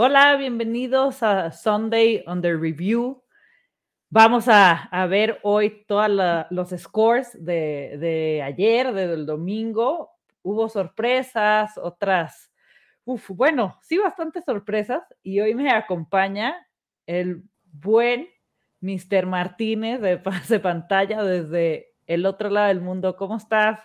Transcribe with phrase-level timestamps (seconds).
[0.00, 3.20] Hola, bienvenidos a Sunday Under Review.
[4.10, 6.08] Vamos a, ver hoy todos
[6.50, 10.10] los scores de, ayer, del domingo.
[10.42, 12.52] Hubo sorpresas, otras,
[13.04, 15.02] uf, bueno, sí, bastantes sorpresas.
[15.24, 16.54] Y hoy me acompaña
[17.04, 18.28] el buen
[18.80, 19.26] Mr.
[19.26, 23.16] Martínez de pase pantalla desde el otro lado del mundo.
[23.16, 23.80] ¿Cómo estás?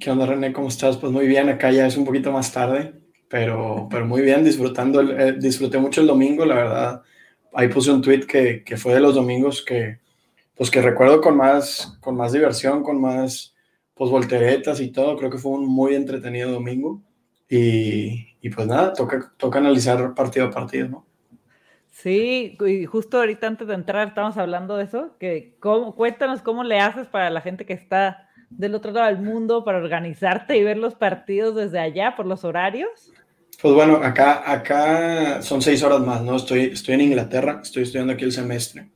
[0.00, 0.52] ¿Qué onda, René?
[0.52, 0.96] ¿Cómo estás?
[0.96, 5.00] Pues muy bien, acá ya es un poquito más tarde pero, pero muy bien, disfrutando,
[5.02, 7.02] eh, disfruté mucho el domingo, la verdad.
[7.54, 10.00] Ahí puse un tweet que, que, fue de los domingos que,
[10.56, 13.54] pues que recuerdo con más, con más diversión, con más
[13.94, 15.16] pues volteretas y todo.
[15.16, 17.02] Creo que fue un muy entretenido domingo.
[17.48, 21.06] Y, y pues nada, toca, toca analizar partido a partido, ¿no?
[21.90, 26.64] Sí, y justo ahorita antes de entrar estamos hablando de eso, que cómo, cuéntanos cómo
[26.64, 30.64] le haces para la gente que está del otro lado del mundo para organizarte y
[30.64, 33.12] ver los partidos desde allá por los horarios.
[33.60, 36.36] Pues bueno, acá, acá son seis horas más, ¿no?
[36.36, 38.88] Estoy, estoy en Inglaterra, estoy estudiando aquí el semestre.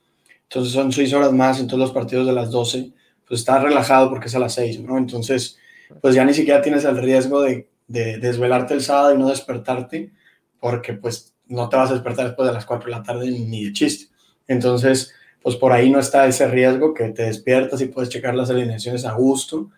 [0.45, 2.93] Entonces son seis horas más, en todos los partidos de las 12,
[3.29, 4.97] pues está relajado porque es a las seis, ¿no?
[4.97, 5.59] Entonces,
[6.01, 10.13] pues ya ni siquiera tienes el riesgo de, de, desvelarte el sábado y no despertarte,
[10.61, 13.67] porque pues no te vas a despertar después de las cuatro de la tarde ni
[13.67, 14.15] de chiste.
[14.49, 15.13] Entonces,
[15.43, 19.05] pues por ahí no está ese riesgo que te despiertas y puedes checar las alineaciones
[19.05, 19.71] a gusto.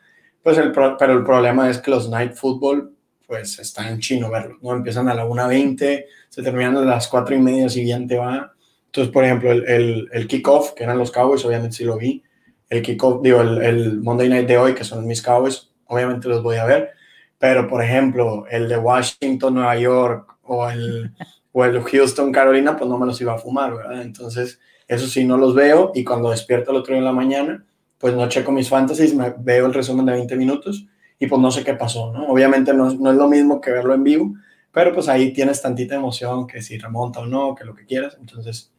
[0.45, 2.96] Pues el, pero el problema es que los night football
[3.27, 4.73] pues está en chino verlo, ¿no?
[4.73, 8.53] Empiezan a la 1.20, se terminan a las 4 y media siguiente va.
[8.87, 12.23] Entonces, por ejemplo, el, el, kickoff, que eran los Cowboys, obviamente sí lo vi.
[12.69, 16.43] El kickoff, digo, el, el, Monday Night de hoy, que son mis Cowboys, obviamente los
[16.43, 16.91] voy a ver.
[17.39, 21.11] Pero, por ejemplo, el de Washington, Nueva York o el,
[21.53, 24.03] o el Houston, Carolina, pues no me los iba a fumar, ¿verdad?
[24.03, 27.65] Entonces, eso sí, no los veo y cuando despierto el otro día en la mañana,
[27.99, 30.87] pues no checo mis fantasies, me veo el resumen de 20 minutos
[31.19, 32.27] y pues no sé qué pasó, ¿no?
[32.27, 34.35] Obviamente no, no, es lo mismo que verlo en vivo,
[34.73, 38.17] pero pues ahí tienes tantita emoción que si remonta o no, que lo que quieras.
[38.21, 38.71] Entonces,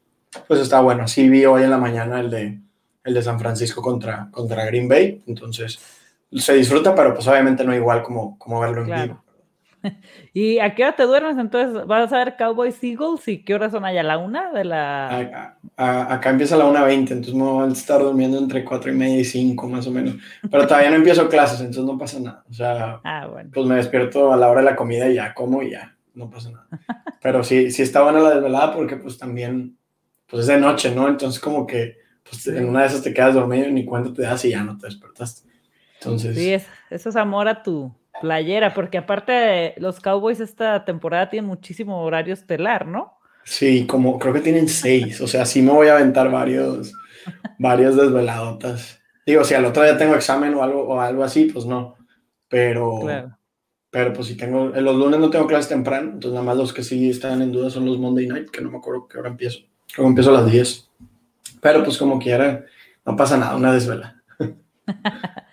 [0.47, 1.07] pues está bueno.
[1.07, 2.59] Sí vi hoy en la mañana el de,
[3.03, 5.79] el de San Francisco contra, contra Green Bay, entonces
[6.31, 9.23] se disfruta, pero pues obviamente no igual como, como verlo en vivo.
[10.33, 11.37] ¿Y a qué hora te duermes?
[11.37, 13.27] Entonces, ¿vas a ver Cowboys Eagles?
[13.27, 14.03] ¿Y qué horas son allá?
[14.03, 15.57] ¿La una de la...?
[15.77, 19.19] acá empieza a la 1.20, entonces me voy a estar durmiendo entre 4 y media
[19.19, 20.15] y 5 más o menos.
[20.49, 22.43] Pero todavía no empiezo clases, entonces no pasa nada.
[22.49, 25.61] O sea, ah, pues me despierto a la hora de la comida y ya como
[25.61, 26.67] y ya, no pasa nada.
[27.21, 29.77] Pero sí, sí está buena la desvelada porque pues también,
[30.25, 31.07] pues es de noche, ¿no?
[31.07, 34.23] Entonces como que pues, en una de esas te quedas dormido y ni cuenta te
[34.23, 35.47] das y ya no te despertaste.
[35.99, 36.35] Entonces...
[36.35, 36.53] Sí,
[36.89, 42.33] eso es amor a tu, playera, porque aparte los Cowboys esta temporada tienen muchísimo horario
[42.33, 43.17] estelar, ¿no?
[43.43, 46.93] Sí, como creo que tienen seis, o sea, sí me voy a aventar varios,
[47.59, 49.01] varios desveladotas.
[49.25, 51.95] Digo, si al otro día tengo examen o algo, o algo así, pues no,
[52.49, 52.99] pero,
[53.89, 56.73] pero pues si tengo, en los lunes no tengo clases temprano, entonces nada más los
[56.73, 59.29] que sí están en duda son los Monday Night, que no me acuerdo qué hora
[59.29, 59.59] empiezo,
[59.93, 60.89] creo que empiezo a las 10,
[61.61, 62.65] pero pues como quiera,
[63.05, 64.21] no pasa nada, una desvela.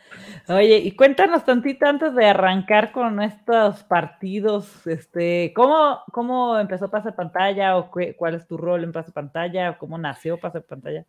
[0.48, 7.12] Oye, y cuéntanos tantito antes de arrancar con estos partidos, este, ¿cómo, cómo empezó Pase
[7.12, 11.06] Pantalla o cuál es tu rol en Pase Pantalla o cómo nació Pase Pantalla?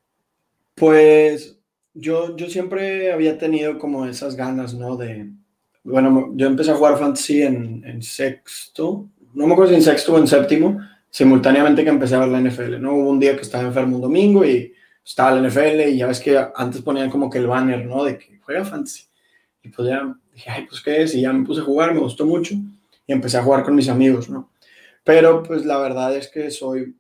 [0.74, 1.60] Pues
[1.94, 4.96] yo, yo siempre había tenido como esas ganas, ¿no?
[4.96, 5.30] De,
[5.84, 10.14] bueno, yo empecé a jugar fantasy en, en sexto, no me acuerdo si en sexto
[10.14, 10.80] o en séptimo,
[11.10, 12.94] simultáneamente que empecé a ver la NFL, ¿no?
[12.94, 16.22] Hubo un día que estaba enfermo un domingo y estaba la NFL y ya ves
[16.22, 18.06] que antes ponían como que el banner, ¿no?
[18.06, 19.04] De que juega fantasy.
[19.66, 22.00] Y pues ya dije, ay, pues qué es, y ya me puse a jugar, me
[22.00, 22.54] gustó mucho
[23.08, 24.52] y empecé a jugar con mis amigos, ¿no?
[25.04, 26.96] Pero pues la verdad es que soy,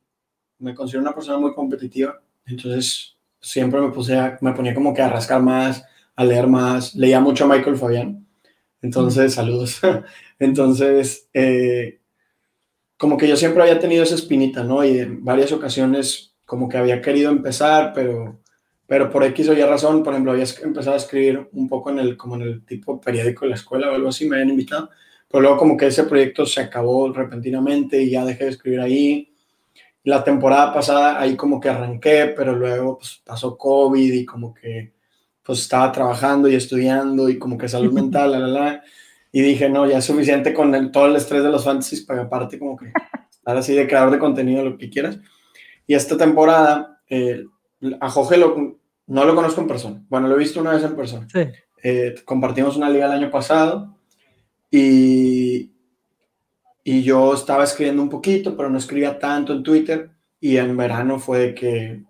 [0.59, 5.01] me considero una persona muy competitiva, entonces siempre me puse a, me ponía como que
[5.01, 5.83] a rascar más,
[6.15, 8.25] a leer más, leía mucho a Michael Fabián,
[8.85, 9.81] entonces, saludos.
[10.39, 11.99] entonces, eh,
[12.97, 14.83] como que yo siempre había tenido esa espinita, ¿no?
[14.85, 18.39] Y en varias ocasiones como que había querido empezar, pero
[18.87, 21.99] pero por X o Y razón, por ejemplo, había empezado a escribir un poco en
[21.99, 24.89] el, como en el tipo periódico de la escuela o algo así, me habían invitado,
[25.27, 29.31] pero luego como que ese proyecto se acabó repentinamente y ya dejé de escribir ahí.
[30.03, 34.93] La temporada pasada ahí como que arranqué, pero luego pues, pasó COVID y como que
[35.41, 38.83] pues estaba trabajando y estudiando y como que salud mental, la, la, la.
[39.31, 42.23] Y dije, no, ya es suficiente con el, todo el estrés de los fantasies para
[42.23, 42.91] aparte como que
[43.31, 45.19] estar así de creador de contenido, lo que quieras.
[45.87, 47.43] Y esta temporada, eh,
[47.99, 50.03] a Jorge no lo conozco en persona.
[50.09, 51.27] Bueno, lo he visto una vez en persona.
[51.83, 53.95] Eh, compartimos una liga el año pasado
[54.71, 55.71] y,
[56.83, 60.09] y yo estaba escribiendo un poquito, pero no escribía tanto en Twitter.
[60.39, 62.03] Y en verano fue que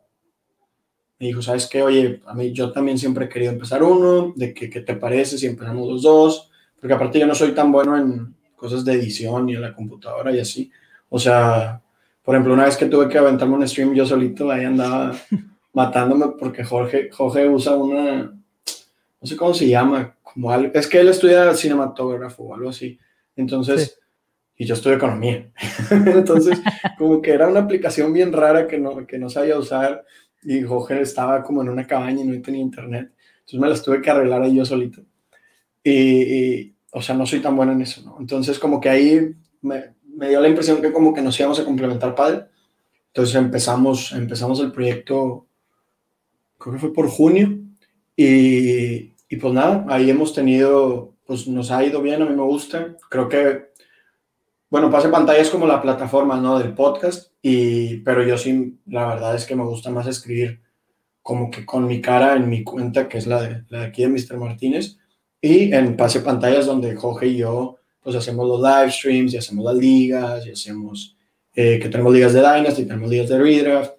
[1.20, 1.82] me dijo, ¿sabes qué?
[1.82, 5.38] Oye, a mí yo también siempre he querido empezar uno, de que, ¿qué te parece
[5.38, 6.52] si empezamos los dos?
[6.80, 10.32] Porque aparte yo no soy tan bueno en cosas de edición y en la computadora
[10.34, 10.72] y así.
[11.10, 11.82] O sea,
[12.24, 15.16] por ejemplo, una vez que tuve que aventarme un stream yo solito, ahí andaba
[15.76, 21.02] matándome porque Jorge, Jorge usa una, no sé cómo se llama, como algo, es que
[21.02, 22.98] él estudia cinematógrafo o algo así.
[23.36, 24.00] Entonces,
[24.56, 25.52] y yo estudio economía.
[25.92, 26.62] Entonces,
[26.98, 30.06] como que era una aplicación bien rara que no, que no sabía usar
[30.44, 33.12] y Jorge estaba como en una cabaña y no tenía internet.
[33.40, 35.02] Entonces me las tuve que arreglar ahí yo solito.
[35.84, 38.16] Y, o sea, no soy tan bueno en eso, ¿no?
[38.20, 41.66] Entonces, como que ahí me, me dio la impresión que como que nos íbamos a
[41.66, 42.46] complementar padre.
[43.08, 45.48] Entonces empezamos, empezamos el proyecto,
[46.58, 47.60] creo que fue por junio,
[48.16, 52.44] y, y pues nada, ahí hemos tenido, pues nos ha ido bien, a mí me
[52.44, 52.96] gusta.
[53.10, 53.72] Creo que,
[54.70, 56.60] bueno, Pase Pantalla es como la plataforma, ¿no?
[56.60, 60.62] Del podcast, y, pero yo sí, la verdad es que me gusta más escribir
[61.22, 64.04] como que con mi cara en mi cuenta, que es la de, la de aquí
[64.04, 64.38] de Mr.
[64.38, 64.98] Martínez,
[65.42, 69.66] y en Pase Pantallas donde Jorge y yo pues hacemos los live streams y hacemos
[69.66, 71.18] las ligas y hacemos
[71.56, 73.94] eh, que tenemos ligas de Dynasty, tenemos ligas de Redraft,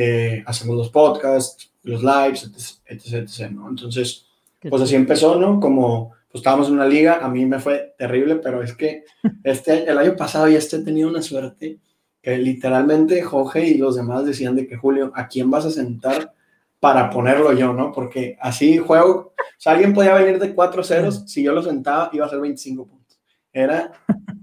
[0.00, 3.68] eh, hacemos los podcasts, los lives, etc, etc, ¿no?
[3.68, 4.26] Entonces,
[4.60, 5.58] pues así empezó, ¿no?
[5.58, 9.02] Como pues estábamos en una liga, a mí me fue terrible, pero es que
[9.42, 11.80] este, el año pasado ya este he tenido una suerte
[12.22, 16.32] que literalmente Jorge y los demás decían de que Julio, ¿a quién vas a sentar
[16.78, 17.90] para ponerlo yo, no?
[17.90, 22.08] Porque así juego, o sea, alguien podía venir de 4 ceros, si yo lo sentaba
[22.12, 23.18] iba a ser 25 puntos.
[23.52, 23.90] Era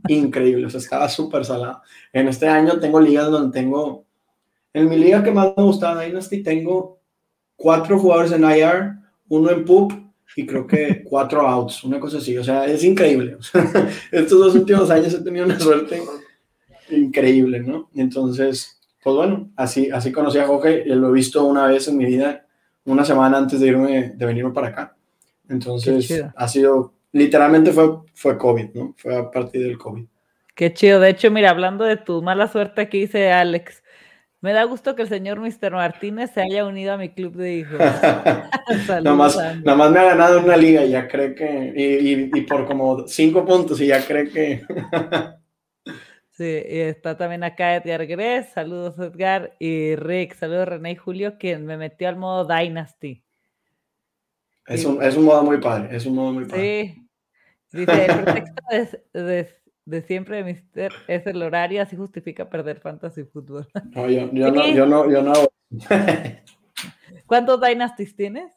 [0.10, 1.82] increíble, o sea, estaba súper salado.
[2.12, 4.05] En este año tengo ligas donde tengo,
[4.76, 7.00] en mi liga que más me gustaba, Dynasty, tengo
[7.56, 8.96] cuatro jugadores en IR,
[9.30, 9.94] uno en PUP
[10.36, 12.38] y creo que cuatro outs, una cosa así.
[12.38, 13.38] O sea, es increíble.
[14.12, 16.02] estos dos últimos años he tenido una suerte
[16.90, 17.90] increíble, ¿no?
[17.96, 21.98] Entonces, pues bueno, así, así conocí a Jorge, y lo he visto una vez en
[21.98, 22.46] mi vida,
[22.84, 24.98] una semana antes de irme, de venirme para acá.
[25.48, 28.94] Entonces, ha sido literalmente fue, fue COVID, ¿no?
[28.98, 30.06] Fue a partir del COVID.
[30.54, 31.00] Qué chido.
[31.00, 33.82] De hecho, mira, hablando de tu mala suerte, aquí dice Alex.
[34.46, 35.72] Me da gusto que el señor Mr.
[35.72, 37.80] Martínez se haya unido a mi club de hijos.
[39.02, 41.74] nada, más, nada más me ha ganado una liga y ya cree que.
[41.76, 44.62] Y, y, por como cinco puntos y ya cree que.
[46.30, 48.50] sí, y está también acá Edgar Gres.
[48.54, 49.56] Saludos, Edgar.
[49.58, 53.24] Y Rick, saludos, René y Julio, quien me metió al modo Dynasty.
[54.68, 55.96] Es, un, es un modo muy padre.
[55.98, 56.94] Es un modo muy padre.
[56.94, 58.64] Sí, Dice, el pretexto
[59.12, 59.56] de, de,
[60.08, 63.68] siempre de Mister es el horario, así justifica perder fantasy fútbol.
[63.92, 65.34] No, yo, yo no, yo no, yo no.
[67.26, 68.52] ¿Cuántos Dynasties tienes?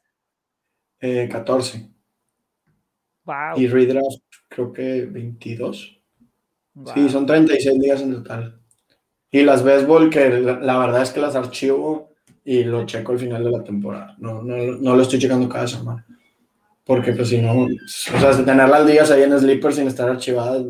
[1.01, 1.91] Eh, 14.
[3.25, 3.57] Wow.
[3.57, 5.95] Y redraft creo que 22.
[6.95, 8.61] Sí, son 36 días en total.
[9.31, 12.15] Y las baseball que la, la, verdad es que las archivo
[12.45, 14.17] y lo checo al final de la temporada.
[14.19, 16.07] No, no, no lo estoy checando cada semana.
[16.85, 20.65] Porque pues si no, o sea, tenerlas días ahí en Sleeper sin estar archivadas.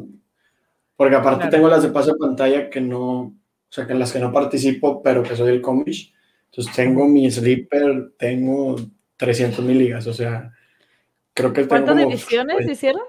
[0.98, 3.34] Porque aparte tengo las de paso de pantalla que no, o
[3.68, 6.12] sea, que en las que no participo, pero que soy el comish.
[6.46, 8.74] Entonces tengo mi Sleeper, tengo
[9.16, 10.52] 300 mil ligas, o sea,
[11.34, 13.04] creo que ¿Cuántas divisiones hicieron?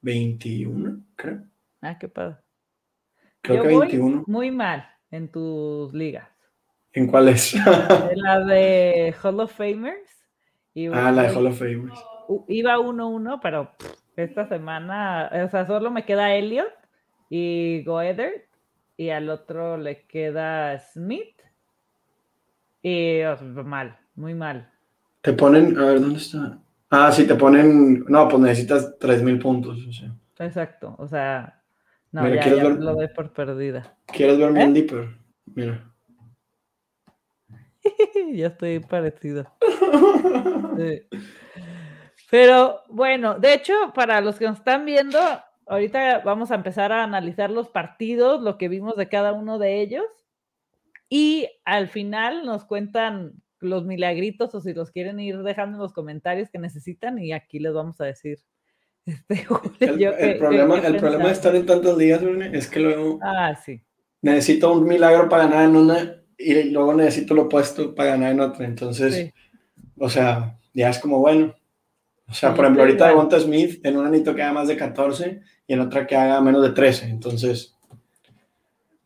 [0.00, 1.44] 21, creo.
[1.80, 2.38] Ah, qué padre.
[3.40, 4.24] Creo que 21.
[4.26, 6.26] Muy mal en tus ligas.
[6.92, 7.54] ¿En cuáles?
[8.16, 10.10] la de Hall of Famers
[10.92, 11.92] ah, la de Hall of Fame.
[12.48, 13.70] Iba 1-1, pero
[14.16, 16.79] esta semana, o sea, solo me queda Elliot
[17.30, 18.48] y Goeder,
[18.96, 21.40] y al otro le queda Smith.
[22.82, 23.20] Y
[23.64, 24.70] mal, muy mal.
[25.22, 26.58] Te ponen, a ver, ¿dónde está?
[26.90, 29.78] Ah, sí, te ponen, no, pues necesitas 3.000 puntos.
[29.86, 30.12] O sea.
[30.38, 31.62] Exacto, o sea,
[32.12, 33.96] no, ya, lo doy por perdida.
[34.06, 34.72] ¿Quieres ver mi ¿Eh?
[34.72, 35.08] Deeper?
[35.54, 35.90] Mira.
[38.32, 39.46] ya estoy parecido.
[42.30, 45.18] Pero bueno, de hecho, para los que nos están viendo,
[45.70, 49.80] ahorita vamos a empezar a analizar los partidos, lo que vimos de cada uno de
[49.80, 50.04] ellos.
[51.08, 55.92] Y al final nos cuentan los milagritos o si los quieren ir dejando en los
[55.92, 58.38] comentarios que necesitan y aquí les vamos a decir.
[59.06, 62.20] Este, el, problema, el problema de estar en tantos días
[62.52, 63.80] es que luego ah, sí.
[64.20, 68.40] necesito un milagro para ganar en una y luego necesito lo opuesto para ganar en
[68.40, 68.66] otra.
[68.66, 69.32] Entonces,
[69.98, 71.54] o sea, ya es como bueno.
[72.30, 75.40] O sea, por ejemplo, ahorita Devonta Smith en un anito que haga más de 14
[75.66, 77.06] y en otra que haga menos de 13.
[77.06, 77.76] Entonces,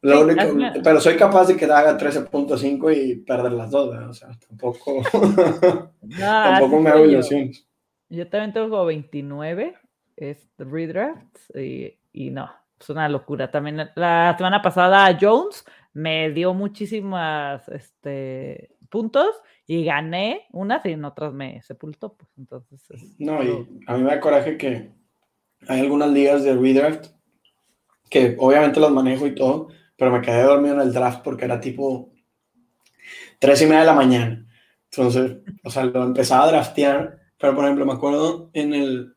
[0.02, 0.42] lo único,
[0.82, 3.96] pero soy capaz de que haga 13.5 y perder las dos.
[3.96, 5.02] O sea, tampoco,
[6.18, 7.66] tampoco me hago ilusiones.
[8.10, 9.74] Yo también tengo 29,
[10.16, 13.50] es redraft y, y no, es una locura.
[13.50, 15.64] También la semana pasada Jones
[15.94, 19.34] me dio muchísimas este, puntos
[19.66, 22.16] y gané unas y en otras me sepultó.
[22.16, 22.80] Pues entonces.
[23.18, 24.90] no, y a mí me da coraje que
[25.66, 27.06] hay algunas ligas de redraft
[28.10, 31.60] que obviamente las manejo y todo, pero me quedé dormido en el draft porque era
[31.60, 32.12] tipo
[33.38, 34.46] tres y media de la mañana.
[34.90, 39.16] Entonces, o sea, lo empezaba a draftear, pero por ejemplo, me acuerdo en el,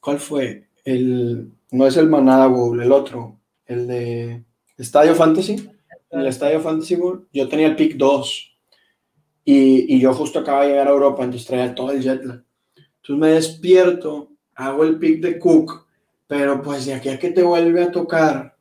[0.00, 0.68] ¿cuál fue?
[0.84, 4.44] El, no es el Manada Bowl, el otro, el de
[4.78, 5.68] Estadio Fantasy.
[6.10, 8.51] En el Estadio Fantasy Bowl, yo tenía el pick 2
[9.44, 12.42] y, y, yo justo acababa de llegar a Europa, entonces traía todo el jet lag.
[12.76, 15.86] Entonces me despierto, hago el pick de Cook,
[16.26, 18.56] pero pues de aquí a que te vuelve a tocar,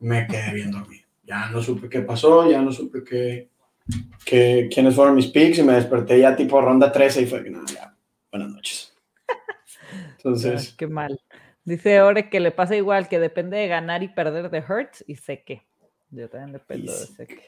[0.00, 1.06] me quedé bien dormido.
[1.24, 3.48] Ya no supe qué pasó, ya no supe qué,
[4.24, 7.50] qué, quiénes fueron mis picks y me desperté ya tipo ronda 13 y fue que
[7.50, 7.94] no, ya,
[8.30, 8.94] buenas noches.
[10.16, 10.74] Entonces.
[10.76, 11.20] qué mal.
[11.64, 15.16] Dice Ore que le pasa igual, que depende de ganar y perder de Hertz y
[15.16, 15.62] sé que.
[16.10, 17.42] Yo también dependo de sé que.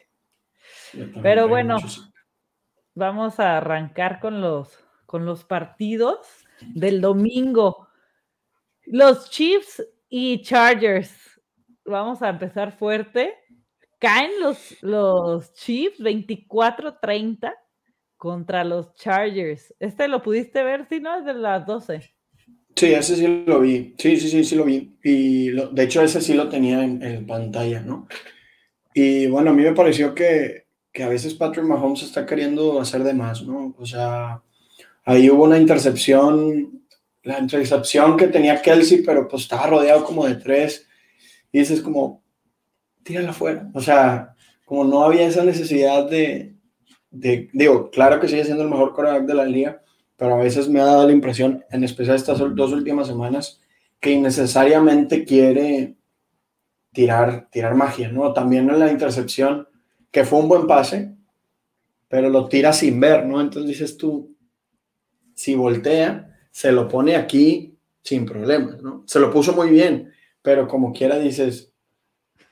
[1.22, 1.78] Pero bueno,
[3.00, 6.18] vamos a arrancar con los, con los partidos
[6.60, 7.88] del domingo.
[8.84, 11.10] Los Chiefs y Chargers.
[11.84, 13.34] Vamos a empezar fuerte.
[13.98, 17.54] Caen los, los Chiefs 24-30
[18.16, 19.74] contra los Chargers.
[19.80, 20.86] ¿Este lo pudiste ver?
[20.88, 22.14] Si no, es de las 12.
[22.76, 23.94] Sí, ese sí lo vi.
[23.98, 24.96] Sí, sí, sí, sí lo vi.
[25.02, 28.06] Y de hecho ese sí lo tenía en, en, pantalla, ¿no?
[28.94, 33.04] Y bueno, a mí me pareció que, que a veces Patrick Mahomes está queriendo hacer
[33.04, 33.74] de más, ¿no?
[33.78, 34.42] O sea,
[35.04, 36.82] ahí hubo una intercepción,
[37.22, 40.86] la intercepción que tenía Kelsey, pero pues estaba rodeado como de tres.
[41.52, 42.22] Y dices como,
[43.02, 43.70] tírala afuera.
[43.74, 46.54] O sea, como no había esa necesidad de,
[47.10, 49.82] de digo, claro que sigue siendo el mejor quarterback de la liga,
[50.16, 53.60] pero a veces me ha dado la impresión, en especial estas dos últimas semanas,
[54.00, 55.96] que innecesariamente quiere
[56.92, 58.32] tirar, tirar magia, ¿no?
[58.32, 59.68] También en la intercepción,
[60.10, 61.14] que fue un buen pase,
[62.08, 63.40] pero lo tira sin ver, ¿no?
[63.40, 64.36] Entonces dices tú,
[65.34, 69.04] si voltea, se lo pone aquí sin problemas, ¿no?
[69.06, 70.12] Se lo puso muy bien,
[70.42, 71.72] pero como quiera dices,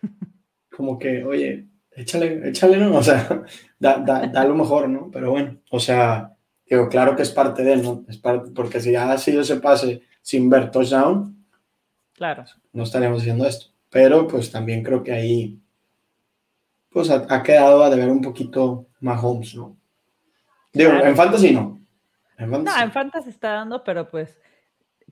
[0.77, 2.97] como que, oye, échale, échale, ¿no?
[2.97, 3.45] O sea,
[3.79, 5.11] da, da, da lo mejor, ¿no?
[5.11, 6.39] Pero bueno, o sea,
[6.69, 8.05] Digo, claro que es parte de él, ¿no?
[8.09, 11.47] Es parte, porque si ha sido ese pase sin ver touchdown,
[12.13, 12.45] claro.
[12.73, 13.69] no estaríamos haciendo esto.
[13.89, 15.59] Pero pues también creo que ahí
[16.99, 19.77] pues ha, quedado a deber un poquito Mahomes, ¿no?
[20.73, 21.81] Digo, en Fantasy no.
[22.37, 22.77] En fantasy.
[22.77, 24.37] No, en Fantasy está dando, pero pues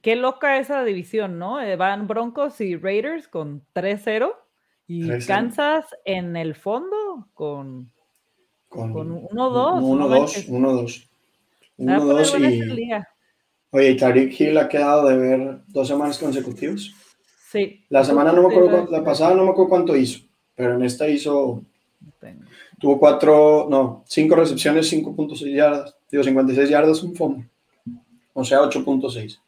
[0.02, 1.60] qué loca esa división, ¿no?
[1.60, 4.32] Eh, van Broncos y Raiders con 3-0
[4.88, 7.92] y Kansas en el fondo con
[8.70, 9.28] 1-2.
[9.30, 11.08] 1-2, 1-2.
[11.78, 12.90] Uno, dos y...
[13.70, 16.90] Oye, ¿y Tariq Hill ha quedado de ver dos semanas consecutivas?
[17.48, 17.84] Sí.
[17.90, 20.18] La semana no me acuerdo, la pasada no me acuerdo cuánto hizo,
[20.56, 21.62] pero en esta hizo...
[22.78, 27.44] Tuvo cuatro, no, cinco recepciones, 5.6 yardas, digo 56 yardas, un fondo.
[28.34, 29.40] O sea, 8.6.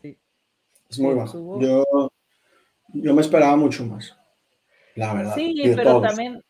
[0.00, 0.16] Sí.
[0.88, 1.60] Es muy bajo.
[1.60, 2.10] Yo,
[2.94, 4.16] yo me esperaba mucho más,
[4.94, 5.34] la verdad.
[5.34, 6.42] Sí, pero también,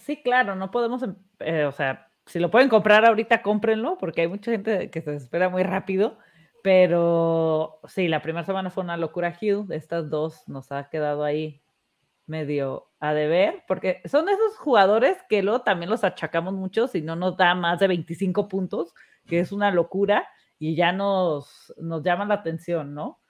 [0.00, 4.22] sí, claro, no podemos, em, eh, o sea, si lo pueden comprar ahorita, cómprenlo, porque
[4.22, 6.18] hay mucha gente que se espera muy rápido.
[6.64, 9.70] Pero sí, la primera semana fue una locura, Hugh.
[9.70, 11.60] Estas dos nos ha quedado ahí
[12.26, 17.16] medio a deber, porque son esos jugadores que luego también los achacamos mucho si no
[17.16, 18.94] nos da más de 25 puntos,
[19.26, 20.26] que es una locura
[20.58, 23.20] y ya nos, nos llama la atención, ¿no?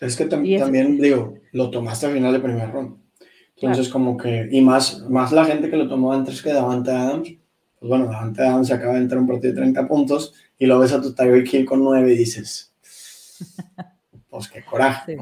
[0.00, 2.96] Es que también, digo, lo tomaste al final de primer ronda.
[3.56, 7.30] Entonces, como que, y más, más la gente que lo tomó antes que Davante Adams,
[7.80, 10.92] pues bueno, Davante Adams acaba de entrar un partido de 30 puntos y lo ves
[10.92, 12.72] a tu Tyreek Hill con 9 y dices,
[14.30, 15.18] pues qué coraje.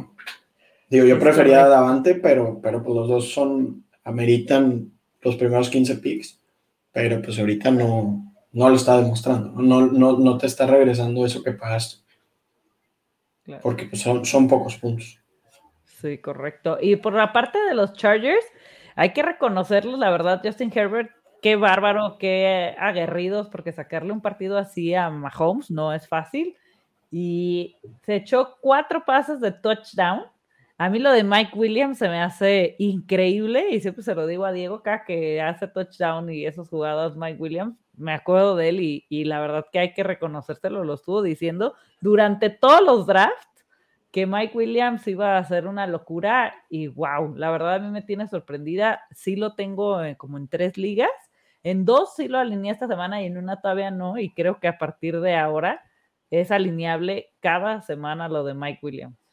[0.91, 5.97] Digo, yo prefería a Davante, pero, pero pues los dos son, ameritan los primeros 15
[5.97, 6.41] picks,
[6.93, 11.43] pero pues ahorita no, no lo está demostrando, no, no, no te está regresando eso
[11.43, 12.03] que pagaste.
[13.63, 15.21] Porque pues son, son pocos puntos.
[15.85, 16.79] Sí, correcto.
[16.81, 18.45] Y por la parte de los Chargers,
[18.97, 21.11] hay que reconocerlos, la verdad, Justin Herbert
[21.47, 26.57] qué bárbaro, qué aguerridos, porque sacarle un partido así a Mahomes no es fácil.
[27.11, 30.25] Y se echó cuatro pases de touchdown.
[30.79, 34.45] A mí lo de Mike Williams se me hace increíble y siempre se lo digo
[34.45, 38.81] a Diego acá que hace touchdown y esos jugadas Mike Williams, me acuerdo de él
[38.81, 43.65] y, y la verdad que hay que reconocérselo, lo estuvo diciendo durante todos los drafts
[44.11, 48.03] que Mike Williams iba a hacer una locura y wow, la verdad a mí me
[48.03, 51.11] tiene sorprendida, sí lo tengo eh, como en tres ligas
[51.67, 54.69] en dos sí lo alineé esta semana y en una todavía no, y creo que
[54.69, 55.83] a partir de ahora
[56.31, 59.26] es alineable cada semana lo de Mike Williams.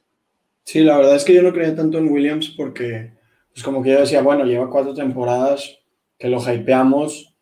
[0.66, 3.14] Sí, la verdad es que yo no creía tanto en Williams porque,
[3.52, 5.80] pues como que yo decía, bueno, lleva cuatro temporadas
[6.18, 7.36] que lo hypeamos,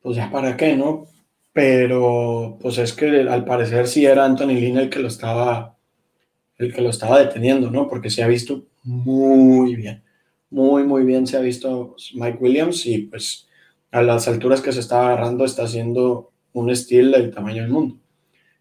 [0.00, 1.06] pues ya para qué, ¿no?
[1.52, 5.76] Pero pues es que al parecer sí era Anthony Lynn el que lo estaba
[6.58, 7.88] el que lo estaba deteniendo, ¿no?
[7.88, 10.04] Porque se ha visto muy bien,
[10.50, 13.48] muy, muy bien se ha visto Mike Williams y pues
[13.90, 17.98] a las alturas que se está agarrando está haciendo un estilo del tamaño del mundo.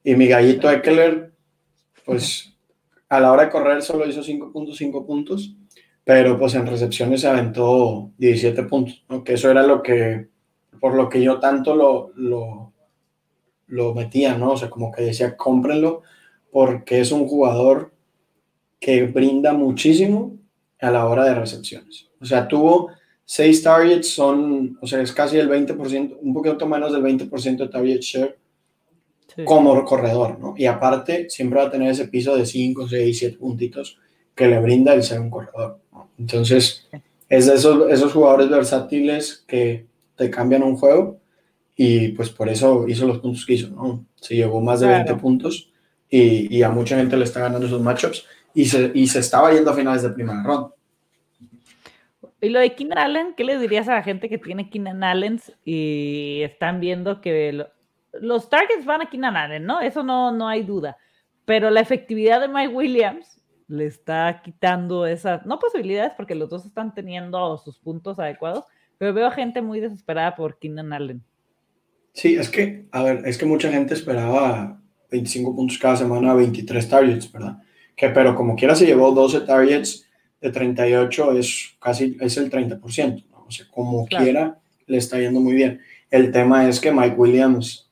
[0.03, 1.33] Y mi gallito Eckler,
[2.05, 2.52] pues
[3.13, 5.55] a la hora de correr solo hizo 5.5 puntos,
[6.03, 9.23] pero pues en recepciones se aventó 17 puntos, ¿no?
[9.23, 10.29] que eso era lo que,
[10.79, 12.73] por lo que yo tanto lo, lo,
[13.67, 14.53] lo metía, ¿no?
[14.53, 16.01] O sea, como que decía, cómprenlo,
[16.51, 17.93] porque es un jugador
[18.79, 20.35] que brinda muchísimo
[20.81, 22.09] a la hora de recepciones.
[22.19, 22.89] O sea, tuvo
[23.23, 27.67] seis targets, son, o sea, es casi el 20%, un poquito menos del 20% de
[27.67, 28.39] target share
[29.45, 30.53] como corredor, ¿no?
[30.57, 33.99] Y aparte, siempre va a tener ese piso de 5, 6, 7 puntitos
[34.35, 35.79] que le brinda el ser un corredor.
[36.17, 36.87] Entonces,
[37.29, 39.85] es de esos, esos jugadores versátiles que
[40.15, 41.19] te cambian un juego
[41.75, 44.05] y pues por eso hizo los puntos que hizo, ¿no?
[44.15, 45.71] Se llevó más de 20 puntos
[46.09, 49.51] y, y, a mucha gente le está ganando esos matchups y se, y se estaba
[49.51, 50.69] yendo a finales de primera ronda.
[52.39, 55.39] Y lo de Keenan Allen, ¿qué le dirías a la gente que tiene Keenan Allen
[55.65, 57.65] y están viendo que
[58.21, 59.81] los targets van a Keenan Allen, ¿no?
[59.81, 60.97] Eso no, no hay duda.
[61.45, 66.65] Pero la efectividad de Mike Williams le está quitando esas, no posibilidades, porque los dos
[66.65, 68.65] están teniendo sus puntos adecuados,
[68.97, 71.23] pero veo gente muy desesperada por Keenan Allen.
[72.13, 74.79] Sí, es que, a ver, es que mucha gente esperaba
[75.09, 77.57] 25 puntos cada semana, 23 targets, ¿verdad?
[77.95, 83.25] Que, pero como quiera se llevó 12 targets de 38, es casi, es el 30%,
[83.31, 83.45] ¿no?
[83.47, 85.81] O sea, como quiera, le está yendo muy bien.
[86.09, 87.82] El tema es que Mike Williams,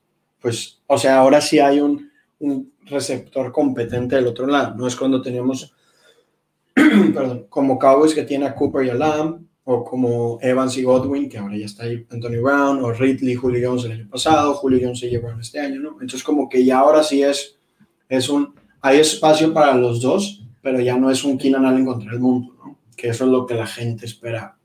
[0.42, 4.76] pues, o sea, ahora sí hay un, un receptor competente del otro lado.
[4.76, 5.74] No es cuando teníamos,
[6.74, 11.30] perdón, como Cowboys que tiene a Cooper y a Lamb, o como Evans y Godwin,
[11.30, 14.80] que ahora ya está ahí Anthony Brown, o Ridley, Julio Jones el año pasado, Julio
[14.82, 15.92] Jones y Brown este año, ¿no?
[15.94, 17.58] Entonces como que ya ahora sí es,
[18.10, 22.12] es un, hay espacio para los dos, pero ya no es un Keenan Allen contra
[22.12, 22.80] el mundo, ¿no?
[22.98, 24.58] Que eso es lo que la gente espera.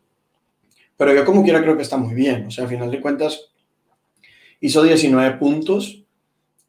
[0.96, 3.50] Pero yo como quiera creo que está muy bien, o sea, a final de cuentas
[4.60, 6.02] hizo 19 puntos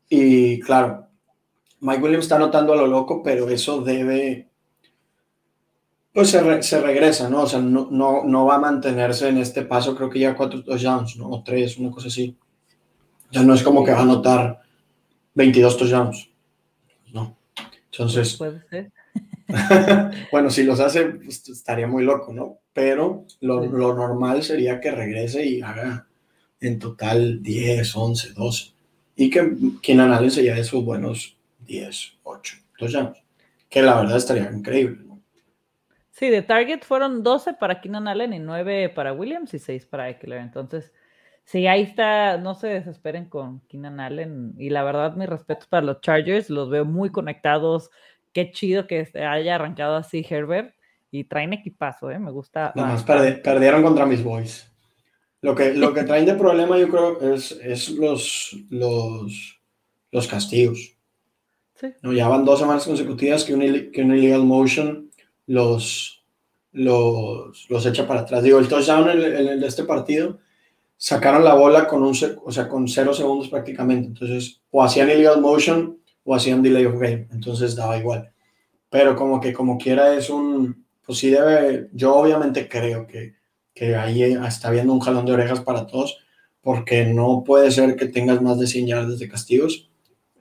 [0.10, 1.08] y claro,
[1.80, 4.50] Mike Williams está anotando a lo loco, pero eso debe,
[6.14, 7.44] pues se, regresa, ¿no?
[7.44, 10.64] O sea, no, no, no, va a mantenerse en este paso, creo que ya cuatro
[10.64, 11.30] touchdowns, ¿no?
[11.30, 12.36] O tres, una cosa así.
[13.32, 14.62] Ya no es como que va a anotar
[15.36, 16.30] 22 touchdowns,
[17.14, 17.38] ¿no?
[17.92, 18.38] Entonces...
[18.38, 18.92] Puede ser.
[20.32, 22.60] bueno, si los hace, pues, estaría muy loco, ¿no?
[22.74, 26.07] Pero lo, lo, normal sería que regrese y haga
[26.60, 28.72] en total 10, 11, 12.
[29.16, 33.18] Y que quien analice ya sus buenos 10, 8 touchdowns.
[33.70, 35.04] Que la verdad estaría increíble.
[35.06, 35.22] ¿no?
[36.12, 40.10] Sí, de target fueron 12 para Keenan Allen y 9 para Williams y 6 para
[40.10, 40.40] Eckler.
[40.40, 40.94] Entonces,
[41.44, 44.54] sí, ahí está, no se desesperen con Keenan Allen.
[44.58, 47.92] Y la verdad, mi respeto para los Chargers, los veo muy conectados.
[48.34, 50.74] Qué chido que haya arrancado así Herbert.
[51.10, 52.20] Y traen equipazo, ¿eh?
[52.20, 52.74] Me gusta.
[52.76, 54.67] Nada más perdieron contra mis boys.
[55.48, 59.62] Lo que, lo que traen de problema, yo creo, es, es los, los,
[60.12, 60.98] los castigos.
[62.02, 62.12] ¿no?
[62.12, 63.62] Ya van dos semanas consecutivas que un,
[63.94, 65.10] que un illegal motion
[65.46, 66.22] los,
[66.74, 68.44] los, los echa para atrás.
[68.44, 70.40] Digo, el touchdown en, de este partido
[70.98, 74.08] sacaron la bola con un o sea, con cero segundos prácticamente.
[74.10, 77.30] Entonces, o hacían illegal motion o hacían delay of game.
[77.32, 78.34] Entonces daba igual.
[78.90, 83.38] Pero como que como quiera es un, pues sí debe, yo obviamente creo que,
[83.78, 86.18] que ahí está habiendo un jalón de orejas para todos,
[86.62, 89.90] porque no puede ser que tengas más de 100 yardas de castigos.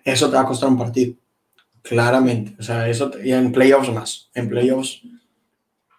[0.05, 1.15] Eso te va a costar un partido.
[1.83, 5.03] Claramente, o sea, eso, y en playoffs más, en playoffs,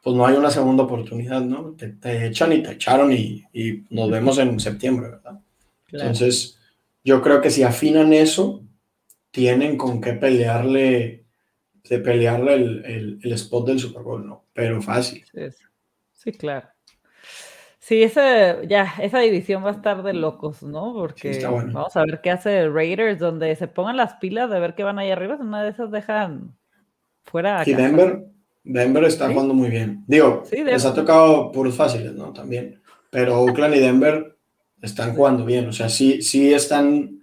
[0.03, 1.75] pues no hay una segunda oportunidad, ¿no?
[1.77, 5.39] Te, te echan y te echaron y, y, nos vemos en septiembre, ¿verdad?
[5.91, 6.57] Entonces,
[7.03, 8.63] yo creo que si afinan eso,
[9.31, 11.25] tienen con qué pelearle,
[11.87, 14.45] de pelearle el, el, el spot del Super Bowl, ¿no?
[14.53, 15.23] Pero fácil.
[15.31, 15.65] Sí,
[16.13, 16.67] sí claro.
[17.87, 20.93] Sí, esa, ya, esa división va a estar de locos, ¿no?
[20.93, 24.83] Porque vamos a ver qué hace Raiders, donde se pongan las pilas de ver qué
[24.83, 25.37] van ahí arriba.
[25.39, 26.53] Una de esas dejan
[27.23, 27.63] fuera.
[27.65, 28.25] Y Denver,
[28.65, 30.03] Denver está jugando muy bien.
[30.05, 32.33] Digo, les ha tocado puros fáciles, ¿no?
[32.33, 32.81] También.
[33.09, 34.35] Pero Oakland y Denver
[34.81, 35.69] están jugando bien.
[35.69, 37.21] O sea, sí, sí están.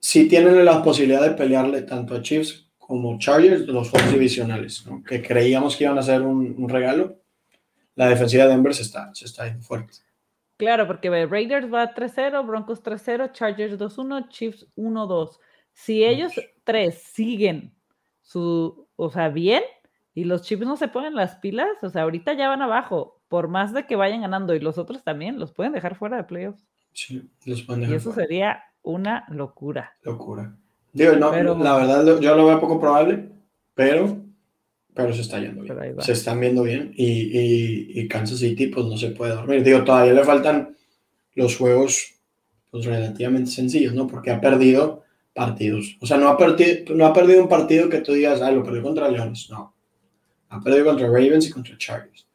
[0.00, 5.02] Sí tienen la posibilidad de pelearle tanto a Chiefs como Chargers los juegos divisionales, ¿no?
[5.02, 7.19] Que creíamos que iban a ser un, un regalo
[8.00, 9.92] la defensiva de Denver se está, se está yendo fuerte.
[10.56, 15.38] Claro, porque Raiders va 3-0, Broncos 3-0, Chargers 2-1, Chiefs 1-2.
[15.74, 16.32] Si ellos
[16.64, 17.74] tres siguen
[18.22, 19.62] su, o sea, bien,
[20.14, 23.48] y los Chiefs no se ponen las pilas, o sea, ahorita ya van abajo, por
[23.48, 26.66] más de que vayan ganando, y los otros también, los pueden dejar fuera de playoffs.
[26.94, 29.92] Sí, los pueden dejar Y eso sería una locura.
[30.04, 30.56] Locura.
[30.94, 33.28] Digo, no, la verdad, yo lo veo poco probable,
[33.74, 34.16] pero,
[35.02, 36.00] pero se está yendo bien.
[36.00, 39.62] Se están viendo bien y, y, Kansas City pues no se puede dormir.
[39.62, 40.76] Digo, todavía le faltan
[41.34, 42.14] los juegos
[42.70, 44.06] pues relativamente sencillos, ¿no?
[44.06, 45.96] Porque ha perdido partidos.
[46.00, 48.62] O sea, no ha, perdido, no ha perdido un partido que tú digas, ah, lo
[48.62, 49.48] perdió contra Leones.
[49.50, 49.74] No.
[50.50, 52.26] Ha perdido contra Ravens y contra Chargers.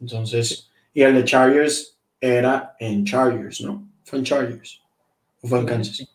[0.00, 3.88] Entonces, y el de Chargers era en Chargers, ¿no?
[4.04, 4.80] Fue en Chargers.
[5.42, 6.08] ¿O fue en Kansas?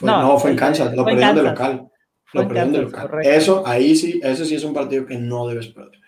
[0.00, 0.94] no, fue en Kansas.
[0.94, 1.90] Lo perdieron de local.
[2.34, 3.10] Lo perdieron de local.
[3.22, 5.98] Eso, ahí sí, ese sí es un partido que no debes perder.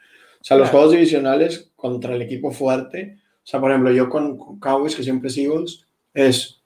[0.41, 3.19] O sea, los juegos divisionales contra el equipo fuerte.
[3.19, 6.57] O sea, por ejemplo, yo con, con Cowboys, que siempre es Eagles, es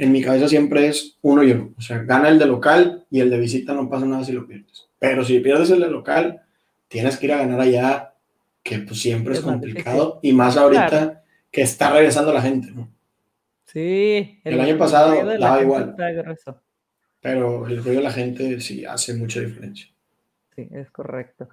[0.00, 1.74] en mi cabeza siempre es uno y uno.
[1.76, 4.46] O sea, gana el de local y el de visita no pasa nada si lo
[4.46, 4.88] pierdes.
[4.98, 6.40] Pero si pierdes el de local,
[6.88, 8.14] tienes que ir a ganar allá,
[8.62, 10.18] que pues siempre es, complicado.
[10.22, 12.88] Y más ahorita que está regresando la gente, ¿no?
[13.66, 14.40] Sí.
[14.42, 15.94] El, año pasado daba igual.
[17.20, 19.88] Pero el ruido de la gente sí hace mucha diferencia.
[20.54, 21.48] Sí, es correcto.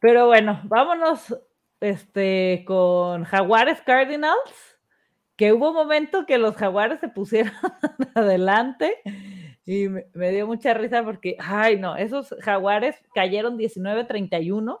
[0.00, 1.36] Pero bueno, vámonos
[1.80, 4.74] este, con Jaguares Cardinals
[5.36, 7.52] que hubo un momento que los jaguares se pusieron
[8.14, 9.00] adelante
[9.66, 14.80] y me, dio mucha risa porque, ay, no, esos jaguares cayeron 19-31.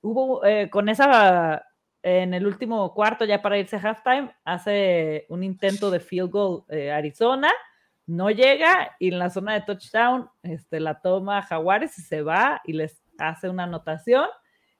[0.00, 1.66] Hubo eh, con esa,
[2.02, 6.64] en el último cuarto, ya para irse a halftime, hace un intento de field goal
[6.68, 7.50] eh, Arizona,
[8.06, 12.60] no llega y en la zona de touchdown este, la toma Jaguares y se va
[12.64, 14.26] y les hace una anotación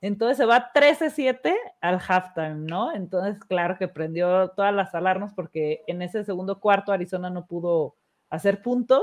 [0.07, 2.95] entonces se va 13-7 al halftime, ¿no?
[2.95, 7.97] Entonces, claro que prendió todas las alarmas porque en ese segundo cuarto Arizona no pudo
[8.29, 9.01] hacer puntos.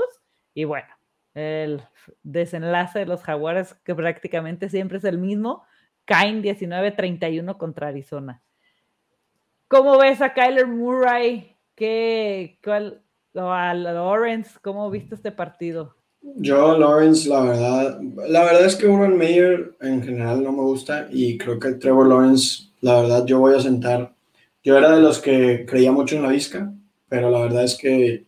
[0.54, 0.86] Y bueno,
[1.34, 1.82] el
[2.22, 5.64] desenlace de los Jaguares, que prácticamente siempre es el mismo,
[6.04, 8.40] caen 19-31 contra Arizona.
[9.66, 11.56] ¿Cómo ves a Kyler Murray?
[11.74, 13.02] ¿Qué, cuál,
[13.34, 14.58] a Lawrence?
[14.62, 15.96] ¿Cómo viste este partido?
[16.22, 21.08] Yo, Lawrence, la verdad, la verdad es que Urban Meyer en general no me gusta
[21.10, 24.14] y creo que Trevor Lawrence, la verdad, yo voy a sentar.
[24.62, 26.72] Yo era de los que creía mucho en la visca,
[27.08, 28.26] pero la verdad es que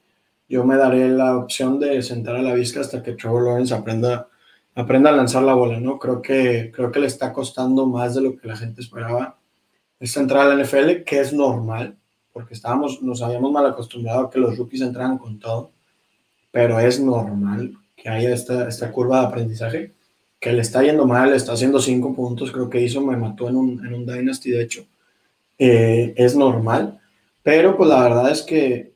[0.49, 4.29] yo me daré la opción de sentar a la visca hasta que Trevor Lawrence aprenda,
[4.75, 5.99] aprenda a lanzar la bola, ¿no?
[5.99, 9.39] Creo que, creo que le está costando más de lo que la gente esperaba
[10.01, 11.97] esta entrada a la NFL, que es normal,
[12.35, 15.71] porque estábamos, nos habíamos mal acostumbrado a que los rookies entraran con todo,
[16.51, 19.95] pero es normal que haya esta, esta curva de aprendizaje,
[20.41, 23.57] que le está yendo mal, está haciendo cinco puntos, creo que hizo, me mató en
[23.57, 24.85] un, en un Dynasty, de hecho,
[25.57, 27.01] eh, es normal,
[27.41, 28.93] pero pues la verdad es que,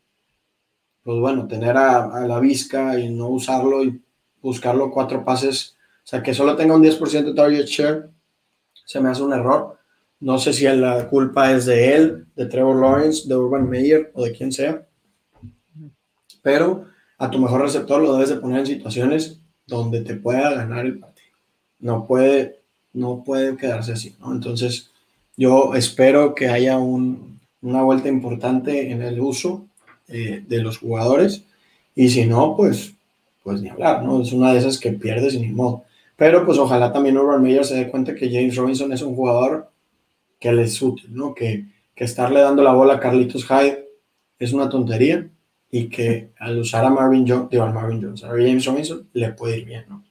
[1.04, 4.02] pues bueno, tener a, la visca y no usarlo y
[4.42, 8.10] buscarlo cuatro pases, o sea, que solo tenga un 10% de target share,
[8.84, 9.77] se me hace un error.
[10.20, 14.24] No sé si la culpa es de él, de Trevor Lawrence, de Urban Meyer o
[14.24, 14.86] de quien sea,
[16.42, 16.86] pero
[17.18, 20.98] a tu mejor receptor lo debes de poner en situaciones donde te pueda ganar el
[20.98, 21.36] partido.
[21.78, 22.60] No puede,
[22.92, 24.16] no puede quedarse así.
[24.24, 24.90] Entonces,
[25.36, 29.66] yo espero que haya una vuelta importante en el uso
[30.08, 31.44] eh, de los jugadores
[31.94, 32.94] y si no, pues,
[33.42, 34.22] pues ni hablar, ¿no?
[34.22, 35.84] Es una de esas que pierdes y ni modo.
[36.16, 39.70] Pero pues ojalá también Urban Meyer se dé cuenta que James Robinson es un jugador
[40.38, 41.34] que le es útil, ¿no?
[41.34, 43.88] Que, que estarle dando la bola a Carlitos Hyde
[44.38, 45.28] es una tontería
[45.70, 49.32] y que al usar a Marvin Jones, digo a Marvin Jones, a James Robinson, le
[49.32, 50.04] puede ir bien, ¿no?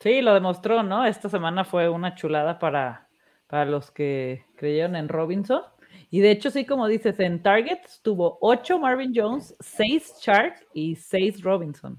[0.00, 1.04] Sí, lo demostró, ¿no?
[1.04, 3.08] Esta semana fue una chulada para,
[3.48, 5.62] para los que creyeron en Robinson.
[6.10, 10.94] Y de hecho, sí, como dices, en Targets tuvo 8 Marvin Jones, 6 Shark y
[10.94, 11.98] 6 Robinson.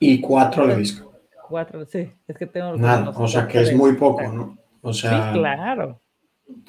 [0.00, 1.12] Y 4 Levisco.
[1.48, 2.76] 4, sí, es que tengo...
[2.76, 4.56] Nada, o sea que es muy poco, ¿no?
[4.80, 5.32] O sea...
[5.32, 6.00] Sí, claro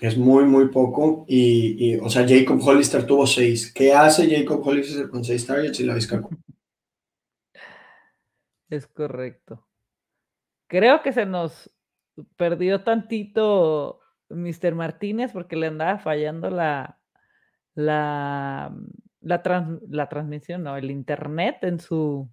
[0.01, 1.25] es muy, muy poco.
[1.27, 3.71] Y, o sea, Jacob Hollister tuvo seis.
[3.73, 6.21] ¿Qué hace Jacob Hollister con seis targets y la Vizca?
[8.69, 9.67] Es correcto.
[10.67, 11.71] Creo que se nos
[12.35, 14.75] perdió tantito Mr.
[14.75, 16.99] Martínez porque le andaba fallando la,
[17.73, 18.75] la,
[19.21, 22.29] la, la transmisión, no, el internet en su,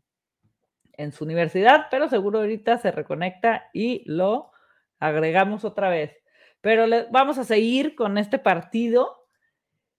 [0.94, 4.50] en su universidad, pero seguro ahorita se reconecta y lo
[4.98, 6.23] agregamos otra vez.
[6.64, 9.26] Pero vamos a seguir con este partido.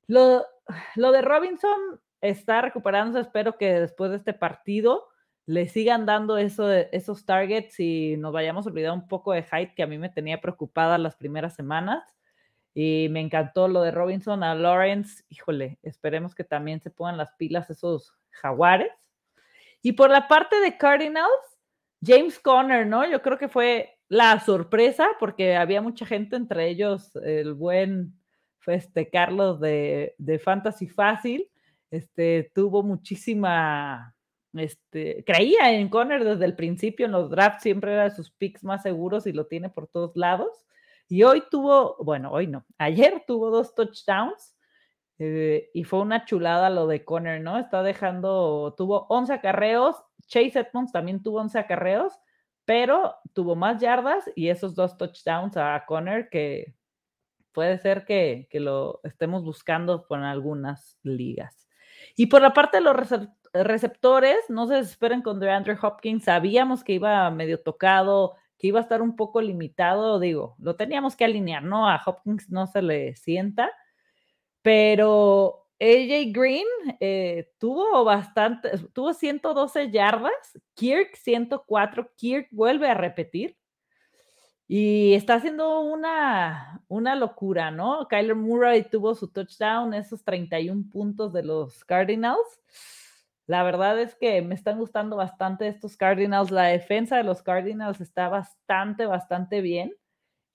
[0.08, 0.44] Lo,
[0.96, 3.20] lo de Robinson está recuperándose.
[3.20, 5.08] Espero que después de este partido
[5.46, 9.76] le sigan dando eso, esos targets y nos vayamos a olvidar un poco de Hyde,
[9.76, 12.04] que a mí me tenía preocupada las primeras semanas.
[12.74, 15.24] Y me encantó lo de Robinson a Lawrence.
[15.30, 18.92] Híjole, esperemos que también se pongan las pilas esos jaguares.
[19.84, 21.60] Y por la parte de Cardinals,
[22.02, 23.08] James Conner, ¿no?
[23.08, 28.14] Yo creo que fue la sorpresa, porque había mucha gente, entre ellos el buen
[28.68, 31.50] este, Carlos de, de Fantasy Fácil,
[31.92, 34.16] este, tuvo muchísima,
[34.54, 38.64] este, creía en Conner desde el principio, en los drafts siempre era de sus picks
[38.64, 40.66] más seguros y lo tiene por todos lados.
[41.08, 44.56] Y hoy tuvo, bueno, hoy no, ayer tuvo dos touchdowns
[45.20, 47.58] eh, y fue una chulada lo de Conner, ¿no?
[47.58, 49.96] Está dejando, tuvo 11 acarreos,
[50.28, 52.14] Chase Edmonds también tuvo 11 acarreos,
[52.66, 56.76] pero tuvo más yardas y esos dos touchdowns a Conner que
[57.52, 61.70] puede ser que, que lo estemos buscando por algunas ligas.
[62.16, 62.96] Y por la parte de los
[63.54, 68.84] receptores, no se desesperen con DeAndre Hopkins, sabíamos que iba medio tocado, que iba a
[68.84, 71.90] estar un poco limitado, digo, lo teníamos que alinear, ¿no?
[71.90, 73.72] A Hopkins no se le sienta,
[74.62, 76.66] pero AJ Green
[77.00, 83.58] eh, tuvo bastante, tuvo 112 yardas, Kirk 104, Kirk vuelve a repetir
[84.68, 88.08] y está haciendo una, una locura, ¿no?
[88.08, 92.62] Kyler Murray tuvo su touchdown, esos 31 puntos de los Cardinals.
[93.46, 96.50] La verdad es que me están gustando bastante estos Cardinals.
[96.50, 99.94] La defensa de los Cardinals está bastante, bastante bien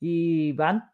[0.01, 0.91] y van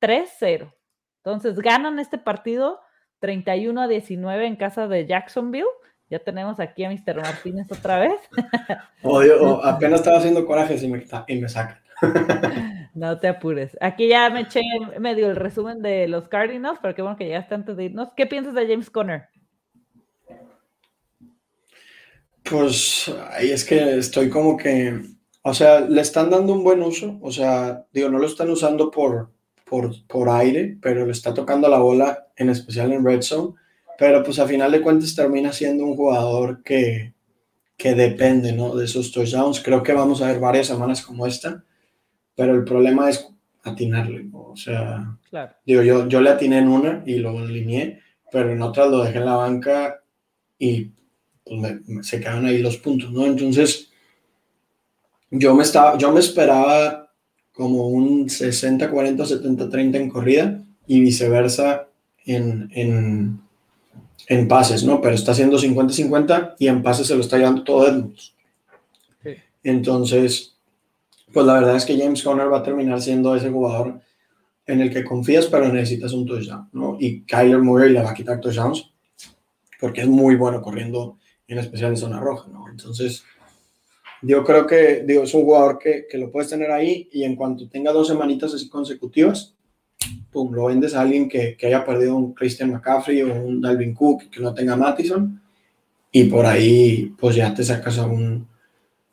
[0.00, 0.74] 3-0.
[1.18, 2.80] Entonces ganan este partido
[3.20, 5.66] 31 a 19 en casa de Jacksonville.
[6.08, 7.16] Ya tenemos aquí a Mr.
[7.16, 8.20] Martínez otra vez.
[9.02, 11.78] Odio, apenas estaba haciendo coraje y me, y me sacan.
[12.96, 13.76] No te apures.
[13.82, 14.62] Aquí ya me eché
[14.98, 18.08] medio el resumen de los Cardinals, pero qué bueno que llegaste antes de irnos.
[18.16, 19.28] ¿Qué piensas de James Conner?
[22.42, 24.98] Pues ahí es que estoy como que,
[25.42, 28.90] o sea, le están dando un buen uso, o sea, digo, no lo están usando
[28.90, 29.30] por,
[29.68, 33.54] por, por aire, pero le está tocando la bola, en especial en Red Zone,
[33.98, 37.14] pero pues a final de cuentas termina siendo un jugador que,
[37.76, 38.74] que depende, ¿no?
[38.74, 39.60] De esos touchdowns.
[39.60, 41.64] Creo que vamos a ver varias semanas como esta,
[42.34, 43.28] pero el problema es
[43.64, 45.18] atinarle, o sea,
[45.64, 48.00] digo, yo, yo le atiné en una y lo alineé,
[48.30, 50.02] pero en otras lo dejé en la banca
[50.56, 50.92] y
[51.44, 53.26] pues se quedan ahí los puntos, ¿no?
[53.26, 53.90] Entonces,
[55.30, 57.05] yo me, estaba, yo me esperaba
[57.56, 61.88] como un 60, 40, 70, 30 en corrida y viceversa
[62.26, 63.40] en, en,
[64.28, 65.00] en pases, ¿no?
[65.00, 68.34] Pero está haciendo 50, 50 y en pases se lo está llevando todo Edmonds.
[69.62, 70.54] Entonces,
[71.32, 74.00] pues la verdad es que James Conner va a terminar siendo ese jugador
[74.66, 76.98] en el que confías, pero necesitas un touchdown, ¿no?
[77.00, 78.92] Y Kyler Murray le va a quitar touchdowns
[79.80, 82.68] porque es muy bueno corriendo en especial en zona roja, ¿no?
[82.68, 83.24] Entonces,
[84.26, 87.36] yo creo que digo, es un jugador que, que, lo puedes tener ahí y en
[87.36, 89.54] cuanto tenga dos semanitas así consecutivas,
[90.30, 93.94] pum, lo vendes a alguien que, que haya perdido un Christian McCaffrey o un Dalvin
[93.94, 95.40] Cook que no tenga Mattison
[96.10, 98.48] y por ahí pues ya te sacas a un,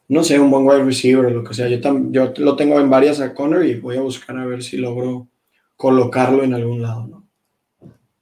[0.08, 1.68] no sé, un buen wide receiver o lo que sea.
[1.68, 1.80] Yo,
[2.12, 5.28] yo lo tengo en varias a Connor y voy a buscar a ver si logro
[5.76, 7.24] colocarlo en algún lado, ¿no?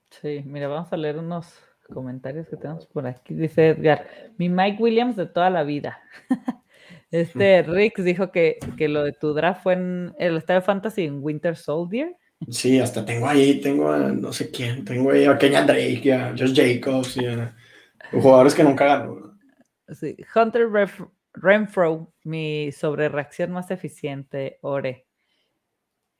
[0.10, 1.54] Sí, mira, vamos a leer unos
[1.94, 3.34] comentarios que tenemos por aquí.
[3.34, 6.00] Dice Edgar, mi Mike Williams de toda la vida.
[7.12, 11.21] Este Rick dijo que, que, lo de tu draft fue en el Estadio Fantasy en
[11.21, 12.15] Winter Soldier.
[12.50, 16.30] Sí, hasta tengo ahí, tengo a no sé quién, tengo ahí a Kenya Drake, a
[16.30, 17.56] Josh Jacobs, y a
[18.13, 19.38] jugadores que nunca ganó.
[19.89, 20.67] Sí, Hunter
[21.34, 25.06] Renfro, mi sobre reacción más eficiente, Ore.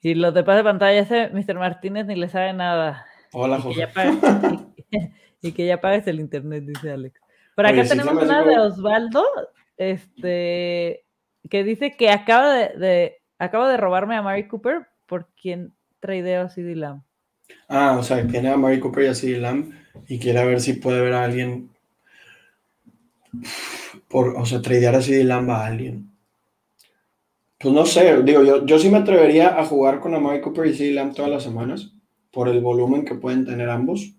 [0.02, 1.56] Y los de paz de pantalla, ese Mr.
[1.56, 3.06] Martínez ni le sabe nada.
[3.34, 3.88] Hola, José.
[5.42, 7.20] y que ya pagues el internet, dice Alex.
[7.56, 9.24] Por acá tenemos una de Osvaldo,
[9.82, 11.04] este,
[11.50, 16.50] que dice que acaba de, acaba de robarme a Mary Cooper por quien tradeo a
[16.50, 17.04] CD Lamb.
[17.68, 19.74] Ah, o sea, tiene a Mary Cooper y a CD Lamb
[20.08, 21.70] y quiere ver si puede ver a alguien
[24.08, 26.12] por, o sea, tradear a CD Lamb a alguien.
[27.60, 30.68] Pues no sé, digo, yo, yo sí me atrevería a jugar con a Mary Cooper
[30.68, 31.94] y CD Lamb todas las semanas
[32.32, 34.16] por el volumen que pueden tener ambos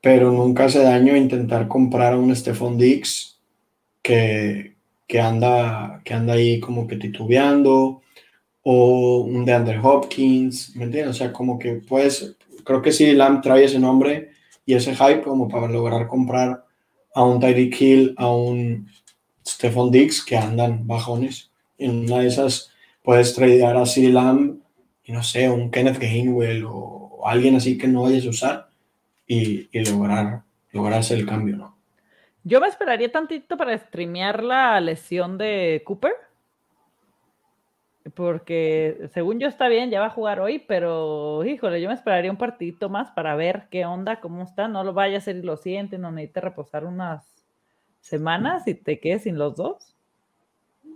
[0.00, 3.40] pero nunca hace daño intentar comprar a un Stephon Dix
[4.02, 4.76] que,
[5.08, 8.02] que, anda, que anda ahí como que titubeando,
[8.62, 11.16] o un DeAndre Hopkins, ¿me entiendes?
[11.16, 14.32] O sea, como que pues, creo que sí, Lamb trae ese nombre
[14.66, 16.66] y ese hype como para lograr comprar
[17.14, 18.88] a un Tyreek Hill, a un
[19.46, 21.50] Stephon Dix que andan bajones.
[21.78, 22.70] En una de esas
[23.02, 24.58] puedes tradear a CD Lamb
[25.02, 28.68] y no sé, un Kenneth Gainwell o alguien así que no vayas a usar
[29.26, 30.42] y, lograr,
[30.72, 31.77] lograrse el cambio, ¿no?
[32.48, 36.14] Yo me esperaría tantito para streamear la lesión de Cooper.
[38.14, 42.30] Porque según yo está bien, ya va a jugar hoy, pero híjole, yo me esperaría
[42.30, 44.66] un partidito más para ver qué onda, cómo está.
[44.66, 47.34] No lo vaya a hacer y lo siente, no necesite reposar unas
[48.00, 49.94] semanas y te quedes sin los dos.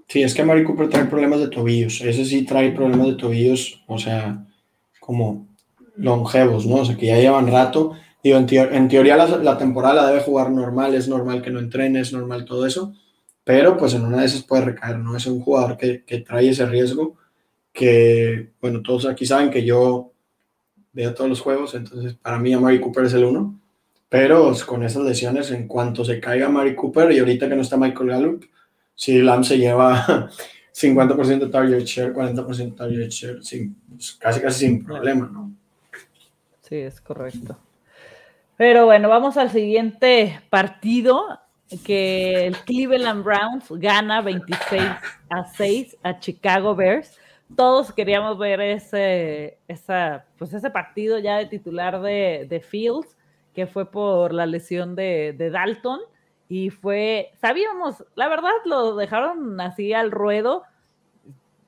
[0.08, 2.00] Sí, es que Mari Cooper trae problemas de tobillos.
[2.00, 4.42] Ese sí trae problemas de tobillos, o sea,
[5.00, 5.46] como
[5.96, 6.76] longevos, ¿no?
[6.76, 10.94] O sea, que ya llevan rato Digo, en, teoría la, temporada la debe jugar normal,
[10.94, 12.94] es normal que no entrene, es normal todo eso,
[13.42, 15.16] pero pues en una de esas puede recaer, ¿no?
[15.16, 17.16] Es un jugador que, que trae ese riesgo,
[17.72, 20.12] que, bueno, todos aquí saben que yo
[20.92, 23.58] veo todos los juegos, entonces para mí Amari Cooper es el uno,
[24.08, 27.76] pero con esas lesiones, en cuanto se caiga Amari Cooper y ahorita que no está
[27.76, 28.44] Michael Gallup,
[28.94, 30.30] si Lam se lleva
[30.72, 35.52] 50% de target share, 40% de target share, sin, pues, casi casi sin problema, ¿no?
[36.60, 37.56] Sí, es correcto.
[38.64, 41.40] Pero bueno, vamos al siguiente partido,
[41.84, 44.82] que el Cleveland Browns gana 26
[45.30, 47.18] a 6 a Chicago Bears.
[47.56, 53.16] Todos queríamos ver ese, esa, pues ese partido ya de titular de, de Fields,
[53.52, 55.98] que fue por la lesión de, de Dalton
[56.48, 60.62] y fue, sabíamos, la verdad lo dejaron así al ruedo,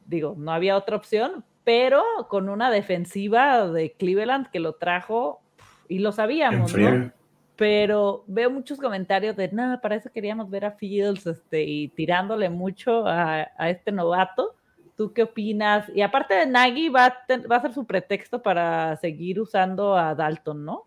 [0.07, 5.41] digo, no había otra opción, pero con una defensiva de Cleveland que lo trajo
[5.89, 7.13] y lo sabíamos, ¿no?
[7.57, 12.51] Pero veo muchos comentarios de, nada, para eso queríamos ver a Fields este, y tirándole
[12.51, 14.57] mucho a, a este novato.
[14.97, 15.91] ¿Tú qué opinas?
[15.95, 17.17] Y aparte de Nagy, va a,
[17.51, 20.85] va a ser su pretexto para seguir usando a Dalton, ¿no?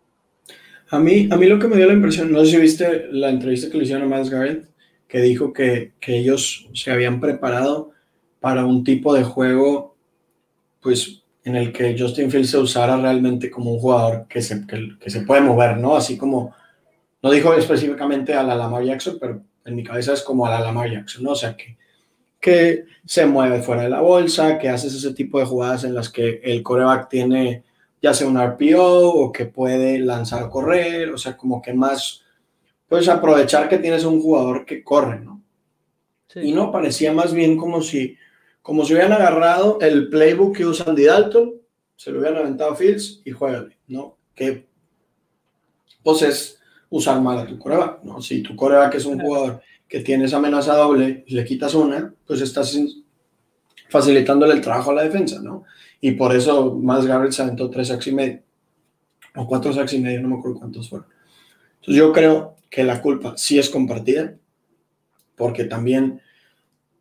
[0.90, 3.28] A mí, a mí lo que me dio la impresión, no sé si viste la
[3.28, 4.70] entrevista que le hicieron a Miles Garrett,
[5.06, 7.92] que dijo que, que ellos se habían preparado
[8.40, 9.96] para un tipo de juego,
[10.80, 14.96] pues en el que Justin Fields se usara realmente como un jugador que se, que,
[15.00, 15.96] que se puede mover, ¿no?
[15.96, 16.54] Así como,
[17.22, 20.60] no dijo específicamente a la Lamar Jackson, pero en mi cabeza es como a la
[20.60, 21.30] Lamar Jackson, ¿no?
[21.30, 21.76] O sea, que,
[22.40, 26.08] que se mueve fuera de la bolsa, que haces ese tipo de jugadas en las
[26.08, 27.64] que el coreback tiene
[28.00, 32.22] ya sea un RPO o que puede lanzar correr, o sea, como que más,
[32.88, 35.42] puedes aprovechar que tienes un jugador que corre, ¿no?
[36.34, 38.16] Y no, parecía más bien como si,
[38.62, 41.54] como si hubieran agarrado el playbook que usa Andy Dalton,
[41.96, 44.16] se lo hubieran aventado a Fields y juégale, ¿no?
[44.34, 44.66] Que
[46.02, 48.20] pues es usar mal a tu coreback, ¿no?
[48.22, 52.40] Si tu coreback es un jugador que tienes amenaza doble y le quitas una, pues
[52.40, 52.78] estás
[53.88, 55.64] facilitándole el trabajo a la defensa, ¿no?
[56.00, 58.42] Y por eso más Garrett se aventó tres sacks y medio,
[59.34, 61.08] o cuatro sacks y medio, no me acuerdo cuántos fueron.
[61.80, 64.36] Entonces yo creo que la culpa sí es compartida,
[65.36, 66.20] porque también,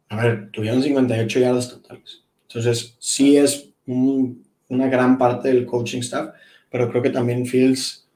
[0.09, 2.23] a ver, tuvieron 58 yardas totales.
[2.47, 6.33] Entonces sí es una gran parte del coaching staff,
[6.69, 8.07] pero creo que también Fields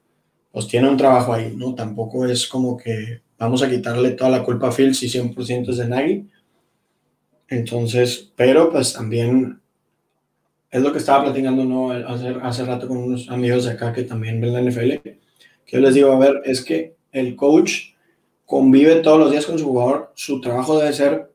[0.52, 1.76] pues tiene un trabajo ahí, ¿no?
[1.76, 5.78] Tampoco es como que vamos a quitarle toda la culpa a Fields y 100% es
[5.78, 6.30] de Nagy.
[7.48, 9.62] Entonces, pero pues también
[10.70, 11.92] es lo que estaba platicando ¿no?
[11.92, 15.20] hace, hace rato con unos amigos de acá que también ven la NFL, que
[15.66, 17.94] yo les digo, a ver, es que el coach
[18.46, 21.31] convive todos los días con su jugador, su trabajo debe ser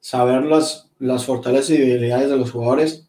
[0.00, 3.08] saber las, las fortalezas y debilidades de los jugadores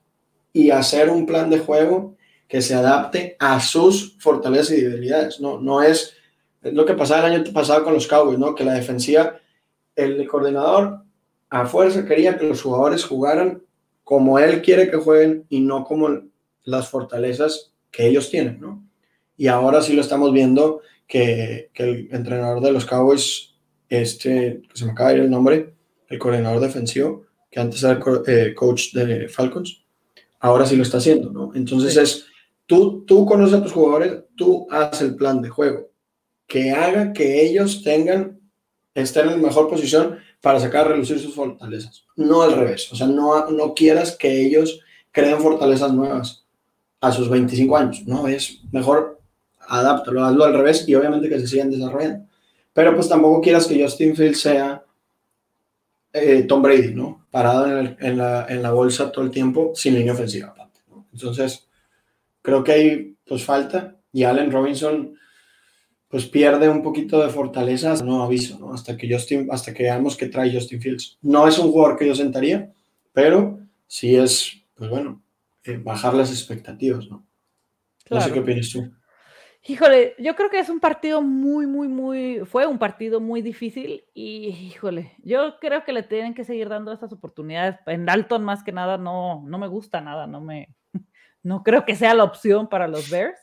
[0.54, 2.16] y hacer un plan de juego
[2.48, 5.40] que se adapte a sus fortalezas y debilidades.
[5.40, 6.16] No, no es,
[6.64, 8.56] lo que pasaba el año pasado con los Cowboys, ¿no?
[8.56, 9.40] que la defensiva,
[9.96, 11.04] el coordinador
[11.50, 13.64] a fuerza quería que los jugadores jugaran
[14.04, 16.10] como él quiere que jueguen y no como
[16.64, 18.84] las fortalezas que ellos tienen, ¿no?
[19.38, 23.56] Y ahora sí lo estamos viendo que, que el entrenador de los Cowboys,
[23.88, 25.74] este, se me acaba de ir el nombre,
[26.10, 29.84] el coordinador defensivo, que antes era eh, coach de Falcons,
[30.40, 31.52] ahora sí lo está haciendo, ¿no?
[31.56, 32.26] Entonces es,
[32.66, 35.90] tú, tú conoces a tus jugadores, tú haces el plan de juego,
[36.48, 38.40] que haga que ellos tengan,
[38.94, 42.06] estén en mejor posición para sacar a relucir sus fortalezas.
[42.16, 42.92] No al revés.
[42.92, 44.80] O sea, no, no quieras que ellos
[45.12, 46.46] creen fortalezas nuevas
[47.02, 48.04] a sus 25 años.
[48.06, 49.20] No, es mejor
[49.68, 52.26] adáptalo, hazlo al revés y obviamente que se sigan desarrollando.
[52.74, 54.84] Pero pues tampoco quieras que Justin Fields sea
[56.14, 57.26] eh, Tom Brady, ¿no?
[57.32, 60.54] Parado en, la, en, la, bolsa todo el tiempo sin línea ofensiva.
[61.14, 61.68] Entonces,
[62.42, 65.16] creo que hay pues falta y Allen Robinson
[66.08, 68.74] pues pierde un poquito de fortaleza, no aviso, ¿no?
[68.74, 71.20] Hasta que Justin, hasta que veamos que trae Justin Fields.
[71.22, 72.74] No es un jugador que yo sentaría,
[73.14, 75.22] pero sí es, pues bueno,
[75.64, 77.28] eh, bajar las expectativas, ¿no?
[78.10, 78.92] No sé qué opinas tú.
[79.70, 84.04] Híjole, yo creo que es un partido muy, muy, muy, fue un partido muy difícil
[84.16, 87.78] y, híjole, yo creo que le tienen que seguir dando estas oportunidades.
[87.86, 90.76] En Dalton más que nada no, no me gusta nada, no me,
[91.44, 93.38] no creo que sea la opción para los Bears.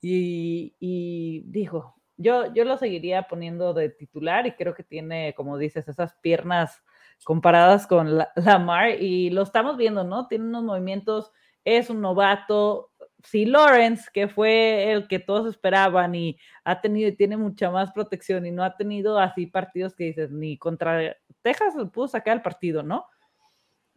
[0.00, 5.58] Y, y dijo, yo, yo lo seguiría poniendo de titular y creo que tiene, como
[5.58, 6.82] dices, esas piernas
[7.24, 10.28] comparadas con la, Lamar y lo estamos viendo, ¿no?
[10.28, 11.30] Tiene unos movimientos,
[11.62, 12.90] es un novato.
[13.24, 17.92] Si Lawrence, que fue el que todos esperaban y ha tenido y tiene mucha más
[17.92, 22.42] protección y no ha tenido así partidos que dices, ni contra Texas pudo sacar el
[22.42, 23.06] partido, ¿no?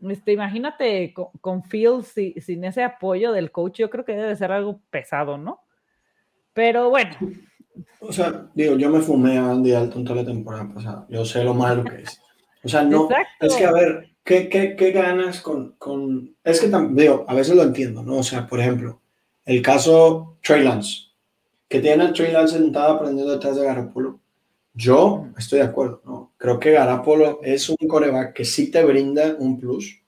[0.02, 4.52] Este, imagínate con, con Fields sin ese apoyo del coach, yo creo que debe ser
[4.52, 5.62] algo pesado, ¿no?
[6.54, 7.16] Pero bueno,
[8.00, 11.06] o sea, digo, yo me fumé a Andy Dalton toda la temporada pasada.
[11.10, 12.20] Yo sé lo malo que es.
[12.64, 13.10] O sea, no,
[13.40, 17.56] es que a ver, ¿qué, qué, qué ganas con, con, Es que también, a veces
[17.56, 18.18] lo entiendo, ¿no?
[18.18, 19.01] O sea, por ejemplo,
[19.52, 21.10] el caso Trey Lance,
[21.68, 24.20] que tiene a Trey Lance sentado aprendiendo detrás de Garapolo.
[24.74, 26.32] Yo estoy de acuerdo, ¿no?
[26.38, 30.00] Creo que Garapolo es un coreback que sí te brinda un plus.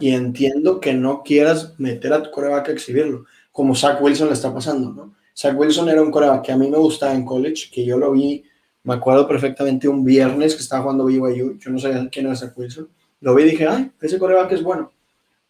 [0.00, 4.34] Y entiendo que no quieras meter a tu coreback a exhibirlo, como Zach Wilson le
[4.34, 5.14] está pasando, ¿no?
[5.36, 8.12] Zach Wilson era un coreback que a mí me gustaba en college, que yo lo
[8.12, 8.44] vi,
[8.82, 12.56] me acuerdo perfectamente un viernes que estaba jugando BYU, yo no sabía quién era Zach
[12.56, 12.88] Wilson,
[13.20, 14.92] lo vi y dije, ay, ese coreback es bueno,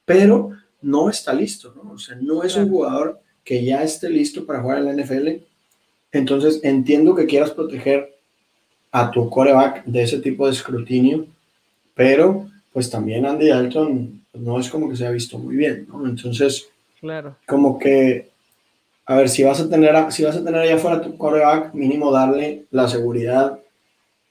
[0.05, 0.51] pero
[0.83, 1.93] no está listo, ¿no?
[1.93, 5.29] O sea, no es un jugador que ya esté listo para jugar en la NFL.
[6.13, 8.15] Entonces, entiendo que quieras proteger
[8.93, 11.27] a tu coreback de ese tipo de escrutinio,
[11.95, 16.07] pero pues también Andy Dalton no es como que se ha visto muy bien, ¿no?
[16.07, 16.69] Entonces,
[17.01, 17.37] claro.
[17.47, 18.31] como que,
[19.07, 22.13] a ver, si vas a tener, si vas a tener allá fuera tu coreback, mínimo
[22.13, 23.59] darle la seguridad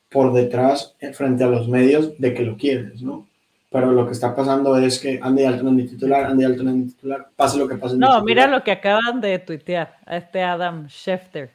[0.09, 3.27] por detrás, eh, frente a los medios, de que lo quieres, ¿no?
[3.69, 6.75] Pero lo que está pasando es que Andy Dalton es mi titular, Andy Dalton es
[6.75, 7.97] mi titular, pase lo que pase.
[7.97, 11.51] No, mira lo que acaban de tuitear a este Adam Schefter.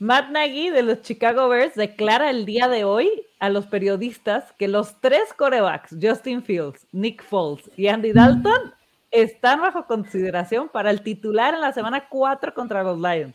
[0.00, 3.08] Matt Nagy de los Chicago Bears declara el día de hoy
[3.38, 8.74] a los periodistas que los tres corebacks, Justin Fields, Nick Foles y Andy Dalton,
[9.12, 13.34] están bajo consideración para el titular en la semana 4 contra los Lions.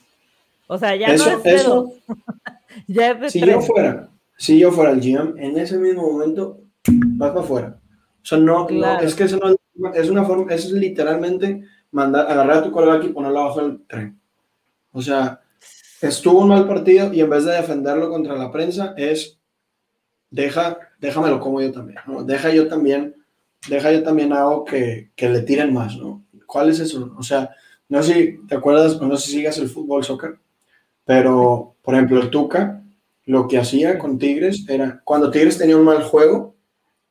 [0.68, 1.94] O sea, ya no es eso,
[2.88, 6.60] ya es de si yo fuera, si yo fuera el GM, en ese mismo momento
[6.92, 7.80] vas para afuera.
[8.22, 8.68] O sea, no,
[9.02, 13.10] es que eso no es una forma, es literalmente mandar, agarrar a tu coreback y
[13.10, 14.20] ponerlo abajo del tren.
[14.92, 15.42] O sea,
[16.02, 19.40] estuvo un mal partido y en vez de defenderlo contra la prensa es
[20.30, 22.24] deja, déjamelo como yo también, ¿no?
[22.24, 23.16] Deja yo también,
[23.68, 26.26] deja yo también algo que, que le tiren más, ¿no?
[26.46, 27.14] ¿Cuál es eso?
[27.18, 27.52] O sea,
[27.88, 30.40] no sé si te acuerdas no sé si sigas el fútbol, soccer,
[31.06, 32.84] pero, por ejemplo, el Tuca,
[33.26, 36.56] lo que hacía con Tigres era, cuando Tigres tenía un mal juego,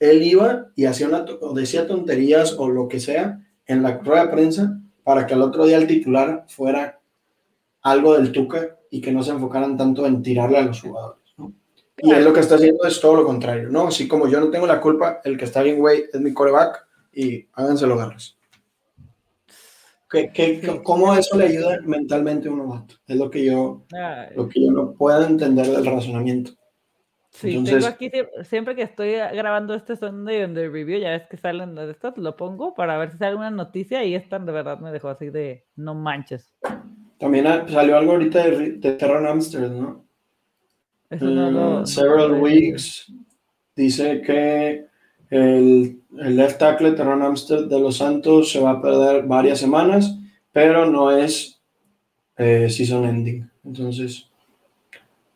[0.01, 4.27] él iba y hacía una, o decía tonterías o lo que sea en la rueda
[4.27, 7.01] de prensa para que al otro día el titular fuera
[7.83, 11.23] algo del Tuca y que no se enfocaran tanto en tirarle a los jugadores.
[11.37, 11.53] ¿no?
[11.99, 13.89] Y él lo que está haciendo es todo lo contrario, ¿no?
[13.89, 16.87] Así como yo no tengo la culpa, el que está bien, güey, es mi coreback
[17.13, 18.37] y háganselo garras.
[20.11, 22.95] ¿Qué, qué, ¿Cómo eso le ayuda mentalmente a un novato?
[23.07, 23.83] Es lo que yo,
[24.35, 26.53] lo que yo no puedo entender del razonamiento.
[27.41, 28.11] Sí, tengo aquí
[28.43, 32.35] siempre que estoy grabando este Sunday the review, ya ves que salen de estas, lo
[32.37, 35.65] pongo para ver si sale una noticia y esta de verdad me dejó así de
[35.77, 36.53] no manches.
[37.19, 40.05] También salió algo ahorita de, de Terran Amsterdam, ¿no?
[41.11, 43.13] Eso several weeks
[43.77, 44.87] dice que
[45.31, 50.19] el, el left tackle Terran Amsterdam de los Santos se va a perder varias semanas,
[50.51, 51.63] pero no es
[52.37, 53.49] eh, season ending.
[53.65, 54.29] Entonces,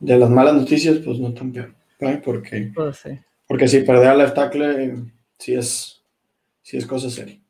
[0.01, 1.73] de las malas noticias, pues no tan peor.
[2.25, 2.73] Porque,
[3.47, 6.05] porque si perder al left tackle, sí es,
[6.63, 7.41] sí es cosa seria.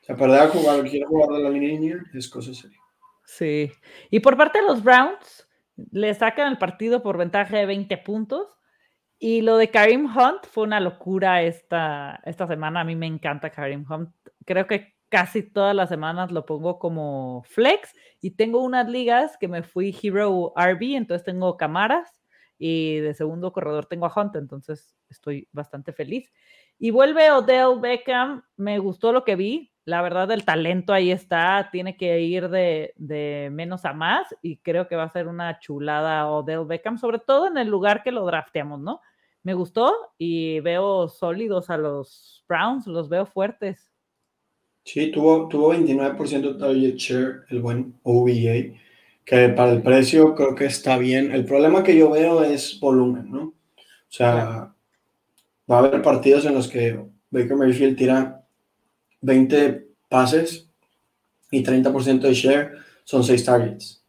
[0.00, 2.78] O sea, perder a jugar, quiere jugar de la línea, es cosa seria.
[3.24, 3.70] Sí.
[4.10, 5.48] Y por parte de los Browns,
[5.90, 8.58] le sacan el partido por ventaja de 20 puntos.
[9.18, 12.80] Y lo de Karim Hunt fue una locura esta, esta semana.
[12.80, 14.10] A mí me encanta Karim Hunt.
[14.44, 17.94] Creo que casi todas las semanas lo pongo como flex.
[18.20, 22.16] Y tengo unas ligas que me fui Hero RB, entonces tengo cámaras
[22.64, 26.30] y de segundo corredor tengo a Hunt, entonces estoy bastante feliz.
[26.78, 31.70] Y vuelve Odell Beckham, me gustó lo que vi, la verdad el talento ahí está,
[31.72, 35.58] tiene que ir de, de, menos a más y creo que va a ser una
[35.58, 39.00] chulada Odell Beckham, sobre todo en el lugar que lo drafteamos, ¿no?
[39.42, 43.90] Me gustó y veo sólidos a los Browns, los veo fuertes.
[44.84, 48.78] Sí, tuvo, tuvo 29% target share el buen OBA
[49.24, 51.32] que para el precio creo que está bien.
[51.32, 53.42] El problema que yo veo es volumen, ¿no?
[53.42, 54.74] O sea,
[55.70, 57.00] va a haber partidos en los que
[57.30, 58.44] Baker Mayfield tira
[59.20, 60.68] 20 pases
[61.50, 62.72] y 30% de share
[63.04, 64.04] son 6 targets.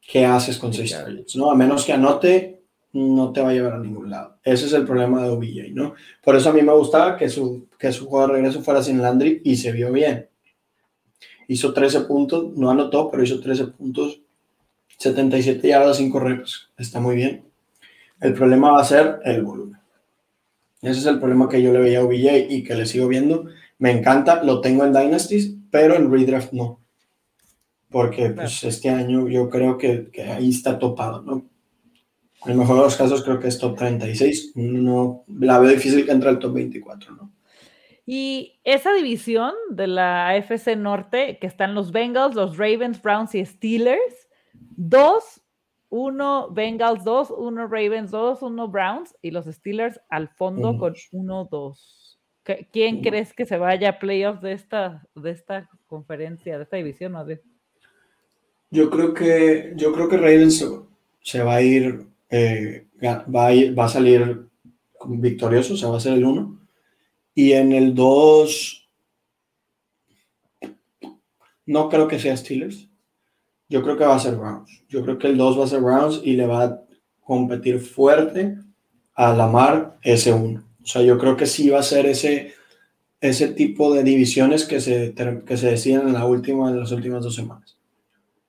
[0.00, 1.36] ¿Qué haces con 6 targets?
[1.36, 1.50] ¿no?
[1.50, 2.62] A menos que anote,
[2.92, 4.38] no te va a llevar a ningún lado.
[4.42, 5.94] Ese es el problema de OBJ, ¿no?
[6.22, 9.00] Por eso a mí me gustaba que su, que su juego de regreso fuera sin
[9.00, 10.28] Landry y se vio bien
[11.52, 14.20] hizo 13 puntos, no anotó, pero hizo 13 puntos,
[14.98, 17.44] 77 yardas, 5 reps, está muy bien.
[18.20, 19.80] El problema va a ser el volumen.
[20.80, 23.46] Ese es el problema que yo le veía a OBJ y que le sigo viendo.
[23.78, 26.80] Me encanta, lo tengo en Dynasties, pero en Redraft no.
[27.90, 31.46] Porque pues, este año yo creo que, que, ahí está topado, ¿no?
[32.44, 34.52] En el mejor de los casos creo que es top 36.
[34.54, 37.30] No, la veo difícil que entre al top 24, ¿no?
[38.04, 43.44] Y esa división de la AFC Norte, que están los Bengals, los Ravens, Browns y
[43.44, 45.42] Steelers, dos
[45.92, 51.48] 1, Bengals 2, 1, Ravens 2, 1, Browns y los Steelers al fondo con 1,
[51.50, 52.18] 2.
[52.72, 57.14] ¿Quién crees que se vaya a playoffs de esta, de esta conferencia, de esta división?
[58.70, 60.66] Yo creo que, yo creo que Ravens
[61.20, 64.48] se va a ir, eh, va, a ir va a salir
[65.06, 66.61] victorioso, o sea, va a ser el 1.
[67.34, 68.88] Y en el 2,
[71.66, 72.88] no creo que sea Steelers.
[73.68, 74.84] Yo creo que va a ser Browns.
[74.88, 76.82] Yo creo que el 2 va a ser Browns y le va a
[77.20, 78.58] competir fuerte
[79.14, 80.62] a Lamar ese 1.
[80.82, 82.52] O sea, yo creo que sí va a ser ese,
[83.20, 87.22] ese tipo de divisiones que se, que se decían en, la última, en las últimas
[87.22, 87.78] dos semanas.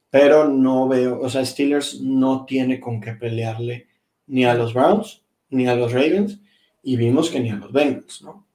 [0.10, 3.88] Pero no veo, o sea, Steelers no tiene con qué pelearle
[4.28, 6.40] ni a los Browns ni a los Ravens
[6.82, 8.46] y vimos que ni a los Bengals, ¿no?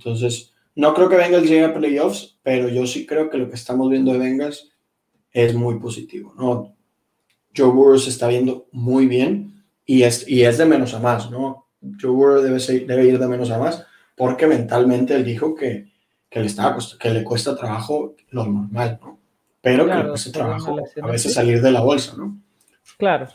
[0.00, 3.56] Entonces, no creo que Bengals llegue a playoffs, pero yo sí creo que lo que
[3.56, 4.72] estamos viendo de Bengals
[5.30, 6.74] es muy positivo, ¿no?
[7.54, 11.30] Joe Burrow se está viendo muy bien y es, y es de menos a más,
[11.30, 11.66] ¿no?
[12.00, 13.84] Joe Burrow debe, debe ir de menos a más
[14.16, 15.88] porque mentalmente él dijo que,
[16.30, 16.50] que le,
[16.98, 19.18] que le cuesta trabajo lo normal, ¿no?
[19.60, 22.40] Pero que le cuesta trabajo a veces salir de la bolsa, ¿no?
[22.96, 23.28] Claro.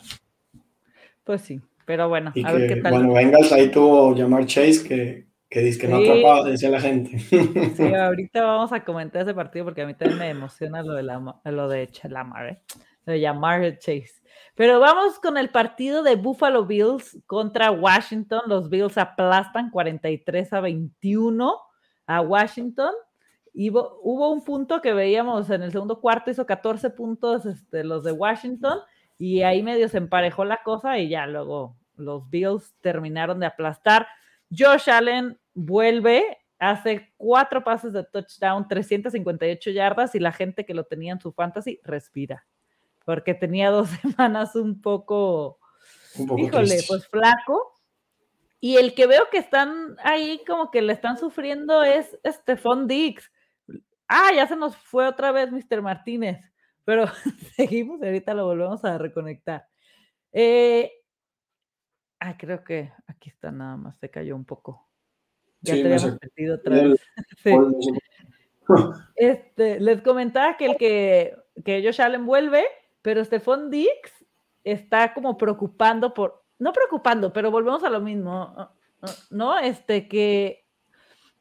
[1.22, 2.92] Pues sí, pero bueno, a ver qué tal.
[2.92, 7.18] Bueno, Bengals ahí tuvo llamar Chase que, que dice que no atrapaba, decía la gente.
[7.18, 7.38] Sí,
[7.94, 11.40] ahorita vamos a comentar ese partido porque a mí también me emociona lo de, la,
[11.44, 12.60] lo de Lamar, ¿eh?
[13.04, 14.22] Lo de llamar Chase.
[14.56, 18.42] Pero vamos con el partido de Buffalo Bills contra Washington.
[18.46, 21.60] Los Bills aplastan 43 a 21
[22.06, 22.92] a Washington.
[23.52, 28.04] Y hubo, un punto que veíamos en el segundo cuarto, hizo 14 puntos este, los
[28.04, 28.80] de Washington,
[29.16, 34.08] y ahí medio se emparejó la cosa y ya luego los Bills terminaron de aplastar.
[34.50, 40.84] Josh Allen vuelve, hace cuatro pases de touchdown, 358 yardas y la gente que lo
[40.84, 42.46] tenía en su fantasy respira,
[43.04, 45.58] porque tenía dos semanas un poco,
[46.36, 47.72] híjole, pues flaco.
[48.58, 53.30] Y el que veo que están ahí como que le están sufriendo es Stephon Diggs.
[54.08, 55.82] Ah, ya se nos fue otra vez Mr.
[55.82, 56.40] Martínez,
[56.84, 57.04] pero
[57.56, 59.66] seguimos ahorita lo volvemos a reconectar.
[60.32, 60.92] Eh,
[62.20, 64.88] Ah, creo que aquí está nada más, se cayó un poco.
[65.60, 67.00] Ya te habíamos metido otra vez.
[69.14, 72.64] Este, les comentaba que el que, que Josh Allen vuelve,
[73.00, 74.26] pero Stephon Dix
[74.64, 78.70] está como preocupando por, no preocupando, pero volvemos a lo mismo,
[79.30, 79.58] ¿no?
[79.58, 80.66] Este, que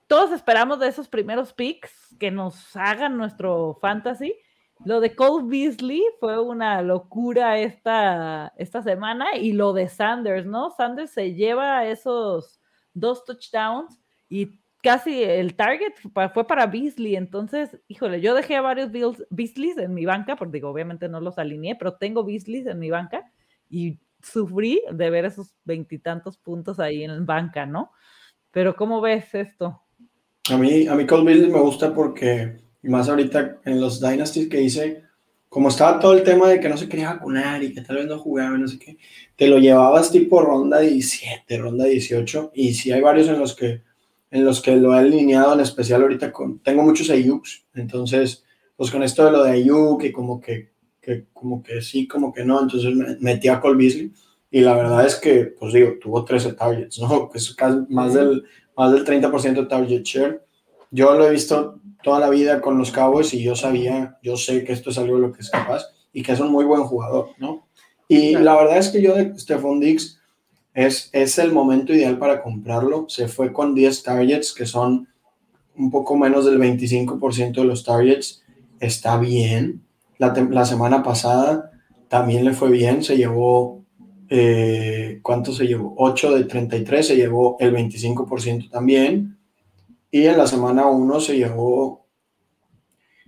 [0.08, 4.36] todos esperamos de esos primeros picks que nos hagan nuestro fantasy
[4.84, 10.72] lo de Cole Beasley fue una locura esta, esta semana y lo de Sanders, ¿no?
[10.72, 12.60] Sanders se lleva esos
[12.94, 14.00] dos touchdowns
[14.30, 15.94] y casi el target
[16.34, 17.16] fue para Beasley.
[17.16, 18.92] Entonces, híjole, yo dejé a varios
[19.30, 22.90] Beasleys en mi banca, porque digo, obviamente no los alineé, pero tengo Beasleys en mi
[22.90, 23.32] banca
[23.70, 27.92] y sufrí de ver esos veintitantos puntos ahí en banca, ¿no?
[28.52, 29.82] Pero ¿cómo ves esto?
[30.52, 34.48] A mí, a mí Cole Beasley me gusta porque y más ahorita en los Dynasties
[34.48, 35.02] que hice,
[35.50, 38.06] como estaba todo el tema de que no se quería vacunar y que tal vez
[38.06, 38.98] no jugaba, no sé qué,
[39.36, 43.82] te lo llevabas tipo ronda 17, ronda 18, y sí hay varios en los que,
[44.30, 48.44] en los que lo he alineado, en especial ahorita con, tengo muchos Ayuks, entonces,
[48.76, 50.70] pues con esto de lo de Ayuk, y como que,
[51.02, 54.12] que, como que sí, como que no, entonces metí a Cole Beasley,
[54.52, 57.30] y la verdad es que, pues digo, tuvo 13 targets, ¿no?
[57.30, 58.44] Que es casi más del,
[58.78, 60.42] más del 30% de target share.
[60.92, 64.64] Yo lo he visto toda la vida con los Cowboys y yo sabía, yo sé
[64.64, 66.84] que esto es algo de lo que es capaz y que es un muy buen
[66.84, 67.66] jugador, ¿no?
[68.08, 70.22] Y la verdad es que yo de Stephon Diggs
[70.76, 73.08] es, es el momento ideal para comprarlo.
[73.10, 75.08] Se fue con 10 targets, que son
[75.76, 78.44] un poco menos del 25% de los targets.
[78.80, 79.82] Está bien.
[80.20, 81.72] La, la, semana pasada
[82.08, 83.04] también le fue bien.
[83.04, 83.84] Se llevó,
[84.30, 85.96] eh, ¿cuánto se llevó?
[85.98, 89.35] 8 de 33, se llevó el 25% también.
[90.12, 92.08] Y en la semana 1 se llevó,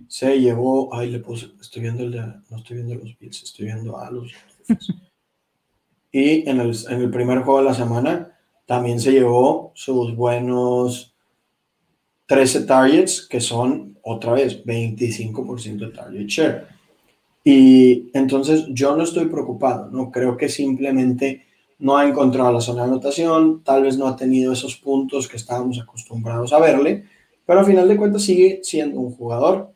[0.06, 3.66] se llevó, ay, le puse, estoy viendo el de, no estoy viendo los Bills, estoy
[3.66, 4.32] viendo a los.
[6.12, 11.14] y en el, en el primer juego de la semana también se llevó sus buenos
[12.26, 16.68] 13 targets, que son otra vez 25% de target share.
[17.42, 21.46] Y entonces yo no estoy preocupado, no creo que simplemente
[21.78, 25.36] no ha encontrado la zona de anotación, tal vez no ha tenido esos puntos que
[25.36, 27.04] estábamos acostumbrados a verle,
[27.46, 29.72] pero al final de cuentas sigue siendo un jugador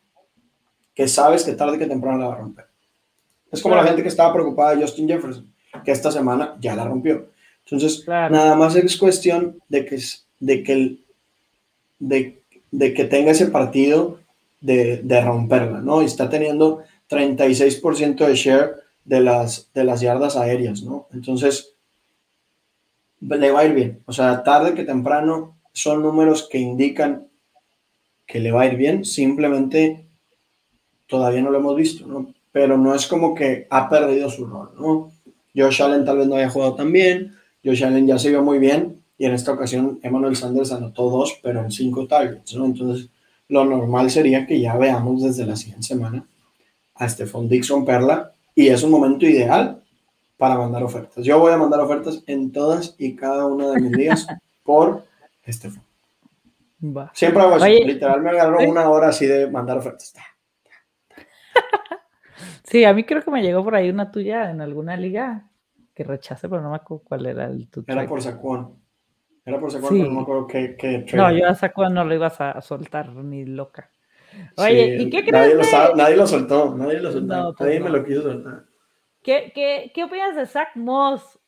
[0.95, 2.67] que sabes que tarde que temprano la va a romper.
[3.51, 5.53] Es como la gente que estaba preocupada de Justin Jefferson,
[5.85, 7.29] que esta semana ya la rompió.
[7.65, 9.99] Entonces, nada más es cuestión de que,
[10.41, 10.99] de que,
[11.99, 14.19] de, de que tenga ese partido
[14.61, 16.03] de, de romperla, ¿no?
[16.03, 18.75] Y está teniendo 36% de share
[19.05, 21.09] de las, de las yardas aéreas, ¿no?
[21.13, 21.72] Entonces,
[23.29, 24.01] le va a ir bien.
[24.07, 27.29] O sea, tarde que temprano son números que indican
[28.27, 30.07] que le va a ir bien, simplemente
[31.07, 32.33] todavía no lo hemos visto, ¿no?
[32.51, 35.13] Pero no es como que ha perdido su rol, ¿no?
[35.55, 38.59] Josh Allen tal vez no haya jugado tan bien, Josh Allen ya se vio muy
[38.59, 42.65] bien y en esta ocasión Emmanuel Sanders anotó dos, pero en cinco targets, ¿no?
[42.65, 43.09] Entonces,
[43.49, 46.25] lo normal sería que ya veamos desde la siguiente semana
[46.95, 49.82] a Stephon Dixon Perla y es un momento ideal
[50.37, 51.25] para mandar ofertas.
[51.25, 54.27] Yo voy a mandar ofertas en todas y cada una de mis días
[54.63, 55.05] por
[55.47, 55.83] Stephon.
[57.13, 57.67] Siempre hago eso.
[57.67, 60.13] Literal me agarro una hora así de mandar ofertas.
[62.65, 65.51] Sí, a mí creo que me llegó por ahí una tuya en alguna liga
[65.95, 67.85] que rechace, pero no me acuerdo cuál era el tuyo.
[67.87, 68.79] Era por Sacuón.
[69.45, 72.15] Era por Sacuón, pero no me acuerdo qué, qué No, yo a Sacuón no lo
[72.15, 73.91] ibas a soltar ni loca.
[74.57, 75.33] Oye, ¿y qué crees?
[75.33, 77.55] Nadie, lo nadie lo soltó, nadie lo soltó.
[77.59, 78.65] Pues nadie me lo quiso soltar.
[79.23, 81.39] ¿Qué, qué, qué opinas de Zach Moss?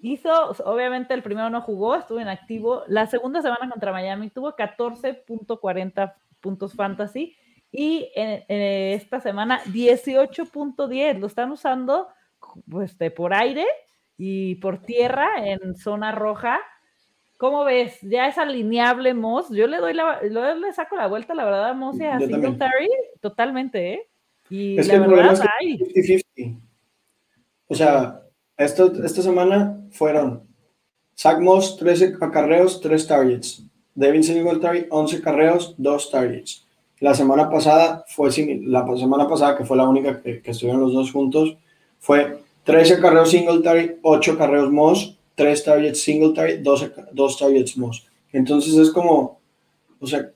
[0.00, 2.82] Hizo, obviamente el primero no jugó, estuvo inactivo.
[2.88, 7.34] La segunda semana contra Miami tuvo 14.40 puntos fantasy
[7.72, 11.18] y en, esta semana 18.10.
[11.18, 12.08] Lo están usando
[12.70, 13.64] pues, por aire
[14.16, 16.60] y por tierra en zona roja.
[17.36, 17.98] ¿Cómo ves?
[18.02, 19.50] Ya es alineable Moss.
[19.50, 22.88] Yo le doy la, le saco la vuelta, la verdad, Moss y a Singletary
[23.20, 24.08] totalmente, ¿eh?
[24.50, 25.40] Y la verdad,
[27.68, 28.22] O sea,
[28.56, 30.42] esta, esta semana fueron
[31.16, 33.62] Zach Moss, 13 acarreos, 3 targets.
[33.94, 36.64] Devin Singletary, 11 carreos, 2 targets.
[37.00, 38.30] La semana pasada fue
[38.62, 41.56] la semana pasada, que fue la única que, estuvieron los dos juntos,
[41.98, 48.06] fue 13 carreos Singletary, 8 carreos Moss, 3 targets Singletary, 2, 2 targets Moss.
[48.32, 49.40] Entonces es como,
[50.00, 50.30] o sea,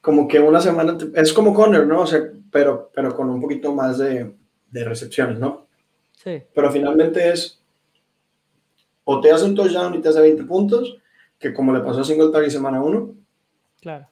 [0.00, 2.02] como que una semana, es como Conner, ¿no?
[2.02, 2.20] O sea,
[2.50, 4.34] pero, pero con un poquito más de,
[4.70, 5.63] de recepciones, ¿no?
[6.24, 7.60] Pero finalmente es,
[9.04, 10.96] o te hace un touchdown y te hace 20 puntos,
[11.38, 13.14] que como le pasó a Singletary semana 1.
[13.80, 14.06] Claro.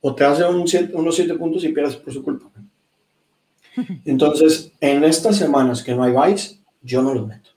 [0.00, 2.50] O te hace un unos 7 puntos y pierdes por su culpa.
[4.04, 7.50] Entonces, en estas semanas que no hay buys, yo no los meto.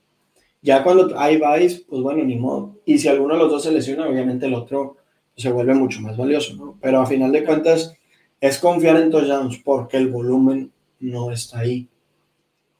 [0.62, 2.76] Ya cuando hay buys, pues bueno, ni modo.
[2.84, 4.96] Y si alguno de los dos se lesiona, obviamente el otro
[5.36, 6.78] se vuelve mucho más valioso, ¿no?
[6.80, 7.94] Pero a final de cuentas,
[8.40, 11.88] es confiar en touchdowns porque el volumen no está ahí.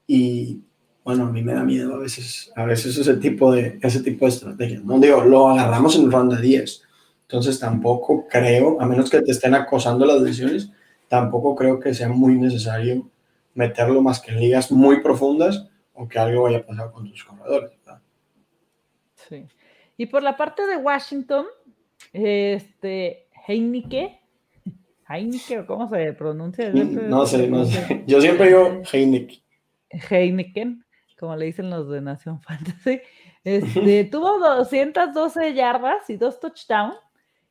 [0.07, 0.61] Y
[1.09, 4.27] bueno, a mí me da miedo a veces, a veces ese tipo de, ese tipo
[4.27, 4.83] de estrategia.
[4.85, 6.83] No digo, lo agarramos en ronda 10.
[7.23, 10.71] Entonces tampoco creo, a menos que te estén acosando las decisiones,
[11.09, 13.09] tampoco creo que sea muy necesario
[13.55, 17.25] meterlo más que en ligas muy profundas o que algo vaya a pasar con tus
[17.25, 17.71] corredores.
[19.15, 19.47] Sí.
[19.97, 21.47] Y por la parte de Washington,
[22.13, 24.21] este, Heineke,
[25.09, 26.69] Heineke, ¿cómo se pronuncia?
[26.69, 28.05] No sé, no sé.
[28.07, 29.43] Yo siempre digo Heineke.
[30.11, 30.85] Heineken
[31.19, 33.01] como le dicen los de Nación Fantasy,
[33.45, 36.97] este, tuvo 212 yardas y dos touchdowns.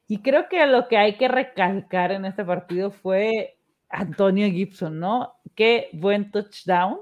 [0.08, 3.58] Y creo que lo que hay que recalcar en este partido fue
[3.90, 5.34] Antonio Gibson, ¿no?
[5.56, 7.00] Qué buen touchdown.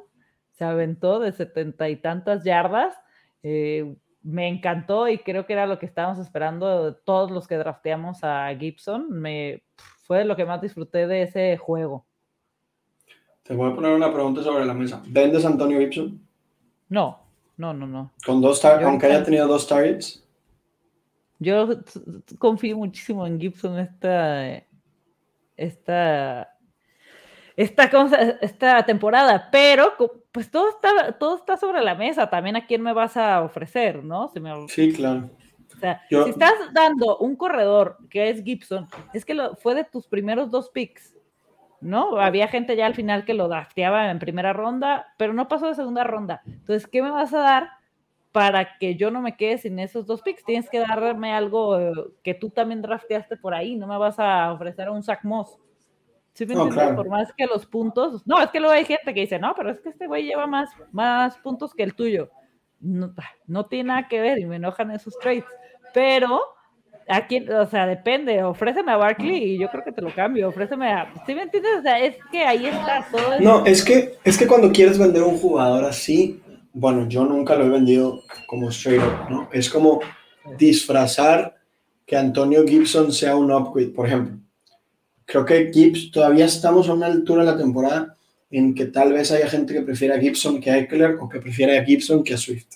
[0.53, 2.95] Se aventó de setenta y tantas yardas.
[3.43, 8.23] Eh, me encantó y creo que era lo que estábamos esperando todos los que drafteamos
[8.23, 9.11] a Gibson.
[9.11, 9.63] Me,
[10.05, 12.07] fue lo que más disfruté de ese juego.
[13.43, 15.03] Te voy a poner una pregunta sobre la mesa.
[15.05, 16.24] ¿Vendes a Antonio Gibson?
[16.95, 17.19] No,
[17.57, 18.13] no, no, no.
[18.25, 20.25] Con dos aunque haya tenido dos targets.
[21.39, 21.67] Yo
[22.39, 24.63] confío muchísimo en Gibson esta,
[25.57, 26.55] esta,
[27.57, 27.83] esta,
[28.39, 29.93] esta temporada, pero
[30.31, 32.29] pues todo está, todo está sobre la mesa.
[32.29, 34.31] También a quién me vas a ofrecer, ¿no?
[34.69, 35.29] Sí, claro.
[35.75, 39.83] O sea, si estás dando un corredor que es Gibson, es que lo, fue de
[39.83, 41.13] tus primeros dos picks.
[41.81, 42.19] ¿No?
[42.19, 45.75] Había gente ya al final que lo drafteaba en primera ronda, pero no pasó de
[45.75, 46.41] segunda ronda.
[46.45, 47.69] Entonces, ¿qué me vas a dar
[48.31, 50.43] para que yo no me quede sin esos dos picks?
[50.43, 54.51] Tienes que darme algo eh, que tú también drafteaste por ahí, no me vas a
[54.53, 55.57] ofrecer un Zach Moss.
[56.33, 56.95] ¿Sí me entiendes?
[56.95, 58.27] Por más que los puntos.
[58.27, 60.45] No, es que luego hay gente que dice, no, pero es que este güey lleva
[60.45, 62.29] más, más puntos que el tuyo.
[62.81, 63.13] No,
[63.47, 65.45] no tiene nada que ver y me enojan esos trades.
[65.93, 66.41] Pero
[67.07, 70.91] Aquí, o sea, depende, ofréceme a Barkley y yo creo que te lo cambio, ofréceme
[70.91, 71.13] a...
[71.25, 71.71] ¿Sí me entiendes?
[71.79, 73.39] O sea, es que ahí está todo.
[73.41, 76.41] No, es que, es que cuando quieres vender un jugador así,
[76.73, 79.49] bueno, yo nunca lo he vendido como straight up, ¿no?
[79.53, 79.99] Es como
[80.57, 81.55] disfrazar
[82.07, 84.37] que Antonio Gibson sea un upgrade, por ejemplo.
[85.25, 88.15] Creo que Gibbs, todavía estamos a una altura de la temporada
[88.51, 91.39] en que tal vez haya gente que prefiera a Gibson que a Eckler o que
[91.39, 92.67] prefiera a Gibson que a Swift.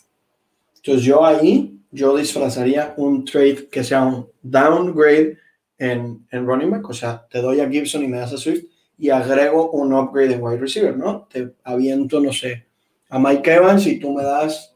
[0.77, 5.37] Entonces yo ahí yo disfrazaría un trade que sea un downgrade
[5.77, 8.65] en, en running back, o sea, te doy a Gibson y me das a Swift
[8.97, 11.27] y agrego un upgrade en wide receiver, ¿no?
[11.31, 12.67] Te aviento, no sé,
[13.09, 14.75] a Mike Evans y tú me das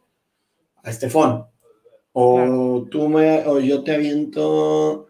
[0.81, 1.45] a Estefón.
[2.13, 5.07] O tú me, o yo te aviento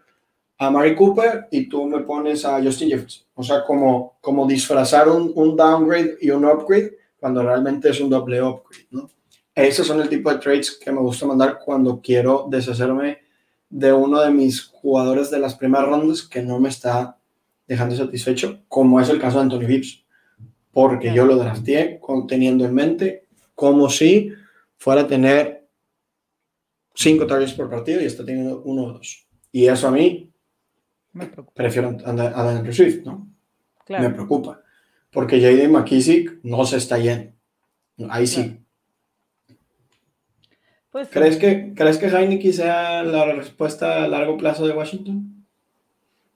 [0.58, 3.26] a Mari Cooper y tú me pones a Justin Jefferson.
[3.36, 8.10] O sea, como, como disfrazar un, un downgrade y un upgrade cuando realmente es un
[8.10, 9.10] doble upgrade, ¿no?
[9.56, 13.20] Esos son el tipo de trades que me gusta mandar cuando quiero deshacerme
[13.70, 17.18] de uno de mis jugadores de las primeras rondas que no me está
[17.68, 20.04] dejando satisfecho, como es el caso de Anthony Vips,
[20.72, 23.26] porque yo lo drafteé teniendo en mente
[23.56, 24.32] como si
[24.78, 25.68] fuera a tener
[26.94, 29.28] cinco targets por partido y está teniendo uno o dos.
[29.52, 30.32] Y eso a mí
[31.14, 33.28] me prefiero a, Andrew Swift, ¿no?
[33.88, 34.62] Me preocupa.
[35.12, 35.68] Porque J.D.
[35.68, 37.32] McKissick no se está yendo.
[38.10, 38.63] Ahí sí.
[40.94, 45.44] Pues ¿Crees, que, ¿Crees que Heineken sea la respuesta a largo plazo de Washington?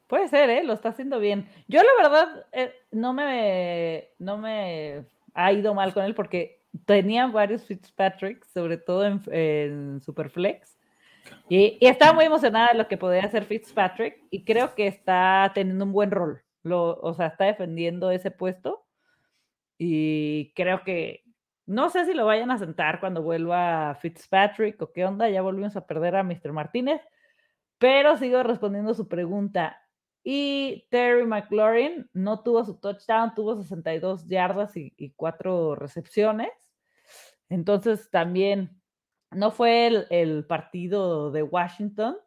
[0.07, 0.63] Puede ser, ¿eh?
[0.63, 1.47] Lo está haciendo bien.
[1.67, 5.05] Yo la verdad eh, no, me, no me
[5.35, 10.75] ha ido mal con él porque tenía varios Fitzpatrick, sobre todo en, Superflex.
[11.47, 15.51] Y, y, estaba muy emocionada de lo que podía hacer Fitzpatrick y creo que está
[15.53, 16.41] teniendo un buen rol.
[16.63, 18.87] Lo, o sea, está defendiendo ese puesto
[19.77, 21.26] y creo que
[21.67, 25.75] no sé si lo vayan a sentar cuando vuelva Fitzpatrick o qué onda, ya volvimos
[25.75, 26.51] a perder a Mr.
[26.51, 27.01] Martínez,
[27.77, 29.79] pero sigo respondiendo su pregunta.
[30.23, 36.49] Y Terry McLaurin no tuvo su touchdown, tuvo 62 yardas y, y 4 recepciones.
[37.49, 38.81] Entonces también
[39.31, 42.17] no fue el, partido de Washington,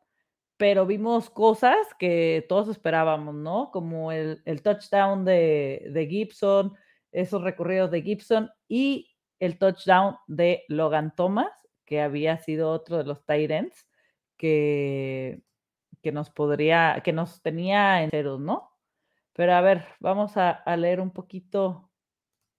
[0.57, 3.71] pero vimos cosas que todos esperábamos, ¿no?
[3.71, 6.75] Como el, touchdown de, Gibson,
[7.13, 9.10] esos recorridos de Gibson y
[9.41, 11.51] el touchdown de Logan Thomas,
[11.85, 13.89] que había sido otro de los Tyrants
[14.37, 15.43] que,
[16.03, 18.71] que nos podría, que nos tenía en cero, ¿no?
[19.35, 21.91] Pero a ver, vamos a, leer un poquito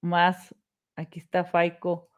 [0.02, 0.56] más.
[0.96, 2.10] Aquí está Faico,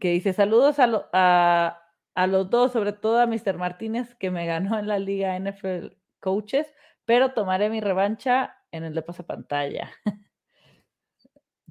[0.00, 1.80] que dice: Saludos a,
[2.14, 3.58] a, los dos, sobre todo a Mr.
[3.58, 6.72] Martínez, que me ganó en la Liga NFL Coaches,
[7.04, 9.92] pero tomaré mi revancha en el de pasapantalla.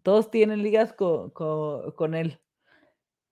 [0.04, 2.40] Todos tienen ligas con, él.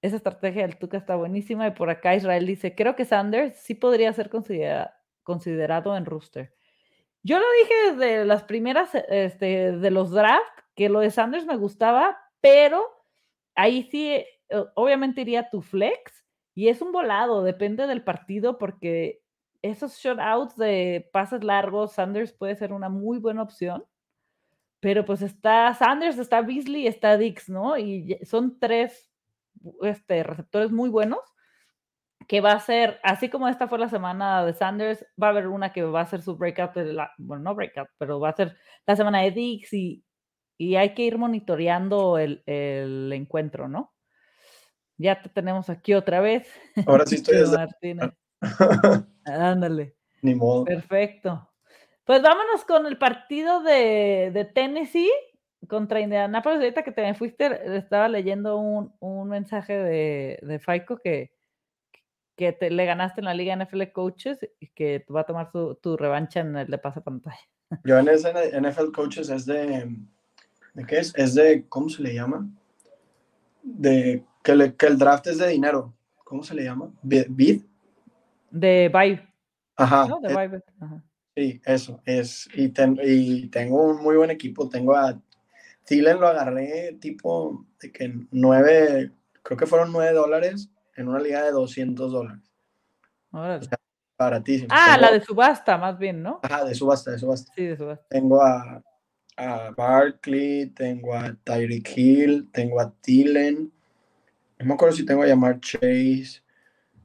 [0.01, 1.67] Esa estrategia del Tuca está buenísima.
[1.67, 6.53] Y por acá Israel dice: Creo que Sanders sí podría ser considerada considerado en Rooster.
[7.23, 11.57] Yo lo dije desde las primeras, este, de los drafts, que lo de Sanders me
[11.57, 12.83] gustaba, pero
[13.55, 14.25] ahí sí,
[14.75, 19.21] obviamente iría tu flex y es un volado, depende del partido, porque
[19.61, 23.85] esos shutouts de pases largos, Sanders puede ser una muy buena opción.
[24.81, 27.77] Pero pues está Sanders, está Beasley, está Dix, ¿no?
[27.77, 29.09] Y son tres
[29.81, 31.19] este, receptores muy buenos
[32.27, 35.47] que va a ser, así como esta fue la semana de Sanders, va a haber
[35.47, 38.35] una que va a ser su breakout, de la, bueno, no breakout, pero va a
[38.35, 38.55] ser
[38.85, 40.03] la semana de Dix y,
[40.57, 43.93] y hay que ir monitoreando el, el, encuentro, ¿no?
[44.97, 46.47] Ya te tenemos aquí otra vez.
[46.85, 48.13] Ahora sí estoy desde...
[49.25, 49.95] Ándale.
[50.21, 50.65] Ni modo.
[50.65, 51.50] Perfecto.
[52.05, 55.11] Pues vámonos con el partido de, de Tennessee
[55.67, 56.59] contra Indianapolis.
[56.59, 61.31] Ahorita que te me fuiste, estaba leyendo un, un mensaje de, de Faico que,
[62.35, 65.97] que te, le ganaste en la Liga NFL Coaches y que va a tomar tu,
[65.97, 67.37] revancha en el de pantalla.
[67.83, 69.95] Yo en ese NFL Coaches es de,
[70.73, 71.13] ¿de qué es?
[71.15, 72.49] Es de, ¿cómo se le llama?
[73.63, 75.93] De que, el draft es de dinero.
[76.23, 76.91] ¿Cómo se le llama?
[77.03, 77.61] ¿Bid?
[78.49, 79.27] De Vibe.
[79.75, 80.07] Ajá.
[81.41, 82.47] Sí, eso es.
[82.53, 82.71] Y,
[83.03, 84.69] y tengo un muy buen equipo.
[84.69, 85.19] Tengo a
[85.83, 89.11] Thielen, lo agarré tipo de que nueve,
[89.41, 92.43] creo que fueron nueve dólares en una liga de 200 dólares.
[94.19, 94.67] baratísimo.
[94.69, 96.41] Ah, la de subasta, más bien, ¿no?
[96.43, 97.51] Ajá, de subasta, de subasta.
[97.55, 98.05] Sí, de subasta.
[98.07, 98.83] Tengo a,
[99.35, 103.73] a Barkley, tengo a Tyreek Hill, tengo a Thielen.
[104.59, 106.43] No me acuerdo si tengo a llamar Chase,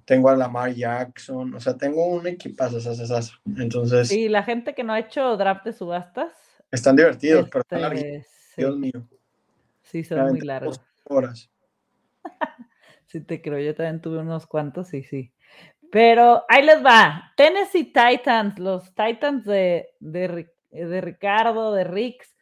[0.07, 2.79] tengo a Lamar Jackson, o sea, tengo un equipazo,
[3.59, 4.09] entonces...
[4.09, 6.33] Sí, la gente que no ha hecho draft de subastas.
[6.71, 8.27] Están divertidos, pero están este,
[8.57, 9.07] Dios mío.
[9.83, 10.81] Sí, son muy largos.
[11.05, 11.51] Horas.
[13.09, 15.33] Sí, te creo, yo también tuve unos cuantos, sí, sí.
[15.93, 17.33] Pero ahí les va.
[17.37, 22.37] Tennessee Titans, los Titans de, de, de Ricardo, de Rix,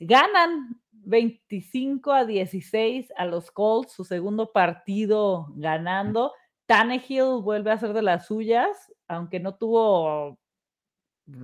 [0.00, 6.32] ganan 25 a 16 a los Colts, su segundo partido ganando.
[6.70, 10.38] Tannehill vuelve a ser de las suyas, aunque no tuvo,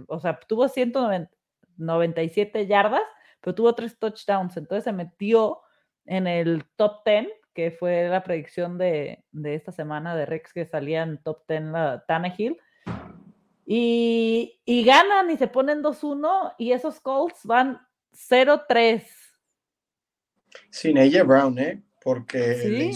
[0.07, 3.03] o sea, tuvo 197 yardas,
[3.41, 5.63] pero tuvo tres touchdowns, entonces se metió
[6.05, 11.03] en el top 10 que fue la predicción de, esta semana de Rex que salía
[11.03, 12.57] en top 10 la Tannehill.
[13.65, 17.81] Y, y ganan y se ponen 2-1 y esos Colts van
[18.13, 19.05] 0-3.
[20.71, 21.83] Sin ella Brown, ¿eh?
[22.01, 22.93] porque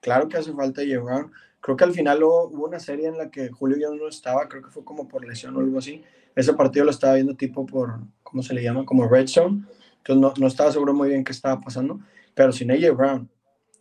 [0.00, 1.26] claro que hace falta llevar.
[1.62, 4.62] Creo que al final hubo, una serie en la que Julio ya no estaba, creo
[4.62, 6.02] que fue como por lesión o algo así.
[6.34, 8.84] Ese partido lo estaba viendo tipo por, ¿cómo se le llama?
[8.84, 9.64] Como Red Zone.
[9.98, 12.00] Entonces no, no estaba seguro muy bien qué estaba pasando.
[12.34, 13.30] Pero sin AJ Brown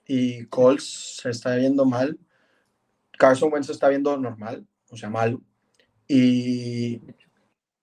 [0.06, 2.20] y Colts se está viendo mal.
[3.18, 5.40] Carson Wentz se está viendo normal, o sea, mal.
[6.08, 7.02] Y,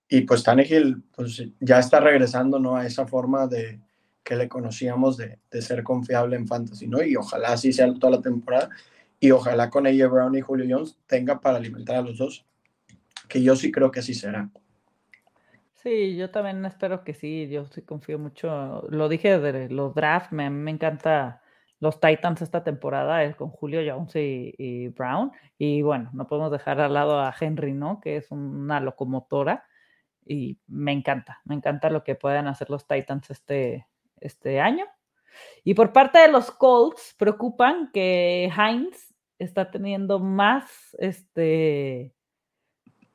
[0.07, 2.77] y pues Tannehill pues, ya está regresando ¿no?
[2.77, 3.81] a esa forma de
[4.23, 7.03] que le conocíamos de, de ser confiable en fantasy, ¿no?
[7.03, 8.69] Y ojalá así sea toda la temporada
[9.19, 12.45] y ojalá con AJ Brown y Julio Jones tenga para alimentar a los dos,
[13.27, 14.49] que yo sí creo que así será.
[15.75, 20.33] Sí, yo también espero que sí, yo sí confío mucho, lo dije de los drafts,
[20.33, 21.41] me, me encanta
[21.79, 26.81] los Titans esta temporada, es con Julio Jones y, Brown, y bueno, no podemos dejar
[26.81, 28.01] al lado a Henry, ¿no?
[28.01, 29.65] Que es una locomotora,
[30.25, 33.87] y me encanta, me encanta lo que puedan hacer los Titans este,
[34.19, 34.85] este año.
[35.63, 39.08] Y por parte de los Colts, preocupan que Heinz
[39.39, 42.13] está teniendo más este,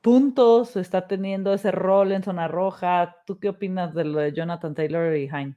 [0.01, 3.17] puntos, está teniendo ese rol en zona roja.
[3.27, 5.57] ¿Tú qué opinas de lo de Jonathan Taylor y Heinz?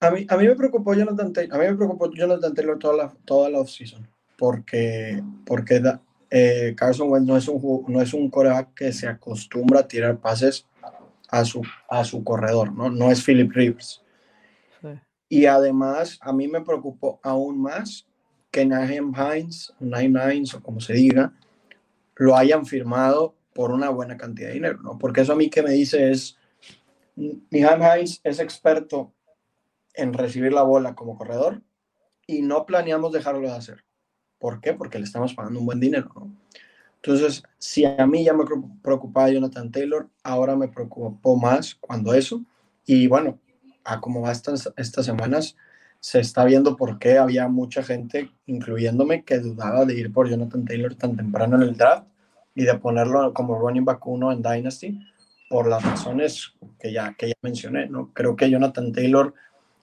[0.00, 2.96] A mí, a mí me preocupó Jonathan Taylor, a mí me preocupó Jonathan Taylor toda
[2.96, 4.06] la, toda la offseason,
[4.36, 5.82] porque, porque
[6.30, 10.18] eh, Carson Wentz no es, un, no es un coreback que se acostumbra a tirar
[10.18, 10.66] pases
[11.28, 12.90] a su, a su corredor, ¿no?
[12.90, 14.02] No es Philip Rivers.
[15.28, 18.07] Y además, a mí me preocupó aún más
[18.50, 21.32] que Naheem Hines, Nine Hines o como se diga,
[22.16, 24.98] lo hayan firmado por una buena cantidad de dinero, ¿no?
[24.98, 26.36] Porque eso a mí que me dice es,
[27.16, 29.12] Naheem Hines es experto
[29.94, 31.62] en recibir la bola como corredor
[32.26, 33.84] y no planeamos dejarlo de hacer.
[34.38, 34.72] ¿Por qué?
[34.74, 36.32] Porque le estamos pagando un buen dinero, ¿no?
[37.02, 38.44] Entonces, si a mí ya me
[38.82, 42.44] preocupaba Jonathan Taylor, ahora me preocupó más cuando eso.
[42.84, 43.38] Y bueno,
[43.84, 45.56] a cómo va estas, estas semanas,
[46.00, 50.64] se está viendo por qué había mucha gente, incluyéndome, que dudaba de ir por Jonathan
[50.64, 52.06] Taylor tan temprano en el draft
[52.54, 54.98] y de ponerlo como running back uno en Dynasty
[55.48, 57.88] por las razones que ya, que ya mencioné.
[57.88, 58.12] ¿no?
[58.12, 59.34] Creo que Jonathan Taylor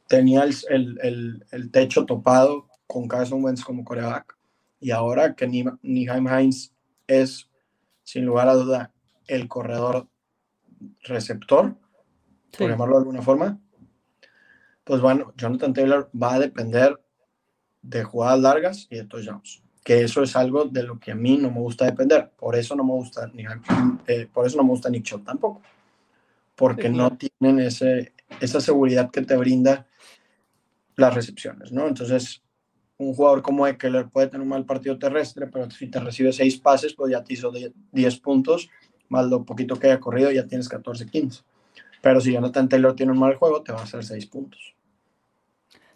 [0.08, 4.38] tenía el, el, el, techo topado con Carson Wentz como coreback
[4.80, 6.74] y ahora que Niheim Hines
[7.08, 7.50] es,
[8.04, 8.92] sin lugar a duda,
[9.28, 10.08] el corredor
[11.02, 11.76] receptor,
[12.58, 13.60] por llamarlo de alguna forma,
[14.86, 16.98] pues bueno, Jonathan Taylor va a depender
[17.82, 21.38] de jugadas largas y de touchdowns, que eso es algo de lo que a mí
[21.38, 22.32] no me gusta depender.
[22.38, 23.44] Por eso no me gusta ni
[24.08, 25.62] eh, por eso no me gusta Nick Chubb tampoco,
[26.56, 29.88] porque no tienen ese, esa seguridad que te brinda
[30.96, 31.88] las recepciones, ¿no?
[31.88, 32.44] Entonces,
[32.98, 36.58] un jugador como Eckler puede tener un mal partido terrestre, pero si te recibe seis
[36.58, 37.52] pases, pues ya te hizo
[37.92, 38.70] 10 puntos,
[39.10, 41.42] más lo poquito que haya corrido, ya tienes 14, 15.
[42.06, 44.76] Pero si Jonathan Taylor tiene un mal juego, te va a hacer seis puntos.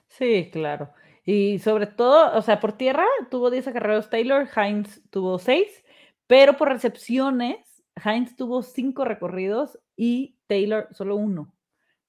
[0.08, 0.90] Sí, claro.
[1.24, 5.86] Y sobre todo, o sea, por tierra tuvo 10 acarreos Taylor, Heinz tuvo 6,
[6.26, 11.54] pero por recepciones, Heinz tuvo 5 recorridos y Taylor solo uno.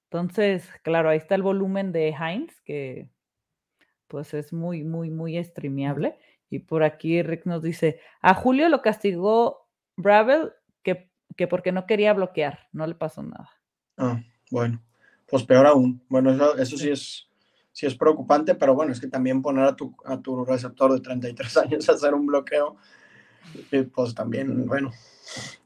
[0.05, 3.07] Entonces, claro, ahí está el volumen de Heinz, que
[4.07, 6.17] pues es muy, muy, muy streameable.
[6.49, 11.85] Y por aquí Rick nos dice, a Julio lo castigó Bravel que, que porque no
[11.85, 13.60] quería bloquear, no le pasó nada.
[14.01, 14.81] Ah, bueno,
[15.29, 16.01] pues peor aún.
[16.09, 17.27] Bueno, eso, sí es
[17.71, 20.99] sí es preocupante, pero bueno, es que también poner a tu, a tu receptor de
[20.99, 22.77] 33 años a hacer un bloqueo,
[23.93, 24.91] pues también, bueno,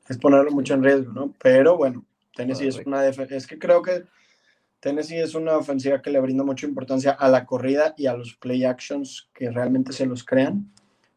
[0.09, 1.33] es ponerlo mucho en riesgo, ¿no?
[1.41, 2.05] Pero bueno,
[2.35, 4.03] Tennessee es una es que creo que
[4.81, 8.35] Tennessee es una ofensiva que le brinda mucha importancia a la corrida y a los
[8.35, 10.69] play actions que realmente se los crean.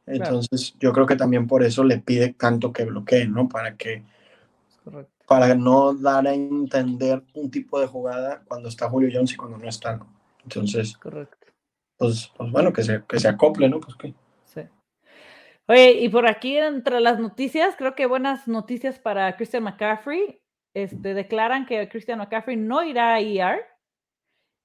[0.06, 3.48] Entonces, yo creo que también por eso le pide tanto que bloquee, ¿no?
[3.48, 4.04] Para que
[5.28, 9.58] para no dar a entender un tipo de jugada cuando está Julio Jones y cuando
[9.58, 10.08] no está, ¿no?
[10.42, 11.36] Entonces, Correcto.
[11.98, 13.80] Pues, pues bueno, que se, que se acople, ¿no?
[13.80, 14.14] Pues que.
[14.44, 14.62] Sí.
[15.66, 20.40] Oye, y por aquí entre las noticias, creo que buenas noticias para Christian McCaffrey
[20.74, 23.66] este, declaran que Christian McCaffrey no irá a ER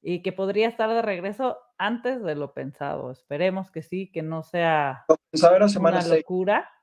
[0.01, 3.11] y que podría estar de regreso antes de lo pensado.
[3.11, 6.70] Esperemos que sí, que no sea era semana una locura.
[6.70, 6.82] ¿Mm?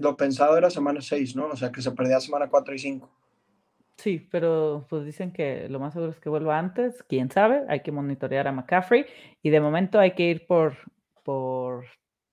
[0.00, 1.46] Lo pensado era semana 6, ¿no?
[1.46, 3.08] O sea, que se perdía semana 4 y 5.
[3.96, 7.80] Sí, pero pues dicen que lo más seguro es que vuelva antes, quién sabe, hay
[7.80, 9.04] que monitorear a McCaffrey
[9.42, 10.74] y de momento hay que ir por,
[11.22, 11.84] por,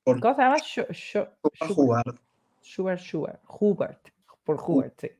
[0.06, 0.58] por ¿cómo se llama?
[0.60, 2.18] Schubert,
[2.64, 4.10] Schubert, Hubert
[4.46, 5.12] por Hubert, sí.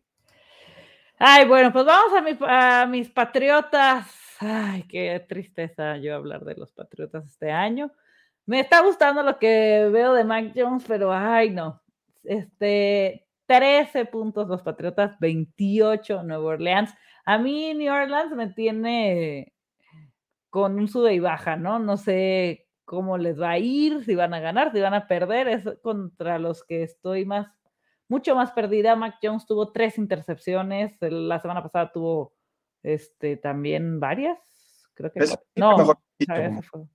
[1.20, 4.08] Ay, bueno, pues vamos a, mis patriotas.
[4.40, 7.92] Ay, qué tristeza yo hablar de los patriotas este año.
[8.46, 11.82] Me está gustando lo que veo de Mike Jones, pero ay, no.
[12.28, 16.94] Este, 13 puntos los patriotas, 28 Nueva Orleans.
[17.26, 19.54] A mí New Orleans me tiene
[20.50, 21.80] con un sube y baja, ¿no?
[21.80, 25.48] No sé cómo les va a ir, si van a ganar, si van a perder,
[25.48, 27.48] es contra los que estoy más,
[28.08, 28.96] mucho más perdida.
[28.96, 32.34] Mac Jones tuvo tres intercepciones, la semana pasada tuvo
[32.84, 34.38] este, también varias,
[34.94, 35.98] creo que Es el no, mejor
[36.64, 36.86] fue.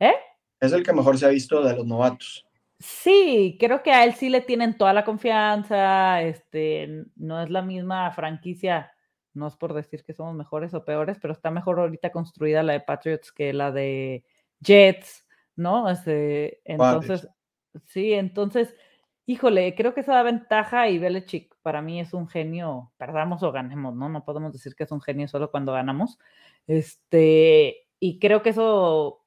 [0.00, 0.14] ¿Eh?
[0.60, 2.47] es el que mejor se ha visto de los novatos.
[2.80, 7.60] Sí, creo que a él sí le tienen toda la confianza, este, no es la
[7.62, 8.92] misma franquicia,
[9.34, 12.74] no es por decir que somos mejores o peores, pero está mejor ahorita construida la
[12.74, 14.24] de Patriots que la de
[14.60, 15.26] Jets,
[15.56, 15.90] ¿no?
[15.90, 17.28] Este, entonces,
[17.86, 18.72] sí, entonces,
[19.26, 23.50] híjole, creo que eso da ventaja y Belichick para mí es un genio, perdamos o
[23.50, 24.08] ganemos, ¿no?
[24.08, 26.18] No podemos decir que es un genio solo cuando ganamos.
[26.68, 29.24] Este, y creo que eso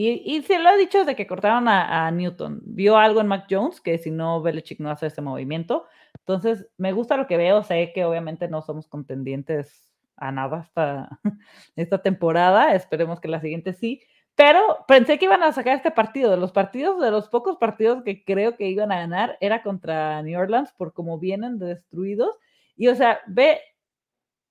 [0.00, 2.60] y, y se lo ha dicho desde que cortaron a, a, Newton.
[2.64, 5.86] Vio algo en Mac Jones que si no, Belichick no hace ese movimiento.
[6.20, 7.64] Entonces, me gusta lo que veo.
[7.64, 11.18] Sé que obviamente no somos contendientes a nada hasta
[11.74, 12.76] esta temporada.
[12.76, 14.00] Esperemos que la siguiente sí.
[14.36, 16.30] Pero pensé que iban a sacar este partido.
[16.30, 20.22] De los partidos, de los pocos partidos que creo que iban a ganar, era contra
[20.22, 22.36] New Orleans por cómo vienen destruidos.
[22.76, 23.60] Y o sea, ve,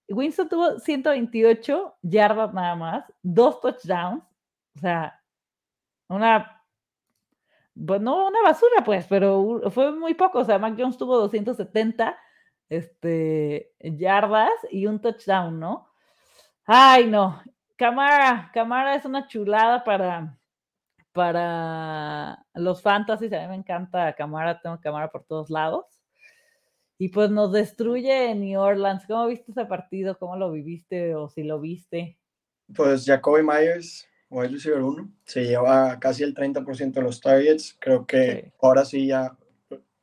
[0.09, 4.25] Winston tuvo 128 yardas nada más, dos touchdowns.
[4.75, 5.16] O sea,
[6.09, 6.63] una,
[7.85, 10.39] pues no una basura, pues, pero fue muy poco.
[10.39, 12.17] O sea, Mac Jones tuvo 270
[12.69, 15.89] este, yardas y un touchdown, ¿no?
[16.65, 17.41] Ay, no.
[17.75, 20.37] Camara, Camara es una chulada para,
[21.11, 23.31] para los fantasies.
[23.33, 25.85] A mí me encanta Camara, tengo Camara por todos lados.
[26.97, 29.05] Y pues nos destruye New Orleans.
[29.05, 30.17] ¿Cómo viste ese partido?
[30.17, 32.17] ¿Cómo lo viviste o si lo viste?
[32.75, 37.75] Pues Jacoby Myers wide receiver 1, se lleva casi el 30% de los targets.
[37.79, 38.53] Creo que sí.
[38.61, 39.35] ahora sí ya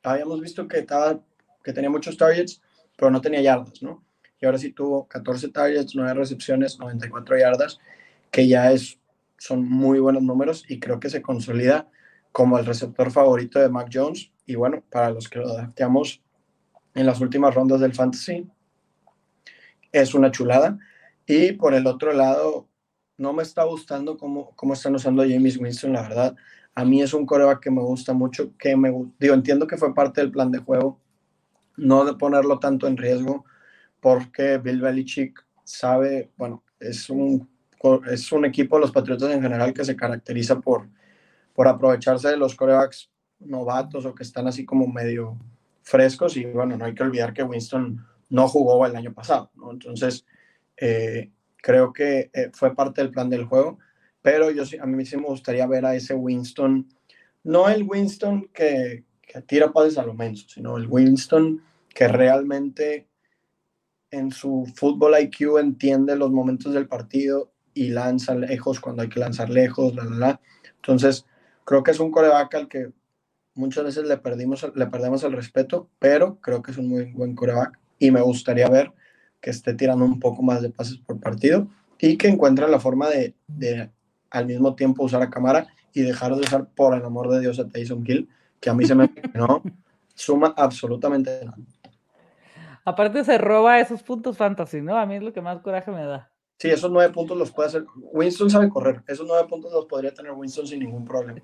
[0.03, 1.19] habíamos visto que, estaba,
[1.63, 2.61] que tenía muchos targets,
[2.97, 4.03] pero no tenía yardas, ¿no?
[4.39, 7.79] Y ahora sí tuvo 14 targets, 9 recepciones, 94 yardas,
[8.31, 8.99] que ya es,
[9.37, 11.89] son muy buenos números y creo que se consolida
[12.31, 14.31] como el receptor favorito de Mac Jones.
[14.45, 16.21] Y bueno, para los que lo adaptamos
[16.93, 18.47] en las últimas rondas del Fantasy,
[19.91, 20.77] es una chulada.
[21.25, 22.67] Y por el otro lado,
[23.17, 26.35] no me está gustando cómo, cómo están usando a James Winston, la verdad.
[26.73, 28.89] A mí es un coreback que me gusta mucho, que me
[29.19, 30.99] digo, entiendo que fue parte del plan de juego,
[31.77, 33.45] no de ponerlo tanto en riesgo,
[34.01, 37.49] porque Bill Belichick sabe, bueno, es un,
[38.11, 40.87] es un equipo, los Patriotas en general, que se caracteriza por,
[41.53, 43.09] por aprovecharse de los corebacks
[43.39, 45.37] novatos o que están así como medio
[45.81, 49.71] frescos, y bueno, no hay que olvidar que Winston no jugó el año pasado, ¿no?
[49.71, 50.25] Entonces,
[50.77, 51.31] eh,
[51.65, 53.79] creo que eh, fue parte del plan del juego,
[54.21, 56.87] pero yo a mí sí me gustaría ver a ese Winston,
[57.43, 63.07] no el Winston que, que tira pases a lo menso, sino el Winston que realmente
[64.11, 69.19] en su fútbol IQ entiende los momentos del partido y lanza lejos cuando hay que
[69.19, 70.41] lanzar lejos, la, la, la.
[70.75, 71.25] Entonces,
[71.63, 72.91] creo que es un coreback al que
[73.55, 77.33] muchas veces le, perdimos, le perdemos el respeto, pero creo que es un muy buen
[77.33, 78.93] coreback y me gustaría ver
[79.45, 81.67] que esté tirando un poco más de pases por partido
[81.99, 83.91] y que encuentre la forma de, de
[84.31, 87.59] al mismo tiempo usar a cámara y dejar de usar por el amor de Dios
[87.59, 88.27] a Tyson Hill,
[88.59, 89.61] que a mí se me no
[90.15, 91.59] suma absolutamente nada.
[92.85, 94.97] Aparte se roba esos puntos fantasy, ¿no?
[94.97, 96.31] A mí es lo que más coraje me da.
[96.57, 97.85] Sí, esos nueve puntos los puede hacer.
[98.13, 99.03] Winston sabe correr.
[99.07, 101.41] Esos nueve puntos los podría tener Winston sin ningún problema.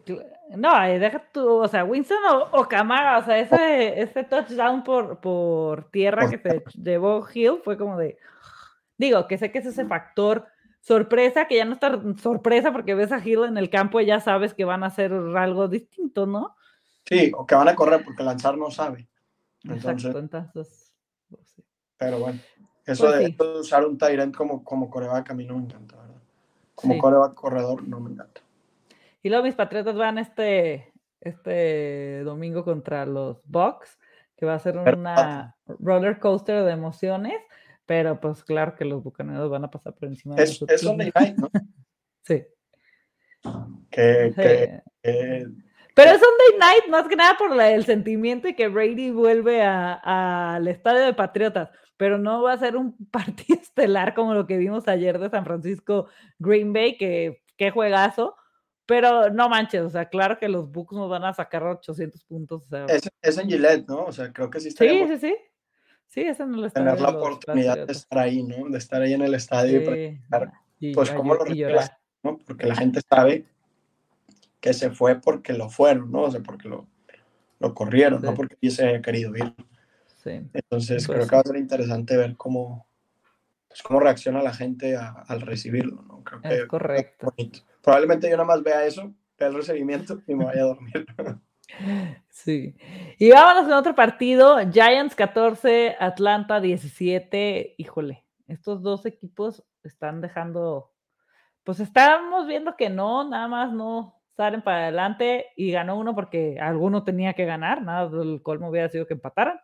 [0.56, 5.20] No, deja tú, o sea, Winston o, o Camara, o sea, ese, ese touchdown por,
[5.20, 6.40] por tierra por...
[6.40, 8.18] que se llevó Hill fue como de.
[8.98, 10.48] Digo, que sé que es ese factor
[10.80, 14.20] sorpresa, que ya no está sorpresa porque ves a Hill en el campo y ya
[14.20, 16.56] sabes que van a hacer algo distinto, ¿no?
[17.06, 19.10] Sí, o que van a correr porque lanzar no sabe.
[19.64, 20.94] Entonces, Exacto, entonces.
[21.30, 21.62] Pues.
[21.98, 22.40] Pero bueno.
[22.92, 23.34] Eso, pues de, sí.
[23.34, 26.22] eso, de, usar un Tyrant como, como coreback a mí no me encanta, ¿verdad?
[26.76, 27.00] Como sí.
[27.00, 28.42] coreback corredor no me encanta.
[29.24, 34.00] Y luego mis patriotas van este, este domingo contra los Bucks,
[34.36, 37.36] que va a ser una roller coaster de emociones,
[37.86, 41.38] pero pues claro que los bucaneros van a pasar por encima de Es Sunday night,
[41.38, 41.50] ¿no?
[42.24, 42.44] sí.
[43.90, 45.48] Que, que, que,
[45.94, 49.62] pero es Sunday night más que nada por la, el sentimiento de que Brady vuelve
[49.64, 51.70] al estadio de Patriotas
[52.02, 55.46] pero no va a ser un partido estelar como lo que vimos ayer de San
[55.46, 56.08] Francisco
[56.40, 58.36] Green Bay, que qué juegazo,
[58.88, 62.66] pero no manches, o sea, claro que los Bucks nos van a sacar 800 puntos.
[62.66, 64.06] O sea, es, es, en Gillette, ¿no?
[64.06, 65.36] O sea, creo que sí Sí, sí, sí.
[66.08, 66.88] Sí, es en el estadio.
[66.88, 68.68] Tener la oportunidad de estar ahí, ¿no?
[68.68, 69.84] De estar ahí en el estadio sí.
[69.84, 70.54] y practicar.
[70.80, 71.92] Y, pues, ¿cómo lo recuerdas?
[72.24, 72.40] ¿no?
[72.40, 73.46] Porque la gente sabe
[74.60, 76.24] que se fue porque lo fueron, ¿no?
[76.24, 76.88] O sea, porque lo,
[77.60, 78.26] lo corrieron, sí.
[78.26, 79.54] no porque hubiese haya querido ir.
[80.24, 80.42] Sí.
[80.54, 82.88] Entonces pues creo que va a ser interesante ver cómo,
[83.68, 86.04] pues, cómo reacciona la gente a, al recibirlo.
[86.04, 86.24] ¿no?
[86.44, 87.34] es correcto.
[87.82, 91.06] Probablemente yo nada más vea eso, vea el recibimiento y me vaya a dormir.
[92.30, 92.76] Sí.
[93.18, 94.58] Y vámonos con otro partido.
[94.72, 97.76] Giants 14, Atlanta 17.
[97.78, 100.92] Híjole, estos dos equipos están dejando,
[101.64, 106.58] pues estamos viendo que no, nada más no salen para adelante y ganó uno porque
[106.60, 109.60] alguno tenía que ganar, nada del colmo hubiera sido que empataran.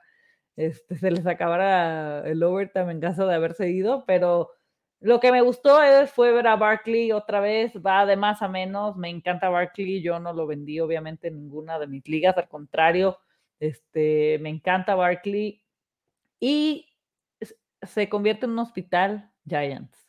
[0.57, 4.51] Este, se les acabara el overtime en caso de haberse ido, pero
[4.99, 8.97] lo que me gustó fue ver a Barkley otra vez, va de más a menos,
[8.97, 13.19] me encanta Barkley, yo no lo vendí obviamente en ninguna de mis ligas, al contrario,
[13.59, 15.63] este, me encanta Barkley
[16.39, 16.87] y
[17.83, 20.07] se convierte en un hospital Giants.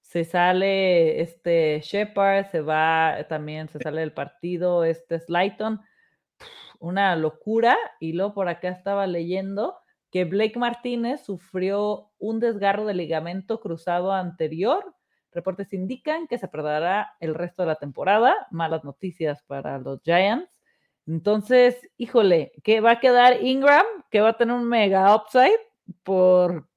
[0.00, 5.80] Se sale este Shepard, se va también, se sale del partido este Slayton,
[6.78, 9.76] una locura, y luego por acá estaba leyendo
[10.10, 14.94] que Blake Martínez sufrió un desgarro de ligamento cruzado anterior.
[15.32, 18.34] Reportes indican que se perderá el resto de la temporada.
[18.50, 20.50] Malas noticias para los Giants.
[21.06, 25.58] Entonces, híjole, que va a quedar Ingram, que va a tener un mega upside
[26.02, 26.68] por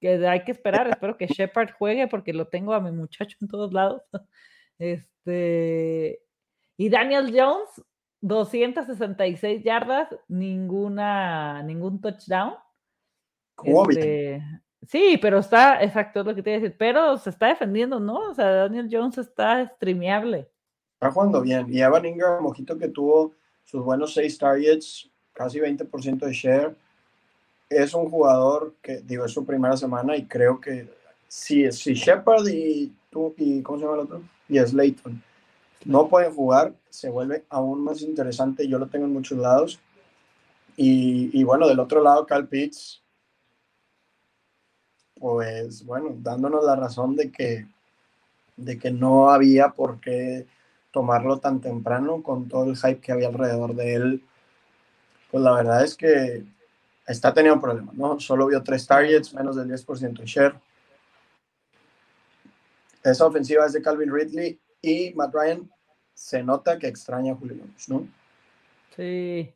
[0.00, 0.88] que hay que esperar.
[0.88, 4.02] Espero que Shepard juegue porque lo tengo a mi muchacho en todos lados.
[4.76, 6.20] Este,
[6.76, 7.80] y Daniel Jones
[8.24, 12.54] 266 yardas, ninguna, ningún touchdown.
[13.62, 14.42] Este,
[14.88, 18.00] sí, pero está, exacto, es lo que te iba a decir, pero se está defendiendo,
[18.00, 18.30] ¿no?
[18.30, 20.48] O sea, Daniel Jones está streameable.
[20.94, 21.66] Está jugando bien.
[21.68, 26.74] Y Evan Ingram, mojito que tuvo sus buenos seis targets, casi 20% de share.
[27.68, 30.88] Es un jugador que, digo, es su primera semana y creo que
[31.28, 34.22] si, si Shepard y tú, y ¿cómo se llama el otro?
[34.48, 35.22] Y Slayton
[35.84, 38.66] no pueden jugar, se vuelve aún más interesante.
[38.66, 39.80] Yo lo tengo en muchos lados.
[40.76, 43.02] Y, bueno, del otro lado, Cal Pitts,
[45.14, 47.66] pues bueno, dándonos la razón de que,
[48.56, 50.46] de que no había por qué
[50.90, 54.24] tomarlo tan temprano con todo el hype que había alrededor de él.
[55.30, 56.44] Pues la verdad es que
[57.06, 58.18] está teniendo problemas, ¿no?
[58.18, 60.54] Solo vio tres targets, menos del 10% de share.
[63.02, 65.70] Esa ofensiva es de Calvin Ridley y Matt Ryan
[66.14, 68.06] se nota que extraña a Julio ¿no?
[68.96, 69.52] Sí.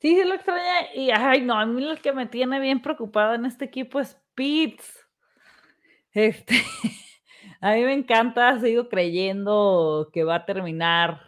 [0.00, 0.92] Sí, sí lo extraña.
[0.94, 4.20] Y, ay, no, a mí lo que me tiene bien preocupado en este equipo es
[4.34, 5.06] Pitts.
[6.12, 6.54] Este,
[7.60, 11.22] a mí me encanta, sigo creyendo que va a terminar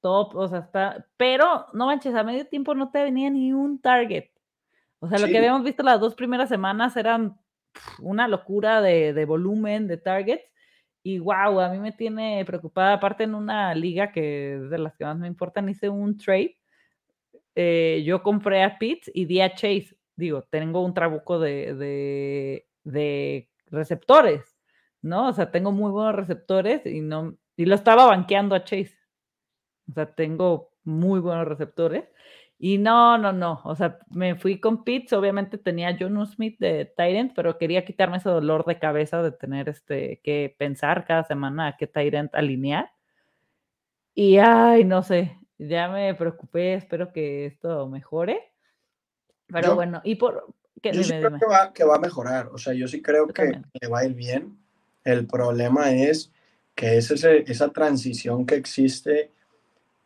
[0.00, 3.80] top, o sea, está, pero no manches, a medio tiempo no te venía ni un
[3.80, 4.30] target.
[4.98, 7.38] O sea, lo que habíamos visto las dos primeras semanas eran
[8.00, 10.44] una locura de, de volumen, de targets,
[11.02, 14.94] y wow, a mí me tiene preocupada, aparte en una liga que es de las
[14.94, 16.58] que más me importan, hice un trade.
[17.54, 19.96] Eh, yo compré a Pitts y di a Chase.
[20.16, 24.56] Digo, tengo un trabuco de, de, receptores,
[25.00, 25.28] ¿no?
[25.28, 28.96] O sea, tengo muy buenos receptores y no, y lo estaba banqueando a Chase.
[29.90, 32.04] O sea, tengo muy buenos receptores.
[32.64, 33.60] Y no, no, no.
[33.64, 35.12] O sea, me fui con Pitts.
[35.14, 39.68] Obviamente tenía John Smith de Tyrant, pero quería quitarme ese dolor de cabeza de tener
[39.68, 42.92] este que pensar cada semana a qué Tyrant alinear.
[44.14, 46.74] Y ay, no sé, ya me preocupé.
[46.74, 48.52] Espero que esto mejore.
[49.48, 50.46] Pero bueno, y por.
[50.84, 52.46] yo sí creo que va, que va, a mejorar.
[52.52, 54.56] O sea, yo sí creo que le va a ir bien.
[55.02, 56.30] El problema es
[56.76, 59.32] que es ese, esa transición que existe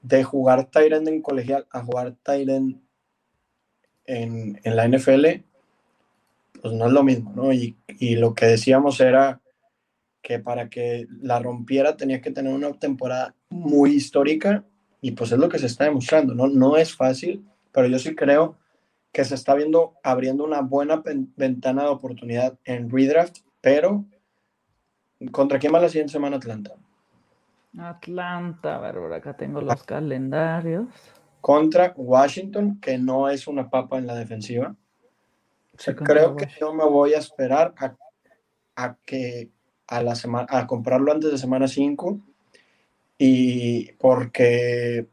[0.03, 2.81] de jugar Tyrant en colegial a jugar Tyrant
[4.05, 5.27] en, en, la NFL,
[6.61, 7.53] pues no es lo mismo, ¿no?
[7.53, 9.41] Y, y, lo que decíamos era
[10.23, 14.65] que para que la rompiera tenía que tener una temporada muy histórica
[15.01, 16.47] y pues es lo que se está demostrando, ¿no?
[16.47, 18.57] No es fácil, pero yo sí creo
[19.13, 21.03] que se está viendo abriendo una buena
[21.37, 24.05] ventana de oportunidad en redraft, pero
[25.33, 26.75] ¿contra quién va la siguiente semana Atlanta?
[27.79, 30.87] Atlanta, a ver, acá tengo los calendarios.
[31.41, 34.75] Contra Washington, que no es una papa en la defensiva.
[36.05, 37.75] creo que yo me voy a esperar
[38.77, 39.51] a, que
[39.87, 42.19] a la semana a comprarlo antes de semana 5
[43.19, 45.09] y porque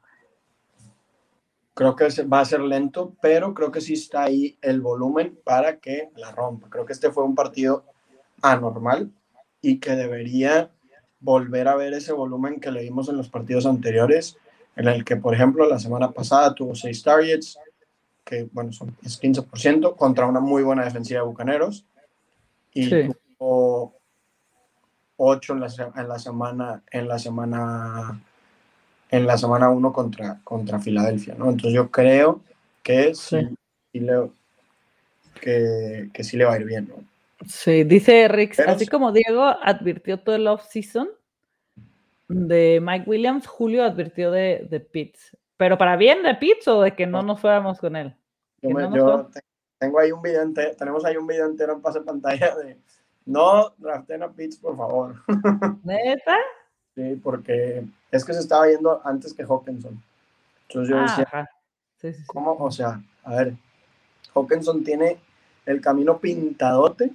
[1.74, 5.78] creo que va a ser lento, pero creo que sí está ahí el volumen para
[5.80, 6.70] que la rompa.
[6.70, 7.86] Creo que este fue un partido
[8.42, 9.12] anormal
[9.62, 10.73] y que debería
[11.24, 14.38] volver a ver ese volumen que leímos en los partidos anteriores,
[14.76, 17.58] en el que, por ejemplo, la semana pasada tuvo seis targets,
[18.26, 21.86] que, bueno, son, es 15%, contra una muy buena defensiva de Bucaneros,
[22.74, 22.90] y
[23.38, 23.94] tuvo
[25.16, 28.22] ocho en la, en la semana, en la semana,
[29.10, 31.46] en la semana 1 contra, contra Filadelfia, ¿no?
[31.46, 32.42] Entonces yo creo
[32.82, 33.48] que sí,
[33.94, 34.30] le,
[35.40, 37.13] que, que sí le va a ir bien, ¿no?
[37.48, 41.10] Sí, dice Rix, así como Diego advirtió todo el off-season
[42.28, 45.38] de Mike Williams, Julio advirtió de, de Pitts.
[45.58, 48.16] ¿Pero para bien de Pitts o de que no nos fuéramos con él?
[48.62, 49.30] Yo,
[49.78, 52.78] tengo ahí un video entero, tenemos ahí un video entero en pase pantalla de
[53.26, 55.16] no draften a Pitts, por favor.
[55.84, 56.38] ¿Neta?
[56.96, 60.02] Sí, porque es que se estaba yendo antes que Hawkinson.
[60.68, 61.50] Entonces yo decía,
[62.28, 62.54] ¿cómo?
[62.54, 63.54] O sea, a ver,
[64.34, 65.18] Hawkinson tiene
[65.66, 67.12] el camino pintadote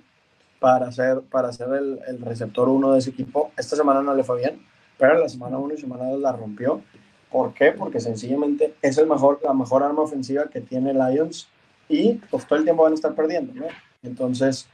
[0.59, 3.53] para ser, para ser el, el receptor uno de ese equipo.
[3.57, 4.61] Esta semana no le fue bien,
[4.99, 6.83] pero la semana 1 y semana 2 la rompió.
[7.31, 7.73] ¿Por qué?
[7.73, 11.49] Porque sencillamente es el mejor, la mejor arma ofensiva que tiene Lions
[11.89, 13.67] y pues todo el tiempo van a estar perdiendo, ¿no?
[14.03, 14.67] Entonces,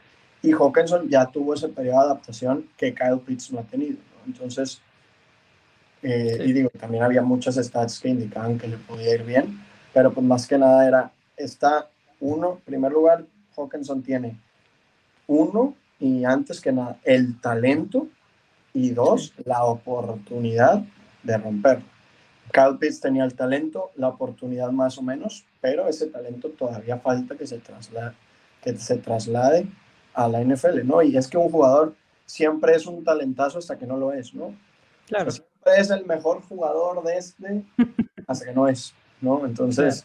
[0.43, 4.27] y Hawkinson ya tuvo ese periodo de adaptación que Kyle Pitts no ha tenido, ¿no?
[4.27, 4.81] Entonces,
[6.03, 9.61] eh, y digo, también había muchas stats que indicaban que le podía ir bien,
[9.93, 11.89] pero pues más que nada era, está
[12.21, 13.25] uno, primer lugar,
[13.57, 14.37] Hawkinson tiene
[15.27, 18.09] uno y antes que nada el talento
[18.73, 20.83] y dos, la oportunidad
[21.23, 21.85] de romperlo.
[22.53, 27.37] Cal Pitts tenía el talento, la oportunidad más o menos, pero ese talento todavía falta
[27.37, 28.15] que se traslade,
[28.63, 29.67] que se traslade
[30.13, 31.03] a la NFL, ¿no?
[31.03, 31.95] Y es que un jugador
[32.27, 34.55] siempre es un talentazo hasta que no lo es, ¿no?
[35.07, 35.31] Claro.
[35.31, 37.65] siempre es el mejor jugador de este
[38.27, 39.45] hasta que no es, ¿no?
[39.45, 40.05] Entonces,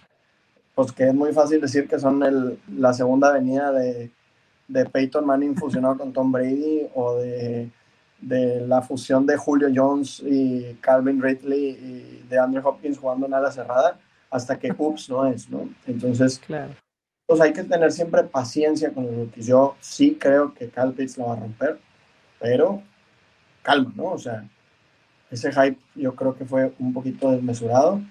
[0.76, 4.12] pues que es muy fácil decir que son el, la segunda venida de,
[4.70, 7.70] de Peyton Manning fusionado con Tom Brady o de
[8.22, 13.34] de la fusión de Julio Jones y Calvin Ridley y de Andrew Hopkins jugando en
[13.34, 15.70] ala cerrada hasta que ups no es, ¿no?
[15.88, 16.74] Entonces, claro.
[17.26, 19.48] pues hay que tener siempre paciencia con los rookies.
[19.48, 21.80] Yo sí creo que Cal Pitts la va a romper,
[22.40, 22.84] pero
[23.64, 24.06] calma, ¿no?
[24.06, 24.48] O sea,
[25.32, 28.02] ese hype yo creo que fue un poquito desmesurado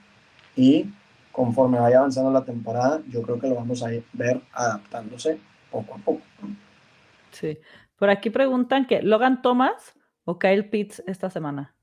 [0.56, 0.86] y
[1.32, 5.39] conforme vaya avanzando la temporada, yo creo que lo vamos a ver adaptándose
[5.70, 6.22] poco a poco.
[7.30, 7.58] Sí.
[7.96, 11.74] Por aquí preguntan que Logan Thomas o Kyle Pitts esta semana.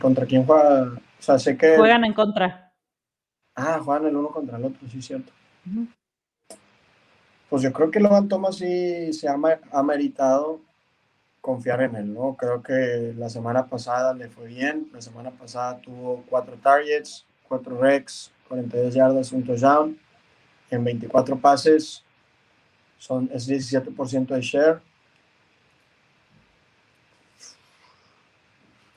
[0.00, 0.92] ¿Contra quién juega?
[0.92, 1.76] O sea, sé que.
[1.76, 2.72] Juegan en contra.
[3.56, 5.32] Ah, juegan el uno contra el otro, sí, cierto.
[7.48, 9.36] Pues yo creo que Logan Thomas sí se ha,
[9.70, 10.60] ha meritado
[11.40, 12.36] confiar en él, ¿no?
[12.36, 14.88] Creo que la semana pasada le fue bien.
[14.92, 19.98] La semana pasada tuvo cuatro targets, cuatro recs, 42 yardas, un touchdown.
[20.70, 22.03] En 24 pases,
[22.98, 24.80] son, es 17% de share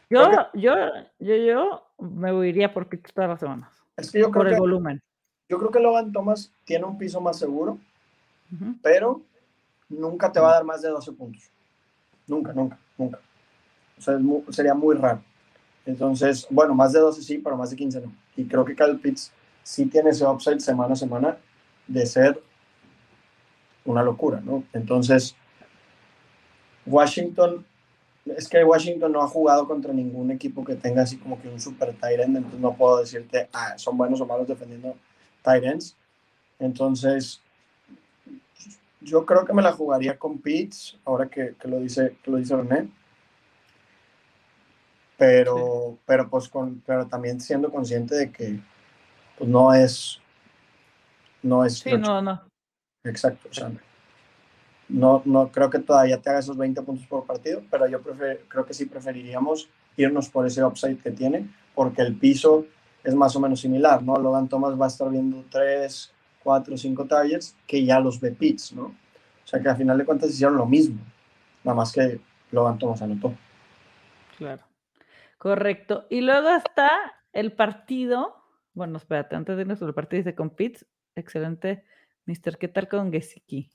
[0.10, 0.74] Yo, yo,
[1.19, 3.69] yo, yo me iría por Pitts todas las semanas.
[3.98, 5.02] Es que yo creo por el volumen.
[5.49, 7.78] Yo creo que Logan Thomas tiene un piso más seguro,
[8.82, 9.22] pero
[9.90, 11.44] nunca te va a dar más de 12 puntos.
[12.26, 13.19] Nunca, nunca, nunca.
[13.98, 14.18] O sea,
[14.49, 15.22] sería muy raro.
[15.86, 18.14] Entonces, bueno, más de 12 sí, pero más de 15 no.
[18.36, 19.32] Y creo que Kyle Pitts
[19.64, 21.38] sí tiene ese upside semana a semana
[21.88, 22.41] de ser
[23.88, 24.64] una locura, ¿no?
[24.74, 25.36] Entonces,
[26.86, 27.66] Washington
[28.36, 31.60] es que Washington no ha jugado contra ningún equipo que tenga así como que un
[31.60, 34.96] super tight end, entonces no puedo decirte, ah, son buenos o malos defendiendo
[35.42, 35.96] tight ends.
[36.60, 37.42] Entonces,
[39.02, 42.38] yo creo que me la jugaría con Pitts, ahora que, que lo dice que lo
[42.38, 42.90] dice René.
[45.18, 48.60] Pero, pero pues con, pero también siendo consciente de que
[49.38, 50.20] pues no es
[51.42, 52.47] no es sí, no, no.
[53.08, 53.72] Exacto, o sea,
[54.90, 58.66] no, no creo que todavía te haga esos 20 puntos por partido, pero yo creo
[58.66, 62.66] que sí preferiríamos irnos por ese upside que tiene, porque el piso
[63.04, 64.18] es más o menos similar, ¿no?
[64.18, 66.14] Logan Thomas va a estar viendo 3,
[66.44, 68.84] 4, 5 targets que ya los ve Pitts, ¿no?
[68.84, 71.00] O sea que al final de cuentas hicieron lo mismo,
[71.64, 72.20] nada más que
[72.52, 73.34] Logan Thomas anotó.
[74.38, 74.64] Claro.
[75.38, 76.06] Correcto.
[76.10, 76.90] Y luego está
[77.34, 78.36] el partido.
[78.74, 80.86] Bueno, espérate, antes de irnos el partido dice con Pitts.
[81.16, 81.84] Excelente.
[82.28, 83.72] Mister, ¿qué tal con Gesicki?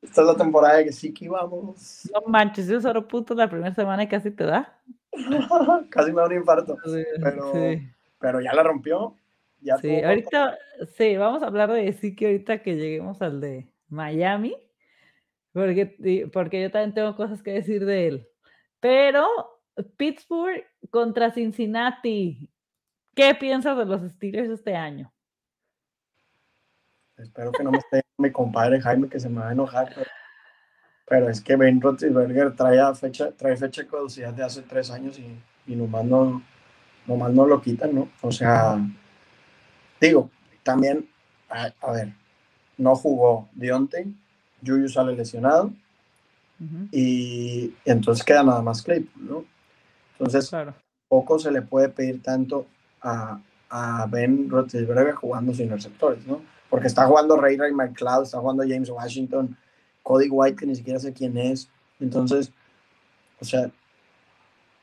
[0.00, 2.10] Esta es la temporada de que vamos.
[2.14, 4.80] No manches, yo solo puntos la primera semana y casi te da.
[5.90, 6.78] casi me da un infarto.
[7.22, 7.52] pero,
[8.18, 9.14] pero ya la rompió.
[9.60, 10.56] Ya sí, ahorita,
[10.96, 14.56] sí, vamos a hablar de que ahorita que lleguemos al de Miami.
[15.52, 18.28] Porque, porque yo también tengo cosas que decir de él.
[18.80, 19.26] Pero
[19.98, 22.50] Pittsburgh contra Cincinnati.
[23.14, 25.12] ¿Qué piensas de los Steelers este año?
[27.22, 29.94] Espero que no me esté mi compadre Jaime que se me va a enojar.
[31.06, 35.18] Pero, es que Ben Roethlisberger trae fecha, trae fecha de caducidad de hace tres años
[35.18, 35.36] y,
[35.66, 36.42] y nomás, no,
[37.06, 38.08] nomás no lo quitan, ¿no?
[38.20, 38.78] O sea,
[40.00, 40.30] digo,
[40.62, 41.08] también,
[41.48, 42.12] a, ver,
[42.78, 44.06] no jugó Dionte,
[44.64, 45.72] Juju sale lesionado
[46.92, 49.44] y, entonces queda nada más Claypool, ¿no?
[50.12, 50.50] Entonces,
[51.08, 52.66] poco se le puede pedir tanto
[53.02, 53.40] a,
[53.70, 56.42] a Ben Roethlisberger jugando sin receptores, ¿no?
[56.70, 59.56] Porque está jugando Ray Ray McLeod, está jugando James Washington,
[60.02, 61.68] Cody White, que ni siquiera sé quién es.
[61.98, 62.52] Entonces,
[63.40, 63.70] o sea,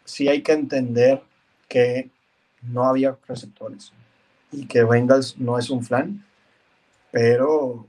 [0.03, 1.23] sí hay que entender
[1.67, 2.11] que
[2.61, 3.93] no había receptores
[4.51, 6.25] y que Bengals no es un flan,
[7.11, 7.87] pero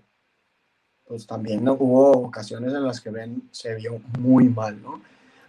[1.07, 5.01] pues también hubo ocasiones en las que Ben se vio muy mal, ¿no?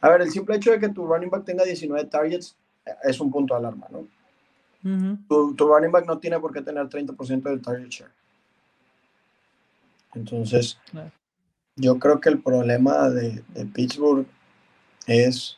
[0.01, 2.55] A ver, el simple hecho de que tu running back tenga 19 targets
[3.03, 4.07] es un punto de alarma, ¿no?
[5.27, 8.11] tu, running back no tiene por qué tener 30% del target share.
[10.13, 10.79] Entonces,
[11.75, 14.25] yo creo que el problema de, de Pittsburgh
[15.07, 15.57] es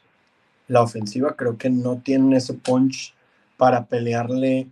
[0.67, 1.35] la ofensiva.
[1.35, 3.13] Creo que no tienen ese punch
[3.57, 4.67] para pelearle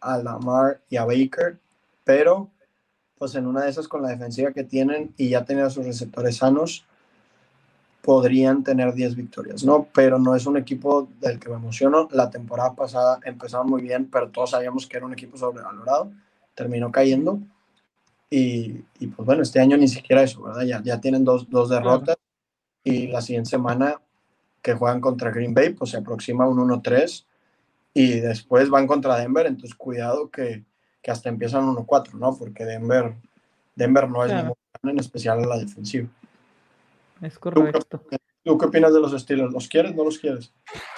[0.00, 1.58] a Lamar y a Baker,
[2.04, 2.50] pero
[3.18, 6.36] pues en una de esas con la defensiva que tienen y ya tener sus receptores
[6.36, 6.84] sanos,
[8.02, 9.88] podrían tener 10 victorias, ¿no?
[9.94, 12.06] Pero no es un equipo del que me emociono.
[12.12, 16.12] La temporada pasada empezaron muy bien, pero todos sabíamos que era un equipo sobrevalorado.
[16.54, 17.38] Terminó cayendo.
[18.30, 20.62] Y, y pues bueno, este año ni siquiera eso, ¿verdad?
[20.62, 22.16] Ya, ya tienen dos, dos derrotas.
[22.82, 24.00] Y la siguiente semana
[24.60, 27.24] que juegan contra Green Bay, pues se aproxima un 1-3.
[27.92, 30.64] Y después van contra Denver, entonces cuidado que,
[31.00, 32.36] que hasta empiezan 1-4, ¿no?
[32.36, 33.14] Porque Denver,
[33.76, 34.56] Denver no es claro.
[34.82, 36.08] en especial a la defensiva.
[37.20, 38.00] Es correcto.
[38.42, 39.52] ¿Tú qué, opinas de los Steelers?
[39.52, 39.94] ¿Los quieres?
[39.94, 40.52] ¿No los quieres?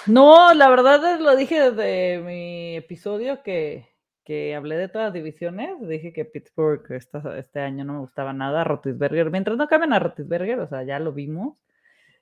[0.06, 3.88] No, la verdad lo dije desde mi episodio que,
[4.26, 5.76] que hablé de todas las divisiones.
[5.88, 8.64] Dije que Pittsburgh este año no me gustaba nada.
[8.64, 11.56] Rotisberger, mientras no cambien a Rotisberger, o sea, ya lo vimos.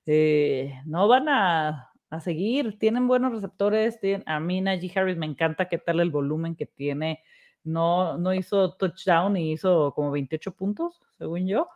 [0.06, 2.78] Eh, no van a, a, seguir.
[2.78, 3.98] Tienen buenos receptores.
[4.00, 7.22] Tienen, a mí, Najee Harris, me encanta qué tal el volumen que tiene.
[7.64, 11.68] No, no hizo touchdown y hizo como 28 puntos, según yo.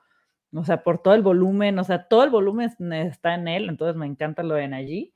[0.52, 3.96] O sea, por todo el volumen, o sea, todo el volumen está en él, entonces
[3.96, 5.14] me encanta lo de allí.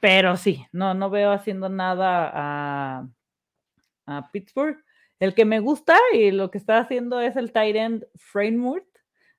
[0.00, 3.08] Pero sí, no, no veo haciendo nada a,
[4.06, 4.82] a Pittsburgh.
[5.20, 8.86] El que me gusta y lo que está haciendo es el tight end Framework.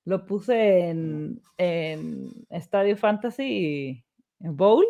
[0.03, 4.05] Lo puse en, en Estadio Fantasy
[4.39, 4.85] Bowl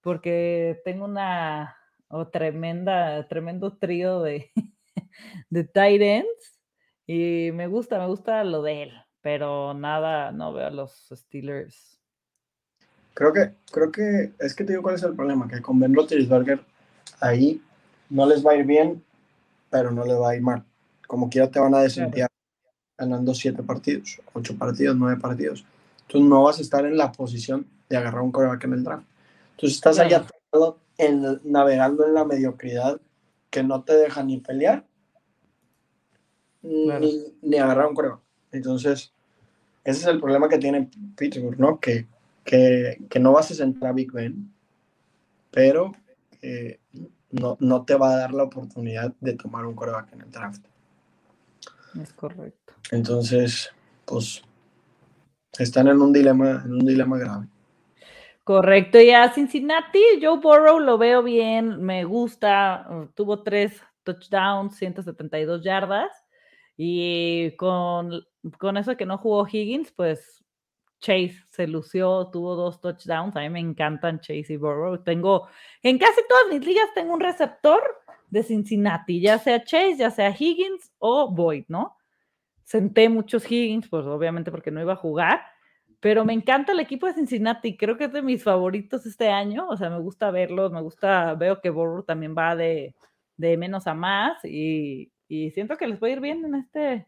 [0.00, 1.76] porque tengo una
[2.08, 4.50] o tremenda, tremendo trío de,
[5.50, 6.60] de tight ends
[7.06, 12.00] y me gusta, me gusta lo de él pero nada, no veo a los Steelers.
[13.14, 15.94] Creo que, creo que, es que te digo cuál es el problema, que con Ben
[15.94, 16.60] Roethlisberger
[17.20, 17.60] ahí
[18.08, 19.04] no les va a ir bien,
[19.70, 20.64] pero no les va a ir mal.
[21.06, 22.28] Como quiera te van a desentear
[22.96, 25.64] ganando siete partidos, ocho partidos, nueve partidos.
[26.02, 29.06] Entonces no vas a estar en la posición de agarrar un coreback en el draft.
[29.52, 30.26] Entonces estás allá
[30.98, 33.00] en, navegando en la mediocridad
[33.50, 34.84] que no te deja ni pelear
[36.62, 38.20] ni, ni agarrar un coreback.
[38.52, 39.12] Entonces,
[39.84, 41.78] ese es el problema que tiene Pittsburgh, ¿no?
[41.78, 42.06] Que,
[42.44, 44.50] que, que no vas a centrar a Big Ben,
[45.50, 45.92] pero
[47.30, 50.64] no, no, te va a dar la oportunidad de tomar un coreback en el draft.
[52.00, 52.74] Es correcto.
[52.90, 53.70] Entonces,
[54.04, 54.42] pues,
[55.58, 57.46] están en un dilema, en un dilema grave.
[58.44, 65.62] Correcto, y a Cincinnati, Joe Burrow lo veo bien, me gusta, tuvo tres touchdowns, 172
[65.62, 66.10] yardas,
[66.76, 68.22] y con
[68.58, 70.44] con eso que no jugó Higgins, pues
[71.00, 73.36] Chase se lució, tuvo dos touchdowns.
[73.36, 75.02] A mí me encantan Chase y Burrow.
[75.02, 75.48] Tengo,
[75.82, 77.82] en casi todas mis ligas tengo un receptor
[78.28, 81.96] de Cincinnati, ya sea Chase, ya sea Higgins o Boyd, ¿no?
[82.64, 85.40] Senté muchos Higgins, pues obviamente porque no iba a jugar,
[86.00, 87.76] pero me encanta el equipo de Cincinnati.
[87.76, 89.68] Creo que es de mis favoritos este año.
[89.68, 92.94] O sea, me gusta verlos, me gusta, veo que Burrow también va de,
[93.36, 97.06] de menos a más y, y siento que les puede ir bien en este,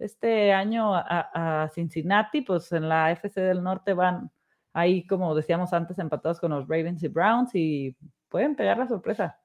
[0.00, 4.30] este año a, Cincinnati, pues en la FC del Norte van
[4.72, 7.96] ahí, como decíamos antes, empatados con los Ravens y Browns y
[8.28, 9.38] pueden pegar la sorpresa.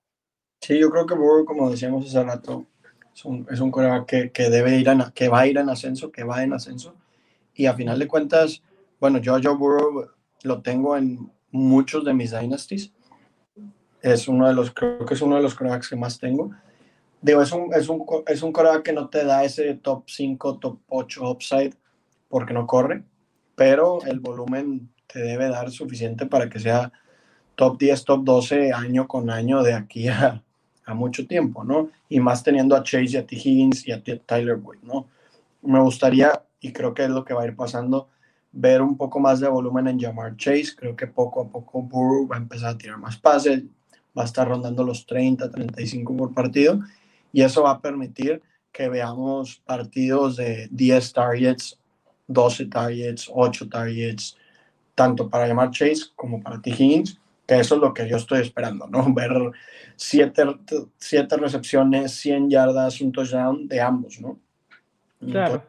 [0.61, 2.65] Sí, yo creo que Burrow, como decíamos hace rato,
[3.13, 3.71] es un, es un
[4.05, 6.95] que, que, debe ir a, que va a ir en ascenso, que va en ascenso.
[7.53, 8.61] Y a final de cuentas,
[8.99, 10.09] bueno, yo a Joe Burrow
[10.43, 12.91] lo tengo en muchos de mis dynasties.
[14.01, 16.51] Es uno de los, creo que es uno de los corebacks que más tengo.
[17.25, 18.53] Digo, es un, es un, es un
[18.83, 21.73] que no te da ese top 5, top 8 upside
[22.29, 23.03] porque no corre,
[23.55, 26.91] pero el volumen te debe dar suficiente para que sea
[27.55, 30.43] top 10, top 12 año con año de aquí a,
[30.85, 31.89] a mucho tiempo, ¿no?
[32.09, 33.35] Y más teniendo a Chase y a T.
[33.35, 35.07] Higgins y a Tyler Boyd, ¿no?
[35.63, 38.07] Me gustaría, y creo que es lo que va a ir pasando,
[38.51, 40.75] ver un poco más de volumen en Jamar Chase.
[40.77, 43.63] Creo que poco a poco Burrow va a empezar a tirar más pases,
[44.15, 46.81] va a estar rondando los 30, 35 por partido
[47.35, 48.41] y eso va a permitir
[48.71, 51.77] que veamos partidos de 10 targets,
[52.27, 54.37] 12 targets, 8 targets,
[54.95, 56.69] tanto para llamar Chase como para T.
[56.69, 59.13] Higgins, Que eso es lo que yo estoy esperando, ¿no?
[59.13, 59.33] Ver
[59.97, 60.43] siete,
[60.97, 64.39] siete recepciones, 100 yardas, un touchdown de ambos, ¿no?
[65.19, 65.61] Claro.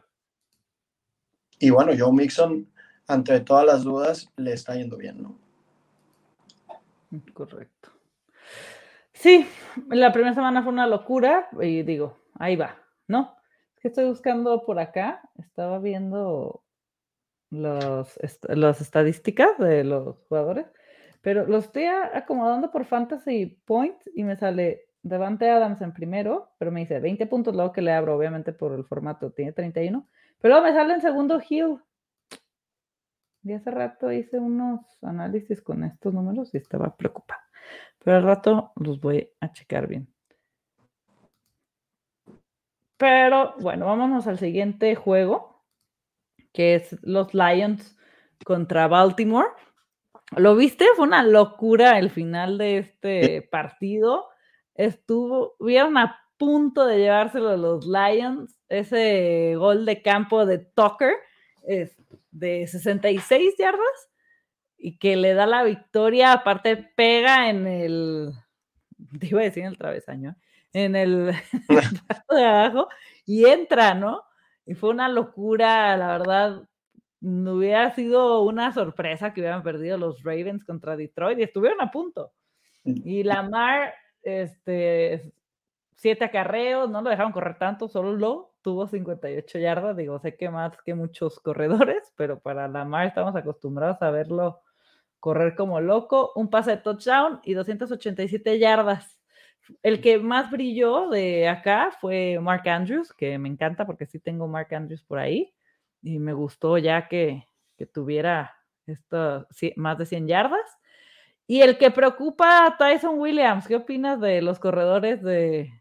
[1.59, 2.65] y bueno, Joe Mixon,
[3.07, 5.37] ante todas las dudas, le está yendo bien, ¿no?
[7.33, 7.96] Correcto.
[9.19, 9.47] Sí,
[9.89, 12.77] la primera semana fue una locura y digo, ahí va,
[13.07, 13.35] ¿no?
[13.81, 16.63] Que estoy buscando por acá, estaba viendo
[17.49, 20.67] los, las estadísticas de los jugadores,
[21.21, 26.71] pero los estoy acomodando por Fantasy Points y me sale Devante Adams en primero, pero
[26.71, 30.07] me dice 20 puntos, luego que le abro, obviamente por el formato, tiene 31,
[30.39, 31.79] pero me sale en segundo Hill.
[33.41, 37.46] Y hace rato hice unos análisis con estos números y estaba preocupada.
[38.07, 40.07] Pero al rato los voy a checar bien.
[42.95, 45.65] Pero bueno, vámonos al siguiente juego,
[46.53, 47.97] que es los Lions
[48.45, 49.49] contra Baltimore.
[50.37, 50.85] ¿Lo viste?
[50.95, 54.29] Fue una locura el final de este partido.
[54.73, 58.57] Estuvo, vieron a punto de llevárselo a los Lions.
[58.69, 61.15] Ese gol de campo de Tucker
[61.63, 61.93] es
[62.31, 64.09] de 66 yardas
[64.77, 68.33] y que le da la victoria, aparte pega en el,
[69.19, 70.35] te iba a decir en el travesaño,
[70.73, 71.33] en el,
[72.29, 72.87] de abajo
[73.25, 74.23] y entra, ¿no?
[74.65, 76.67] Y fue una locura, la verdad,
[77.21, 81.91] no hubiera sido una sorpresa que hubieran perdido los Ravens contra Detroit y estuvieron a
[81.91, 82.33] punto.
[82.83, 83.01] Mm.
[83.05, 85.33] Y Lamar, este,
[85.95, 90.49] siete acarreos, no lo dejaron correr tanto, solo lo tuvo 58 yardas, digo, sé que
[90.49, 94.61] más que muchos corredores, pero para Lamar estamos acostumbrados a verlo
[95.19, 99.19] correr como loco, un pase de touchdown y 287 yardas.
[99.83, 104.47] El que más brilló de acá fue Mark Andrews, que me encanta porque sí tengo
[104.47, 105.53] Mark Andrews por ahí
[106.01, 107.43] y me gustó ya que,
[107.93, 110.77] tuviera esto, más de 100 yardas.
[111.45, 115.71] Y el que preocupa a Tyson Williams, ¿qué opinas de los corredores de,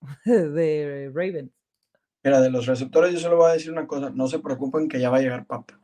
[0.24, 1.52] de Ravens?
[2.24, 5.00] Mira, de los receptores yo solo voy a decir una cosa, no se preocupen que
[5.00, 5.78] ya va a llegar Papa.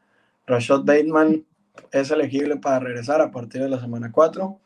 [0.47, 1.45] Rashad Bateman
[1.93, 4.59] es elegible para regresar a partir de la semana 4.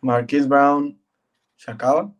[0.00, 0.98] Marquise Brown
[1.56, 2.12] se acaba,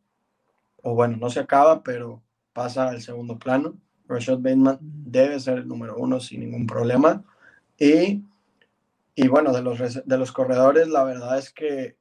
[0.82, 2.22] o bueno, no se acaba, pero
[2.52, 3.76] pasa al segundo plano.
[4.06, 7.24] Rashad Bateman debe ser el número uno sin ningún problema.
[7.78, 8.22] Y,
[9.14, 11.96] y bueno, de los, de los corredores, la verdad es que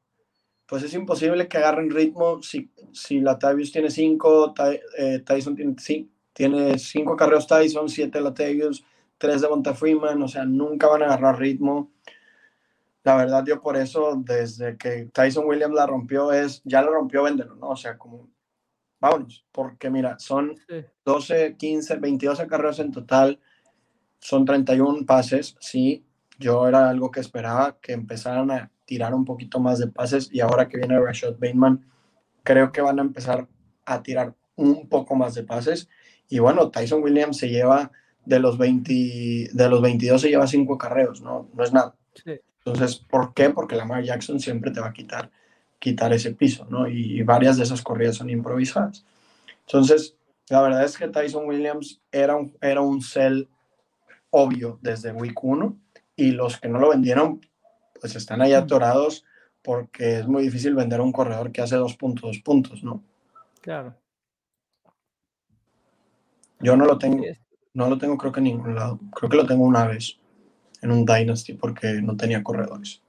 [0.66, 4.54] pues es imposible que agarren ritmo si, si Latavius tiene cinco,
[4.98, 5.76] eh, Tyson tiene,
[6.34, 8.84] tiene cinco carreros Tyson, siete Latavius,
[9.18, 11.92] tres de Monta Freeman, o sea, nunca van a agarrar ritmo.
[13.04, 17.24] La verdad, yo por eso, desde que Tyson Williams la rompió, es, ya la rompió,
[17.24, 17.70] véndelo, ¿no?
[17.70, 18.30] O sea, como,
[19.00, 20.56] vámonos, porque mira, son
[21.04, 23.42] 12, 15, 22 carreras en total,
[24.20, 26.06] son 31 pases, sí,
[26.40, 30.40] yo era algo que esperaba, que empezaran a tirar un poquito más de pases y
[30.40, 31.86] ahora que viene Rashad Bateman,
[32.44, 33.48] creo que van a empezar
[33.86, 35.90] a tirar un poco más de pases
[36.30, 37.92] y bueno, Tyson Williams se lleva
[38.26, 41.50] de los 20, de los 22 se lleva 5 carreos, ¿no?
[41.54, 41.96] No es nada.
[42.14, 42.40] Sí.
[42.66, 43.50] Entonces, ¿por qué?
[43.50, 45.30] Porque Lamar Jackson siempre te va a quitar,
[45.80, 46.88] quitar ese piso, ¿no?
[46.88, 49.06] Y, varias de esas corridas son improvisadas.
[49.68, 50.16] Entonces,
[50.50, 53.50] la verdad es que Tyson Williams era un, era un sell
[54.30, 55.78] obvio desde week 1
[56.16, 57.42] y los que no lo vendieron,
[58.00, 59.26] pues están ahí atorados
[59.62, 63.04] porque es muy difícil vender a un corredor que hace dos puntos, puntos, ¿no?
[63.62, 63.96] Claro.
[66.60, 67.24] Yo no lo tengo,
[67.74, 69.00] no lo tengo creo que en ningún lado.
[69.14, 70.18] Creo que lo tengo una vez
[70.84, 73.02] en un Dynasty porque no tenía corredores.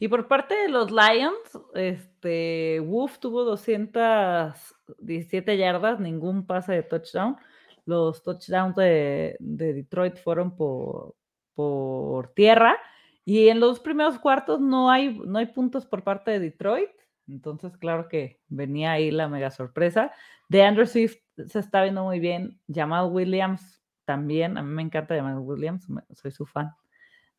[0.00, 7.36] Y por parte de los Lions, este, Wolf tuvo 217 yardas, ningún pase de touchdown.
[7.84, 11.16] Los touchdowns de, Detroit fueron por,
[11.54, 12.76] por, tierra.
[13.24, 16.90] Y en los primeros cuartos no hay, no hay puntos por parte de Detroit.
[17.26, 20.12] Entonces, claro que venía ahí la mega sorpresa.
[20.48, 21.16] De Andrew Swift
[21.46, 22.60] se está viendo muy bien.
[22.72, 23.77] Jamal Williams
[24.08, 26.74] también, a mí me encanta Jamal Williams, soy su fan,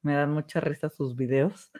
[0.04, 1.72] me dan mucha risa sus videos.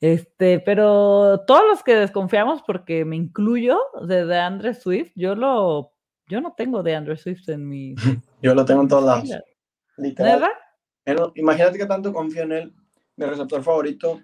[0.00, 5.92] Este, pero todos los que desconfiamos, porque me incluyo de, de Andre Swift, yo lo,
[6.28, 7.94] yo no tengo de Andre Swift en mi.
[8.40, 9.28] Yo lo tengo en todos lados.
[9.98, 10.48] Literal.
[11.34, 12.74] imagínate que tanto confío en él.
[13.16, 14.18] Mi receptor favorito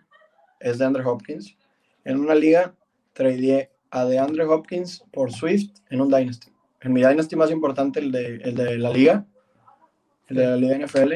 [0.58, 1.54] es de Andre Hopkins.
[2.04, 2.74] En una liga
[3.12, 6.50] tradeé a de Andre Hopkins por Swift en un Dynasty.
[6.80, 9.26] En mi Dynasty más importante, el de, el de la liga,
[10.28, 11.12] de la Liga NFL,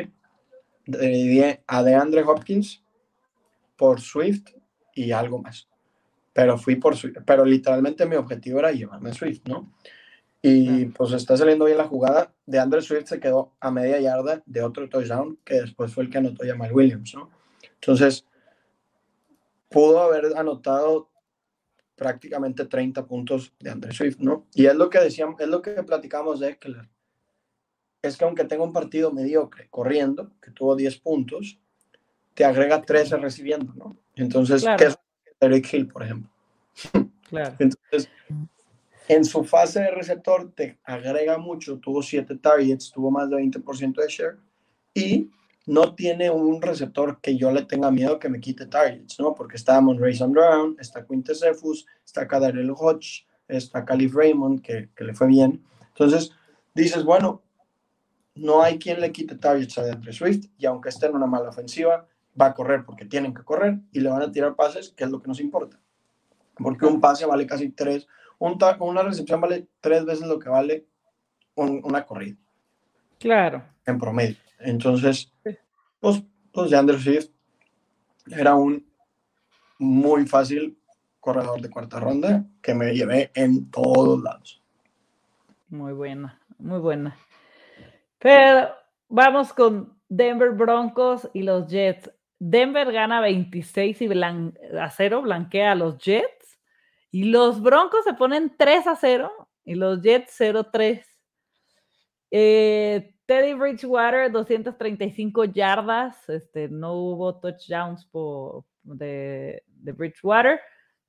[1.67, 2.83] a DeAndre Hopkins
[3.77, 4.51] por Swift
[4.95, 5.69] y algo más.
[6.33, 9.73] Pero fui por Swift, pero literalmente mi objetivo era llevarme Swift, ¿no?
[10.41, 12.33] Y pues está saliendo bien la jugada.
[12.47, 16.11] De Andre Swift se quedó a media yarda de otro touchdown que después fue el
[16.11, 17.31] que anotó Jamal Williams, ¿no?
[17.75, 18.25] Entonces,
[19.69, 21.11] pudo haber anotado
[21.97, 24.47] prácticamente 30 puntos de André Swift, ¿no?
[24.55, 26.89] Y es lo que decíamos, es lo que platicamos de Eckler.
[28.03, 31.59] Es que aunque tenga un partido mediocre corriendo, que tuvo 10 puntos,
[32.35, 33.97] te agrega 13 recibiendo, ¿no?
[34.15, 34.99] Entonces, ¿qué es
[35.41, 36.31] Eric Hill, por ejemplo?
[37.29, 37.57] Claro.
[37.59, 38.09] Entonces,
[39.07, 44.01] en su fase de receptor te agrega mucho, tuvo 7 targets, tuvo más de 20%
[44.01, 44.39] de share
[44.95, 45.31] y
[45.67, 49.35] no tiene un receptor que yo le tenga miedo que me quite targets, ¿no?
[49.35, 55.05] Porque está Monrayson Brown, está Quintez Cephus, está Kadarel Hodge, está Calif Raymond, que, que,
[55.05, 55.63] le fue bien.
[55.89, 56.33] Entonces,
[56.75, 57.43] dices, bueno,
[58.39, 61.49] no hay quien le quite targets a DeAndre Swift, y aunque esté en una mala
[61.49, 62.07] ofensiva,
[62.41, 65.11] va a correr porque tienen que correr y le van a tirar pases, que es
[65.11, 65.79] lo que nos importa.
[66.55, 68.07] Porque un pase vale casi tres,
[68.39, 70.87] una recepción vale tres veces lo que vale
[71.55, 72.37] una corrida.
[73.19, 73.65] Claro.
[73.85, 74.37] En promedio.
[74.61, 75.33] Entonces,
[76.01, 77.31] pues, pues de Swift
[78.31, 78.87] era un
[79.79, 80.79] muy fácil
[81.21, 84.63] corredor de cuarta ronda que me llevé en todos lados.
[85.69, 87.17] Muy buena, muy buena.
[88.19, 88.75] Pero
[89.09, 92.11] vamos con Denver Broncos y los Jets.
[92.39, 94.09] Denver gana 26 y
[94.79, 96.59] a 0, blanquea a los Jets.
[97.11, 101.05] Y los Broncos se ponen 3 a 0 y los Jets 0-3.
[102.31, 106.29] Eh, Teddy Bridgewater, 235 yardas.
[106.29, 110.61] Este, no hubo touchdowns por, de, de, Bridgewater.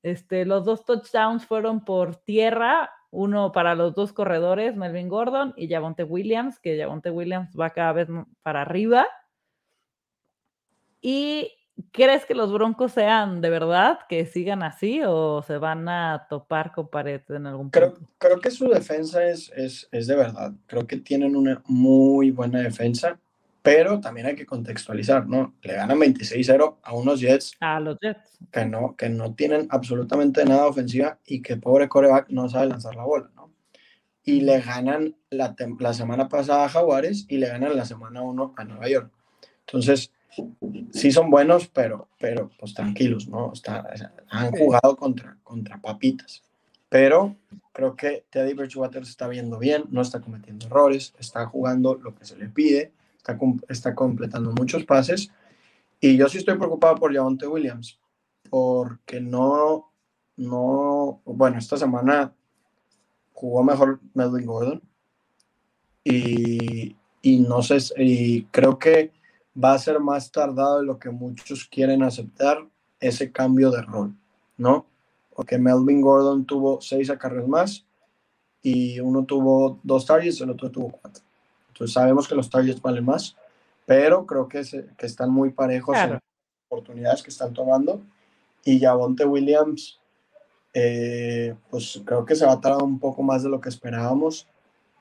[0.03, 2.91] Este, los dos touchdowns fueron por tierra.
[3.11, 7.93] Uno para los dos corredores, Melvin Gordon y Javonte Williams, que Javonte Williams va cada
[7.93, 8.07] vez
[8.43, 9.07] para arriba.
[11.01, 11.51] Y
[11.91, 16.73] ¿Crees que los Broncos sean de verdad, que sigan así o se van a topar
[16.73, 17.93] con pared en algún punto?
[17.93, 20.53] Creo, creo que su defensa es, es, es, de verdad.
[20.67, 23.17] Creo que tienen una muy buena defensa,
[23.69, 25.53] pero también hay que contextualizar, ¿no?
[25.61, 27.55] Le ganan 26-0 a unos Jets.
[27.59, 28.39] A los Jets.
[28.51, 32.95] Que no, que no tienen absolutamente nada ofensiva y que pobre coreback no sabe lanzar
[32.95, 33.53] la bola, ¿no?
[34.23, 38.55] Y le ganan la, la semana pasada a Jaguares y le ganan la semana 1
[38.57, 39.11] a Nueva York.
[39.67, 40.11] Entonces
[40.91, 43.53] sí son buenos, pero, pero pues tranquilos, ¿no?
[43.53, 43.87] Está,
[44.29, 46.41] han jugado contra, contra papitas.
[46.89, 47.35] Pero
[47.71, 52.15] creo que Teddy Bridgewater se está viendo bien, no está cometiendo errores, está jugando lo
[52.15, 52.93] que se le pide,
[53.67, 55.31] está, completando muchos pases.
[55.99, 57.99] Y yo sí estoy preocupado por Javonte Williams,
[58.49, 59.91] porque no,
[60.37, 62.33] no, bueno, esta semana
[63.33, 64.81] jugó mejor Melvin Gordon.
[66.03, 69.11] Y, y no sé, y creo que
[69.61, 72.65] va a ser más tardado de lo que muchos quieren aceptar
[72.99, 74.15] ese cambio de rol,
[74.57, 74.85] ¿no?
[75.35, 77.85] Porque Melvin Gordon tuvo seis acarreos más
[78.61, 81.23] y uno tuvo dos targets, el otro tuvo cuatro.
[81.79, 83.37] Entonces sabemos que los targets valen más,
[83.85, 84.61] pero creo que,
[84.97, 86.21] que están muy parejos en las
[86.67, 88.01] oportunidades que están tomando.
[88.65, 89.97] Y Javonte Williams,
[90.73, 94.45] eh, pues creo que se va a tardar un poco más de lo que esperábamos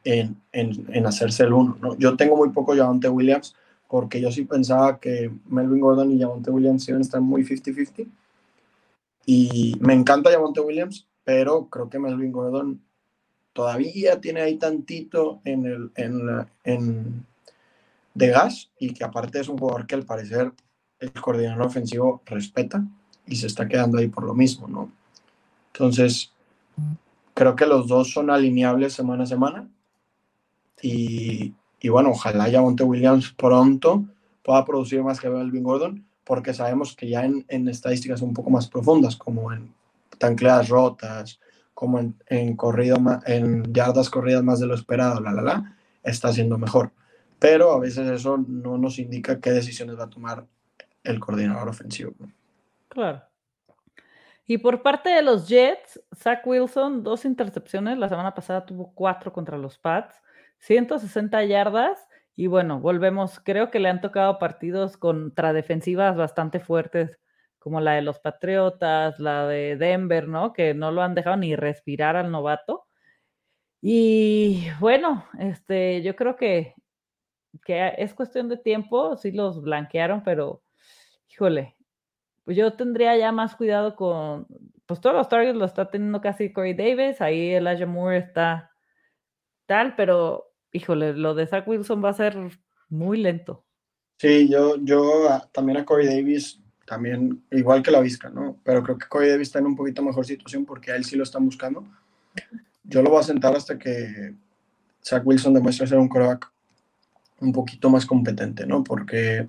[0.05, 1.77] en, en, en hacerse el uno.
[1.81, 1.97] ¿no?
[1.97, 3.57] Yo tengo muy poco Javonte Williams
[3.89, 8.07] porque yo sí pensaba que Melvin Gordon y Javonte Williams iban a estar muy 50-50.
[9.27, 12.81] Y me encanta Javonte Williams, pero creo que Melvin Gordon
[13.53, 17.27] todavía tiene ahí tantito en el en, en
[18.15, 20.53] de gas y que aparte es un jugador que al parecer
[20.99, 22.85] el coordinador ofensivo respeta
[23.27, 24.91] y se está quedando ahí por lo mismo, ¿no?
[25.73, 26.33] Entonces,
[27.35, 29.69] creo que los dos son alineables semana a semana
[30.83, 34.05] y, y bueno, ojalá ya Monte Williams pronto
[34.43, 38.51] pueda producir más que Melvin Gordon, porque sabemos que ya en, en estadísticas un poco
[38.51, 39.73] más profundas, como en
[40.19, 41.39] tancleadas rotas,
[41.79, 46.33] como en, en, corrido, en yardas corridas más de lo esperado, la, la, la, está
[46.33, 46.91] siendo mejor.
[47.39, 50.45] Pero a veces eso no nos indica qué decisiones va a tomar
[51.05, 52.15] el coordinador ofensivo.
[52.89, 53.23] Claro.
[54.45, 57.97] Y por parte de los Jets, Zach Wilson, dos intercepciones.
[57.97, 60.21] La semana pasada tuvo cuatro contra los Pats.
[60.59, 67.21] 160 yardas y bueno, volvemos, creo que le han tocado partidos contra defensivas bastante fuertes,
[67.59, 70.53] como la de los Patriotas, la de Denver, ¿no?
[70.53, 72.87] Que no lo han dejado ni respirar al novato.
[73.81, 76.75] Y bueno, este, yo creo que,
[77.65, 80.63] que es cuestión de tiempo, sí los blanquearon, pero
[81.31, 81.77] híjole,
[82.45, 84.47] pues yo tendría ya más cuidado con,
[84.87, 88.73] pues todos los targets lo está teniendo casi Corey Davis, ahí Elijah Moore está
[89.67, 92.37] tal, pero híjole, lo de Zach Wilson va a ser
[92.89, 93.65] muy lento.
[94.19, 98.57] Sí, yo, yo también a Corey Davis, también igual que la Vizca, ¿no?
[98.65, 101.17] Pero creo que Corey Davis está en un poquito mejor situación porque a él sí
[101.17, 101.85] lo están buscando.
[102.83, 104.35] Yo lo voy a sentar hasta que
[105.05, 106.51] Zach Wilson demuestre ser un coreback
[107.41, 108.83] un poquito más competente, ¿no?
[108.83, 109.49] Porque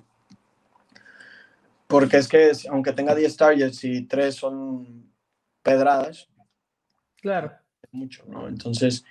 [1.86, 5.10] Porque es que aunque tenga 10 targets y 3 son
[5.62, 6.28] pedradas,
[7.22, 7.52] claro.
[7.90, 8.48] mucho, ¿no?
[8.48, 9.02] Entonces,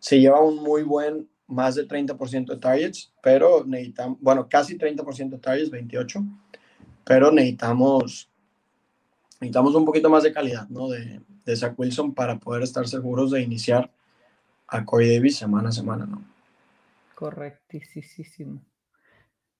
[0.00, 5.30] se lleva un muy buen, más de 30% de targets, pero necesitamos, bueno, casi 30%
[5.30, 6.24] de targets, 28,
[7.06, 8.28] pero necesitamos,
[9.40, 10.88] necesitamos un poquito más de calidad, ¿no?
[10.88, 13.88] De, de Zach Wilson para poder estar seguros de iniciar
[14.66, 16.22] a Corey Davis semana a semana, ¿no?
[17.14, 18.60] Correctísimo.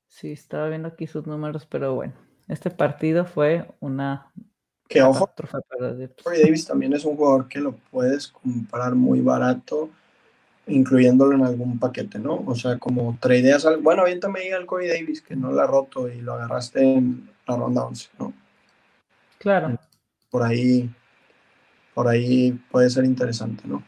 [0.09, 2.14] Sí, estaba viendo aquí sus números, pero bueno,
[2.48, 4.32] este partido fue una.
[4.89, 5.31] Que ojo,
[6.23, 9.89] Corey Davis también es un jugador que lo puedes comprar muy barato,
[10.66, 12.43] incluyéndolo en algún paquete, ¿no?
[12.47, 13.78] O sea, como tradeas al.
[13.78, 17.35] Bueno, aviéntame ahí al Corey Davis que no la ha roto y lo agarraste en
[17.47, 18.32] la ronda 11, ¿no?
[19.39, 19.78] Claro.
[20.31, 20.90] Por ahí,
[21.94, 23.82] por ahí puede ser interesante, ¿no?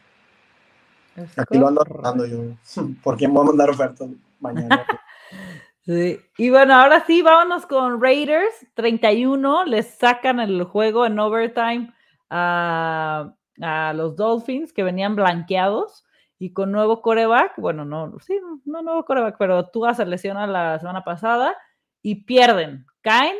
[1.37, 2.43] Aquí lo ando rotando yo.
[3.03, 4.07] ¿Por quién voy a mandar ofertas
[4.39, 4.85] mañana?
[5.85, 6.19] sí.
[6.37, 8.53] Y bueno, ahora sí, vámonos con Raiders.
[8.75, 11.93] 31, les sacan el juego en overtime
[12.29, 16.05] a, a los Dolphins que venían blanqueados
[16.37, 17.53] y con nuevo coreback.
[17.57, 21.55] Bueno, no, sí, no nuevo coreback, pero Tua se lesiona la semana pasada
[22.01, 22.85] y pierden.
[23.01, 23.35] Caen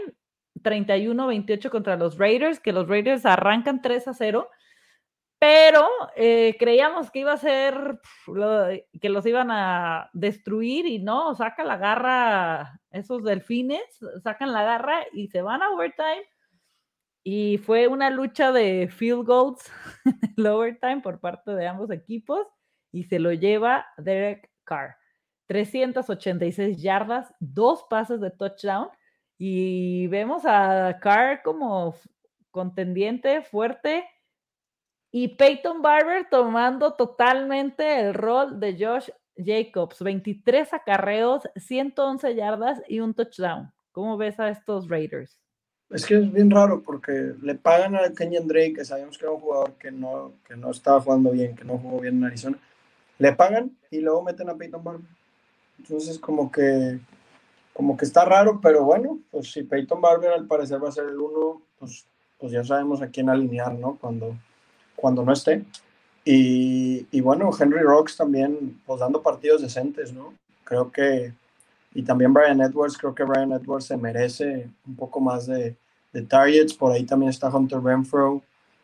[0.62, 4.50] 31-28 contra los Raiders, que los Raiders arrancan 3 a 0
[5.40, 5.88] pero
[6.18, 8.02] eh, creíamos que iba a ser,
[9.02, 13.82] que los iban a destruir y no, saca la garra, esos delfines,
[14.22, 16.26] sacan la garra y se van a overtime.
[17.24, 19.72] Y fue una lucha de field goals
[20.06, 22.46] en el overtime por parte de ambos equipos
[22.92, 24.98] y se lo lleva Derek Carr.
[25.48, 28.90] 386 yardas, dos pases de touchdown
[29.40, 31.96] y vemos a Carr como
[32.52, 34.04] contendiente fuerte
[35.12, 43.00] y Peyton Barber tomando totalmente el rol de Josh Jacobs, 23 acarreos, 111 yardas y
[43.00, 43.72] un touchdown.
[43.94, 45.40] ¿Cómo ves a estos Raiders?
[45.90, 49.34] Es que es bien raro porque le pagan a Kenyon Drake, que sabemos que era
[49.34, 52.58] un jugador que no, que no estaba jugando bien, que no jugó bien en Arizona.
[53.18, 55.10] Le pagan y luego meten a Peyton Barber.
[55.80, 57.00] Entonces como que
[57.80, 61.06] como que está raro, pero bueno, pues si Peyton Barber al parecer va a ser
[61.06, 62.06] el uno, pues,
[62.38, 63.98] pues ya sabemos a quién alinear, ¿no?
[64.02, 64.36] Cuando,
[64.98, 65.64] cuando no esté.
[66.26, 70.34] Y, y, bueno, Henry Rocks también, pues dando partidos decentes, ¿no?
[70.66, 71.32] Creo que,
[71.94, 75.74] y también Brian Edwards, creo que Brian Edwards se merece un poco más de,
[76.12, 76.74] de targets.
[76.74, 78.42] Por ahí también está Hunter Renfro.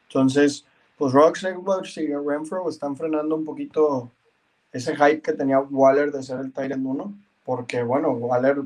[0.07, 0.63] Entonces,
[0.97, 4.09] pues Rocks, Edwards y Renfro están frenando un poquito
[4.71, 7.13] ese hype que tenía Waller de ser el Tyrant 1,
[7.43, 8.63] porque bueno, Waller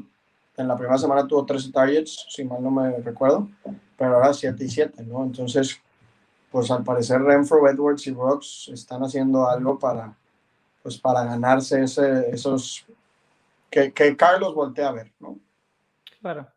[0.60, 3.50] en la primera semana tuvo 13 targets, si mal no me recuerdo,
[3.98, 5.24] pero ahora 7 y 7, ¿no?
[5.24, 5.82] Entonces,
[6.52, 10.16] pues al parecer Renfro, Edwards y Brooks están haciendo algo para,
[10.82, 12.86] pues para ganarse ese, esos,
[13.70, 15.40] que, que Carlos voltea a ver, ¿no?
[16.22, 16.48] Claro,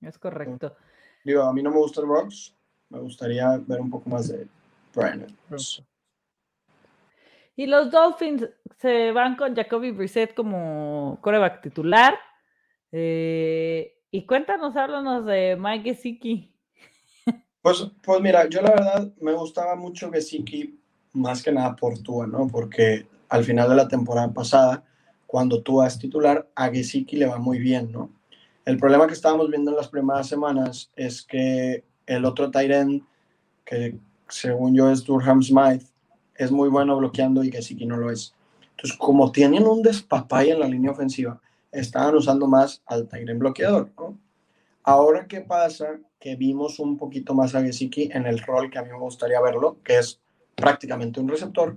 [0.00, 0.74] es correcto.
[1.24, 2.54] Digo, a mí no me gusta el Brooks,
[2.90, 4.46] me gustaría ver un poco más de
[4.94, 5.26] Brian
[7.56, 8.48] Y los Dolphins
[8.78, 12.14] se van con Jacoby Brissett como coreback titular.
[12.96, 16.54] Eh, y cuéntanos, háblanos de Mike Gesicki.
[17.60, 20.78] Pues, pues mira, yo la verdad me gustaba mucho Gesicki
[21.14, 22.46] más que nada por Tua, ¿no?
[22.46, 24.84] Porque al final de la temporada pasada,
[25.26, 28.10] cuando Tua es titular, a Gesicki le va muy bien, ¿no?
[28.66, 33.02] El problema que estábamos viendo en las primeras semanas es que el otro Tyrant,
[33.64, 33.96] que
[34.28, 35.84] según yo es Durham Smith,
[36.36, 38.34] es muy bueno bloqueando y Gesicki no lo es.
[38.72, 41.40] Entonces, como tienen un despapay en la línea ofensiva,
[41.74, 43.90] estaban usando más al Tyrant bloqueador.
[44.82, 45.98] Ahora, ¿qué pasa?
[46.18, 49.40] Que vimos un poquito más a Gesicki en el rol que a mí me gustaría
[49.40, 50.20] verlo, que es
[50.54, 51.76] prácticamente un receptor,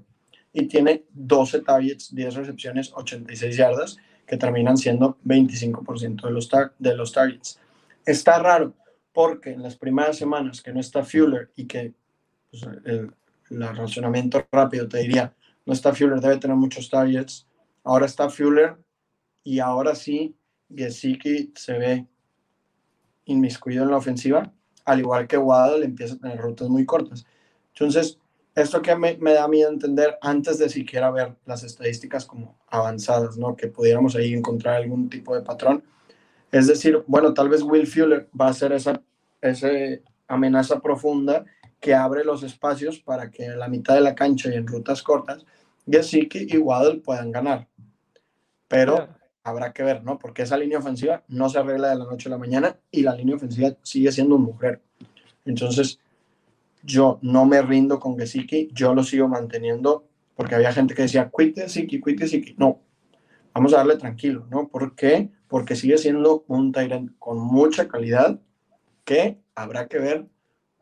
[0.53, 6.95] y tiene 12 targets, 10 recepciones, 86 yardas, que terminan siendo 25% de los, de
[6.95, 7.59] los targets.
[8.05, 8.73] Está raro,
[9.13, 11.93] porque en las primeras semanas que no está Fuller y que
[12.51, 13.13] pues, el,
[13.49, 15.33] el razonamiento rápido te diría,
[15.65, 17.47] no está Fuller, debe tener muchos targets.
[17.83, 18.77] Ahora está Fuller
[19.47, 20.35] y ahora sí,
[20.75, 22.05] Gesicki se ve
[23.23, 24.51] inmiscuido en la ofensiva,
[24.83, 27.25] al igual que Waddle empieza a tener rutas muy cortas.
[27.69, 28.19] Entonces,
[28.55, 33.37] esto que me, me, da miedo entender antes de siquiera ver las estadísticas como avanzadas,
[33.37, 33.55] ¿no?
[33.55, 35.81] Que pudiéramos ahí encontrar algún tipo de patrón.
[36.51, 39.01] Es decir, bueno, tal vez Will Fuller va a ser esa,
[39.39, 39.69] esa
[40.27, 41.45] amenaza profunda
[41.79, 45.01] que abre los espacios para que en la mitad de la cancha y en rutas
[45.01, 45.45] cortas,
[45.89, 47.69] Gesicki y Waddle puedan ganar.
[48.67, 49.15] Pero
[49.47, 50.19] habrá que ver, ¿no?
[50.19, 53.15] Porque esa línea ofensiva no se arregla de la noche a la mañana y la
[53.15, 54.81] línea ofensiva sigue siendo un mujer.
[55.45, 55.99] Entonces,
[56.83, 60.05] yo no me rindo con Gesicki, yo lo sigo manteniendo
[60.35, 62.55] porque había gente que decía, quit Gesicki, quit Gesicki.
[62.57, 62.81] No,
[63.53, 64.67] vamos a darle tranquilo, ¿no?
[64.67, 65.31] ¿Por qué?
[65.47, 68.39] Porque sigue siendo un Tyrant con mucha calidad
[69.05, 70.27] que habrá que ver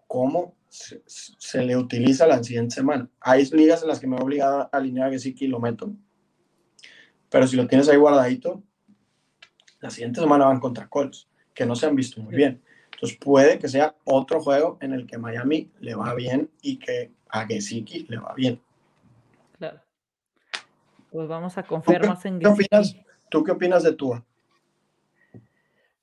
[0.08, 3.10] cómo se, le utiliza la siguiente semana.
[3.22, 5.94] Hay ligas en las que me he obligado a alinear a Gesicki y lo meto.
[7.30, 8.64] Pero si lo tienes ahí guardadito,
[9.80, 12.61] la siguiente semana van contra Colts, que no se han visto muy bien.
[12.93, 17.11] Entonces puede que sea otro juego en el que Miami le va bien y que
[17.30, 18.61] a Gesicki le va bien.
[19.57, 19.81] Claro.
[21.11, 23.03] Pues vamos a confiar más en Gesicki.
[23.30, 24.23] ¿Tú qué opinas de Tua?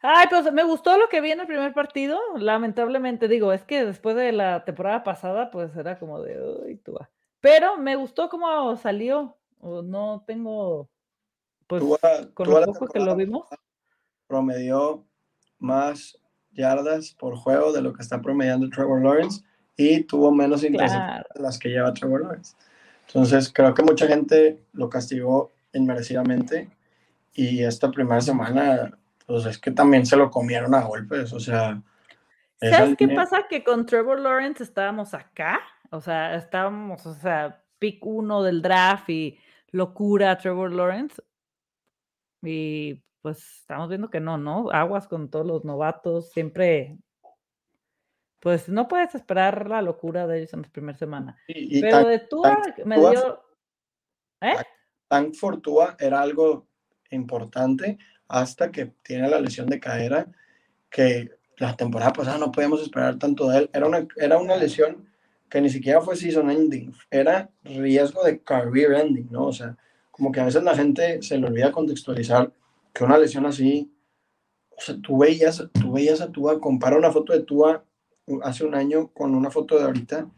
[0.04, 2.18] Ay, pues me gustó lo que vi en el primer partido.
[2.36, 7.08] Lamentablemente, digo, es que después de la temporada pasada, pues era como de, uy, Tua.
[7.40, 9.36] Pero me gustó cómo salió.
[9.62, 10.90] No tengo,
[11.66, 11.82] pues,
[12.34, 13.46] con lo poco que lo vimos.
[14.26, 15.04] Promedió
[15.58, 16.18] más
[16.52, 19.42] yardas por juego de lo que está promediando Trevor Lawrence
[19.76, 22.56] y tuvo menos intercepciones de las que lleva Trevor Lawrence.
[23.06, 26.70] Entonces, creo que mucha gente lo castigó inmerecidamente
[27.34, 31.82] y esta primera semana, pues es que también se lo comieron a golpes, o sea.
[32.60, 33.46] ¿Sabes qué pasa?
[33.48, 35.60] Que con Trevor Lawrence estábamos acá,
[35.90, 39.38] o sea, estábamos, o sea, pick uno del draft y
[39.70, 41.20] locura Trevor Lawrence.
[42.42, 44.70] Y pues estamos viendo que no, ¿no?
[44.70, 46.98] Aguas con todos los novatos, siempre,
[48.40, 51.36] pues no puedes esperar la locura de ellos en la primera semana.
[51.46, 53.42] Pero de Tua me dio...
[54.40, 54.56] ¿Eh?
[55.08, 56.66] Tan Fortua era algo
[57.10, 60.26] importante hasta que tiene la lesión de cadera,
[60.90, 63.70] que la temporada pasada no podíamos esperar tanto de él.
[63.72, 65.06] Era una, era una lesión
[65.48, 69.46] que ni siquiera fue season ending, era riesgo de career ending, ¿no?
[69.48, 69.76] O sea,
[70.12, 72.52] como que a veces la gente se le olvida contextualizar
[72.92, 73.92] que una lesión así,
[74.70, 77.84] o sea, tú veías, tú veías a Tua, compara una foto de Tua
[78.42, 80.30] hace un año con una foto de ahorita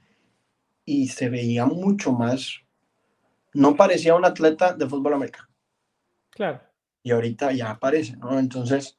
[0.84, 2.60] y se veía mucho más,
[3.52, 5.48] no parecía un atleta de fútbol americano.
[6.30, 6.60] Claro.
[7.02, 8.38] Y ahorita ya aparece, ¿no?
[8.38, 8.96] Entonces,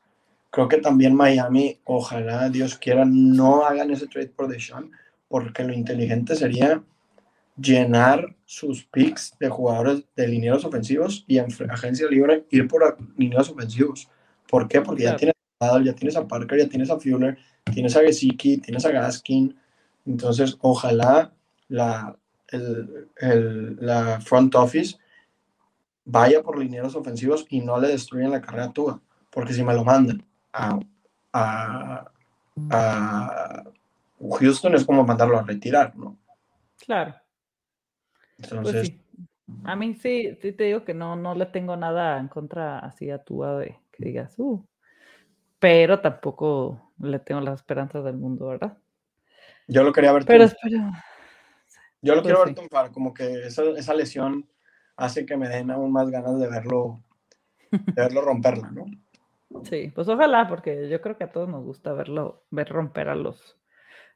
[0.52, 4.92] creo que también Miami, ojalá Dios quiera, no hagan ese trade por Deshaun,
[5.28, 6.84] porque lo inteligente sería
[7.58, 13.50] llenar sus picks de jugadores de linieros ofensivos y en agencia libre ir por linieros
[13.50, 14.10] ofensivos.
[14.50, 14.82] ¿Por qué?
[14.82, 17.38] Porque ya tienes a ya tienes a Parker, ya tienes a Fuller,
[17.74, 19.58] tienes a Gesicki, tienes a Gaskin.
[20.06, 21.34] Entonces, ojalá
[21.68, 22.16] la,
[22.52, 24.98] el, la front office
[26.06, 29.02] vaya por linieros ofensivos y no le destruyan la carrera a Tua,
[29.32, 30.24] porque si me lo mandan
[30.54, 30.80] a,
[31.34, 32.12] a,
[34.40, 36.18] Houston es como mandarlo a retirar, ¿no?
[36.86, 37.16] Claro.
[38.38, 38.94] Pues Entonces.
[39.64, 43.12] A mí sí, sí te digo que no, no le tengo nada en contra así
[43.12, 44.66] a Tua de que digas, uh,
[45.60, 48.78] pero tampoco le tengo las esperanzas del mundo, ¿verdad?
[49.68, 50.26] Yo lo quería ver.
[50.26, 50.46] Pero.
[52.02, 54.48] Yo lo quiero pues ver triunfar, como que esa, esa lesión
[54.96, 57.04] hace que me den aún más ganas de verlo,
[57.72, 58.86] de verlo romperla, ¿no?
[59.64, 63.16] Sí, pues ojalá, porque yo creo que a todos nos gusta verlo, ver romper a
[63.16, 63.58] los,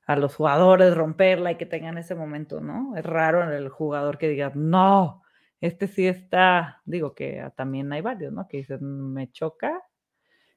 [0.10, 2.98] a los jugadores, romperla y que tengan ese momento, ¿no?
[2.98, 5.22] Es raro en el jugador que diga, no,
[5.62, 8.48] este sí está, digo que también hay varios, ¿no?
[8.48, 9.84] Que dicen, me choca,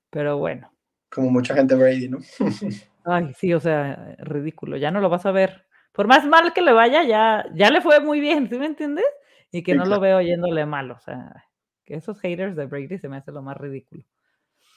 [0.09, 0.73] pero bueno.
[1.11, 2.20] Como mucha gente Brady, ¿no?
[3.05, 5.66] Ay, sí, o sea, ridículo, ya no lo vas a ver.
[5.93, 9.05] Por más mal que le vaya, ya, ya le fue muy bien, ¿sí me entiendes?
[9.51, 11.45] Y que no lo veo yéndole mal, o sea,
[11.85, 14.03] que esos haters de Brady se me hace lo más ridículo.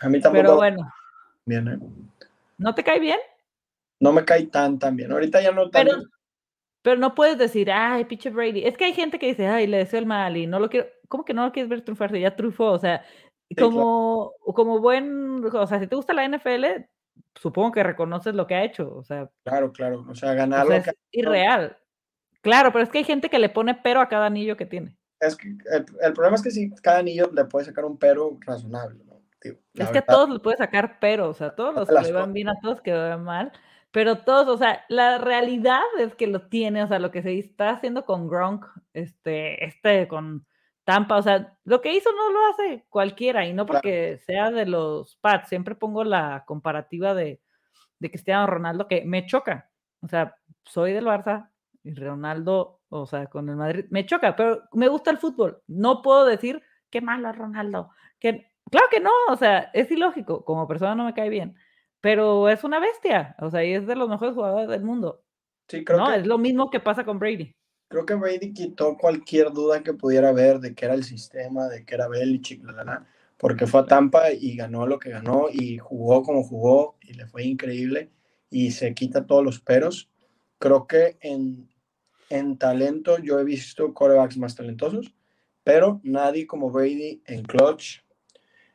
[0.01, 0.43] A mí tampoco.
[0.43, 0.91] Pero bueno.
[1.45, 1.79] Bien, ¿eh?
[2.57, 3.19] ¿No te cae bien?
[3.99, 5.11] No me cae tan, tan bien.
[5.11, 6.01] Ahorita ya no tan pero,
[6.81, 8.65] pero no puedes decir, ay, pinche Brady.
[8.65, 10.87] Es que hay gente que dice, ay, le deseo el mal y no lo quiero.
[11.07, 12.15] ¿Cómo que no lo quieres ver triunfar?
[12.15, 13.03] Ya triunfó, o sea,
[13.57, 16.65] como, como buen, o sea, si te gusta la NFL,
[17.35, 19.29] supongo que reconoces lo que ha hecho, o sea.
[19.43, 21.77] Claro, claro, o sea, ganar es irreal.
[22.41, 24.97] Claro, pero es que hay gente que le pone pero a cada anillo que tiene.
[25.19, 29.03] Es que el, problema es que si cada anillo le puede sacar un pero razonable,
[29.05, 29.15] ¿no?
[29.75, 32.33] es que a todos le puede sacar pero, o sea, todos los que le van
[32.33, 33.51] bien, a todos que van mal,
[33.95, 37.39] pero todos, o sea, la realidad es que lo tiene, o sea, lo que se
[37.39, 40.45] está haciendo con Gronk, este, este, con
[40.83, 44.65] Tampa, o sea, lo que hizo no lo hace cualquiera, y no porque sea de
[44.65, 47.39] los Pats, siempre pongo la comparativa de,
[47.99, 50.35] de Cristiano Ronaldo que me choca, o sea,
[50.65, 51.49] soy del Barça,
[51.81, 55.61] y Ronaldo, o sea, con el Madrid, me choca, pero me gusta el fútbol.
[55.67, 57.91] No puedo decir qué malo es Ronaldo.
[58.19, 61.55] Que, claro que no, o sea, es ilógico, como persona no me cae bien,
[62.05, 65.23] pero es una bestia, o sea, y es de los mejores jugadores del mundo.
[65.67, 67.55] Sí, creo no, es lo mismo que pasa con Brady.
[67.87, 71.83] Creo que Brady quitó cualquier duda que pudiera haber de que era el sistema, de
[71.83, 73.07] que era Belichick, la, la,
[73.37, 77.25] porque fue a Tampa y ganó lo que ganó y jugó como jugó y le
[77.25, 78.11] fue increíble
[78.51, 80.11] y se quita todos los peros.
[80.59, 81.67] Creo que en,
[82.29, 85.15] en talento yo he visto corebacks más talentosos,
[85.63, 88.03] pero nadie como Brady en clutch,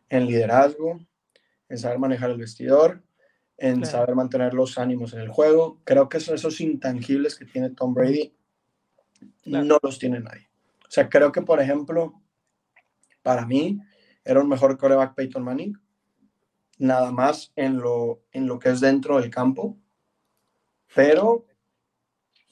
[0.09, 0.99] en liderazgo,
[1.69, 3.05] en saber manejar el vestidor,
[3.61, 5.79] en saber mantener los ánimos en el juego.
[5.85, 8.33] Creo que son esos intangibles que tiene Tom Brady
[9.45, 10.49] no los tiene nadie.
[10.87, 12.15] O sea, creo que, por ejemplo,
[13.23, 13.79] para mí
[14.25, 15.79] era un mejor coreback Peyton Manning,
[16.79, 19.77] nada más en lo, en lo que es dentro del campo,
[20.95, 21.45] pero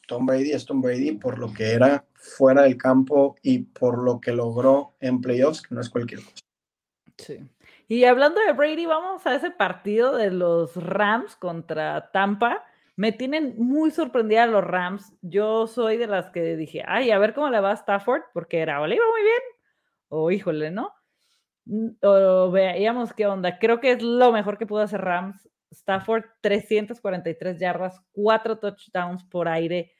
[0.06, 4.20] Tom Brady es Tom Brady por lo que era fuera del campo y por lo
[4.20, 6.36] que logró en playoffs, que no es cualquier cosa.
[7.16, 7.38] Sí.
[7.90, 12.62] Y hablando de Brady, vamos a ese partido de los Rams contra Tampa.
[12.96, 15.14] Me tienen muy sorprendida los Rams.
[15.22, 18.58] Yo soy de las que dije, ay, a ver cómo le va a Stafford, porque
[18.58, 19.40] era o le iba muy bien,
[20.08, 20.92] o híjole, ¿no?
[21.64, 23.58] Mm, o veíamos qué onda.
[23.58, 25.48] Creo que es lo mejor que pudo hacer Rams.
[25.70, 29.92] Stafford, 343 yardas, 4 touchdowns por aire.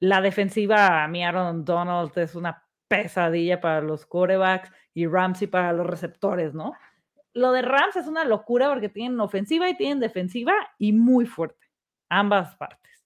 [0.00, 5.72] La defensiva, a mí Aaron Donald es una pesadilla para los corebacks y Ramsey para
[5.72, 6.72] los receptores, ¿no?
[7.36, 11.66] Lo de Rams es una locura porque tienen ofensiva y tienen defensiva y muy fuerte,
[12.08, 13.04] ambas partes.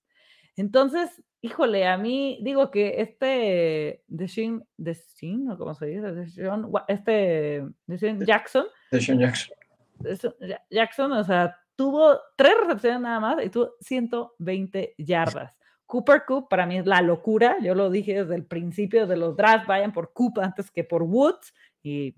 [0.57, 6.07] Entonces, híjole, a mí digo que este Deshaun, Deshaun, ¿o cómo se dice?
[6.87, 8.67] este Deshaun Jackson.
[8.93, 9.57] Deshaun Jackson.
[10.71, 15.53] Jackson, o sea, tuvo tres recepciones nada más y tuvo 120 yardas.
[15.87, 17.57] Cooper Coop para mí es la locura.
[17.61, 21.03] Yo lo dije desde el principio de los drafts, vayan por Coop antes que por
[21.03, 21.53] Woods
[21.83, 22.15] y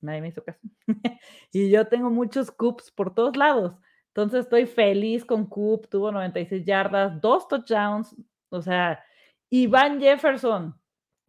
[0.00, 0.60] nadie me hizo caso.
[1.52, 3.74] y yo tengo muchos Coops por todos lados.
[4.08, 8.16] Entonces estoy feliz con Coop, tuvo 96 yardas, dos touchdowns,
[8.50, 9.02] o sea,
[9.48, 10.76] y Van Jefferson,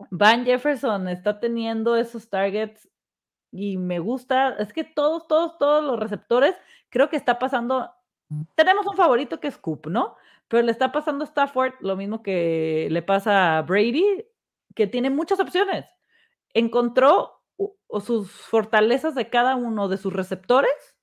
[0.09, 2.89] Van Jefferson está teniendo esos targets
[3.51, 6.55] y me gusta, es que todos, todos, todos los receptores,
[6.89, 7.91] creo que está pasando,
[8.55, 10.15] tenemos un favorito que es Coop, ¿no?
[10.47, 14.25] Pero le está pasando a Stafford lo mismo que le pasa a Brady,
[14.75, 15.85] que tiene muchas opciones.
[16.53, 17.38] Encontró
[17.87, 20.97] o sus fortalezas de cada uno de sus receptores,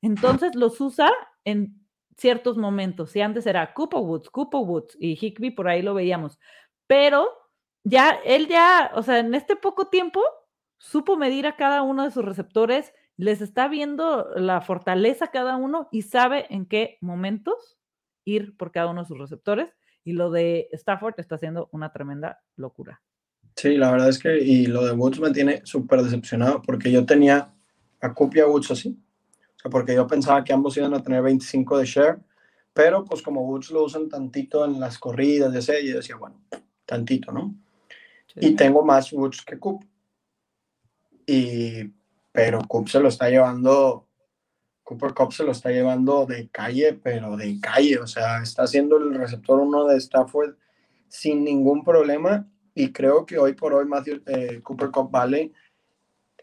[0.00, 1.10] entonces los usa
[1.44, 1.82] en
[2.16, 3.10] ciertos momentos.
[3.10, 6.38] Si antes era Cooper Woods, Cooper Woods y Higby, por ahí lo veíamos.
[6.86, 7.28] Pero
[7.84, 10.22] ya, él ya, o sea, en este poco tiempo,
[10.78, 15.88] supo medir a cada uno de sus receptores, les está viendo la fortaleza cada uno
[15.92, 17.78] y sabe en qué momentos
[18.24, 19.74] ir por cada uno de sus receptores.
[20.04, 23.02] Y lo de Stafford está haciendo una tremenda locura.
[23.56, 27.04] Sí, la verdad es que, y lo de Woods me tiene súper decepcionado porque yo
[27.04, 27.52] tenía
[28.00, 28.98] a Coop y a Woods así.
[29.56, 32.18] O sea, porque yo pensaba que ambos iban a tener 25 de share,
[32.72, 36.40] pero pues como Woods lo usan tantito en las corridas de ese, yo decía, bueno,
[36.86, 37.54] tantito, ¿no?
[38.36, 39.84] Y tengo más Woods que Coop.
[41.26, 41.92] Y,
[42.32, 44.08] pero Coop se lo está llevando,
[44.82, 47.98] Cooper Cup se lo está llevando de calle, pero de calle.
[47.98, 50.56] O sea, está haciendo el receptor uno de Stafford
[51.08, 55.52] sin ningún problema y creo que hoy por hoy Matthew eh, Cooper Cup vale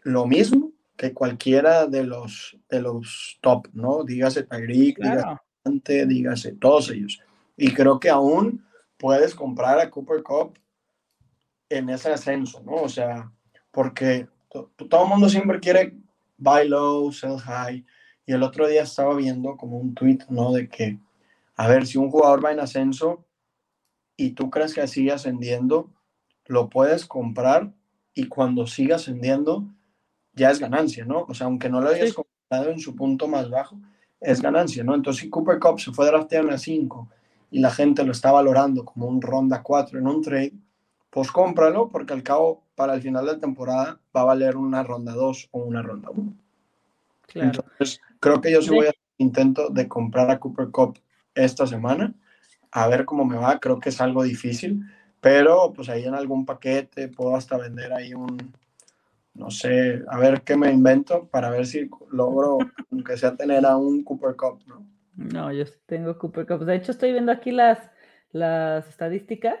[0.02, 4.04] lo mismo que cualquiera de los, de los top, ¿no?
[4.04, 7.20] Dígase Tyreek, dígase dígase todos ellos.
[7.56, 8.64] Y creo que aún
[8.96, 10.58] puedes comprar a Cooper Cup
[11.68, 12.74] en ese ascenso, ¿no?
[12.74, 13.32] O sea,
[13.70, 15.94] porque todo el mundo siempre quiere
[16.36, 17.84] buy low, sell high.
[18.26, 20.52] Y el otro día estaba viendo como un tweet, ¿no?
[20.52, 20.98] De que,
[21.56, 23.24] a ver, si un jugador va en ascenso
[24.16, 25.90] y tú crees que sigue ascendiendo,
[26.50, 27.72] lo puedes comprar
[28.12, 29.64] y cuando siga ascendiendo
[30.34, 31.24] ya es ganancia, ¿no?
[31.28, 33.78] O sea, aunque no lo hayas comprado en su punto más bajo,
[34.20, 34.96] es ganancia, ¿no?
[34.96, 37.08] Entonces, si Cooper Cup se fue drafteado en la 5
[37.52, 40.52] y la gente lo está valorando como un ronda 4 en un trade,
[41.08, 45.12] pues cómpralo porque al cabo, para el final de temporada, va a valer una ronda
[45.12, 46.34] 2 o una ronda 1.
[47.28, 47.46] Claro.
[47.46, 50.98] Entonces, creo que yo sí voy a hacer intento de comprar a Cooper Cup
[51.32, 52.12] esta semana,
[52.72, 53.60] a ver cómo me va.
[53.60, 54.84] Creo que es algo difícil,
[55.20, 58.52] pero pues ahí en algún paquete puedo hasta vender ahí un,
[59.34, 62.58] no sé, a ver qué me invento para ver si logro,
[62.90, 64.86] aunque sea tener a un Cooper Cup, ¿no?
[65.14, 66.64] No, yo tengo Cooper Cup.
[66.64, 67.78] De hecho, estoy viendo aquí las,
[68.32, 69.58] las estadísticas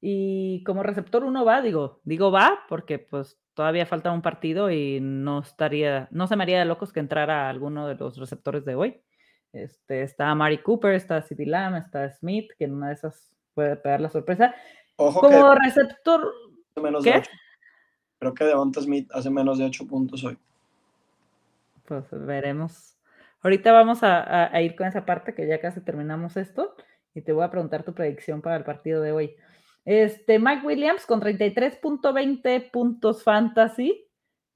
[0.00, 5.00] y como receptor uno va, digo, digo va porque pues todavía falta un partido y
[5.00, 8.74] no estaría, no se me haría de locos que entrara alguno de los receptores de
[8.74, 9.02] hoy.
[9.52, 13.76] Este, está Mari Cooper, está CD Lamb, está Smith, que en una de esas puede
[13.76, 14.54] pegar la sorpresa.
[14.96, 16.32] Ojo Como receptor.
[16.76, 17.22] Menos ¿Qué?
[18.18, 20.38] Creo que Devonta Smith hace menos de 8 puntos hoy.
[21.84, 22.96] Pues veremos.
[23.42, 26.74] Ahorita vamos a, ir con esa parte que ya casi terminamos esto
[27.14, 29.36] y te voy a preguntar tu predicción para el partido de hoy.
[29.84, 34.06] Este, Mike Williams con 33.20 puntos fantasy.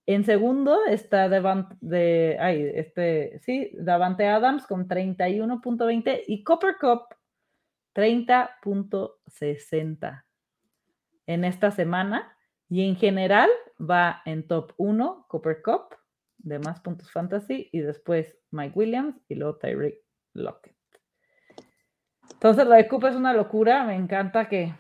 [0.06, 7.02] En segundo está Devant, de, ay, este, sí, Davante Adams con 31.20 y Copper Cup
[7.94, 10.24] 30.60
[11.26, 12.36] en esta semana
[12.68, 13.50] y en general
[13.80, 15.96] va en top 1 Copper Cup
[16.38, 20.02] de más puntos fantasy y después Mike Williams y luego Tyreek
[20.34, 20.74] Lockett.
[22.44, 23.84] Entonces, lo de Coop es una locura.
[23.84, 24.74] Me encanta que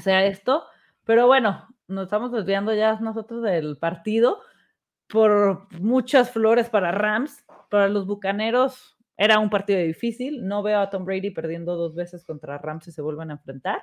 [0.00, 0.64] sea esto.
[1.04, 4.42] Pero bueno, nos estamos desviando ya nosotros del partido
[5.08, 7.44] por muchas flores para Rams.
[7.70, 10.46] Para los Bucaneros era un partido difícil.
[10.46, 13.82] No veo a Tom Brady perdiendo dos veces contra Rams y se vuelven a enfrentar.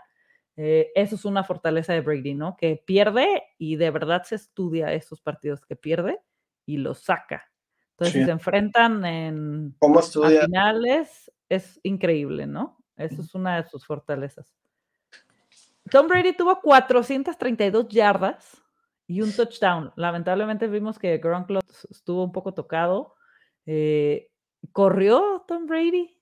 [0.58, 2.58] Eh, eso es una fortaleza de Brady, ¿no?
[2.58, 6.20] Que pierde y de verdad se estudia esos partidos que pierde
[6.66, 7.50] y los saca.
[7.92, 12.78] Entonces, si se enfrentan en finales, es increíble, ¿no?
[12.98, 14.54] Eso es una de sus fortalezas.
[15.90, 18.62] Tom Brady tuvo 432 yardas
[19.08, 19.92] y un touchdown.
[19.96, 21.50] Lamentablemente vimos que Gronk
[21.90, 23.16] estuvo un poco tocado.
[23.66, 24.31] Eh,
[24.72, 26.18] corrió Tom Brady.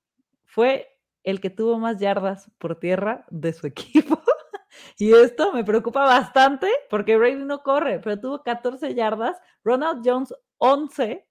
[0.46, 0.88] Fue
[1.24, 4.22] el que tuvo más yardas por tierra de su equipo.
[4.98, 10.34] y esto me preocupa bastante porque Brady no corre, pero tuvo 14 yardas, Ronald Jones
[10.58, 11.28] 11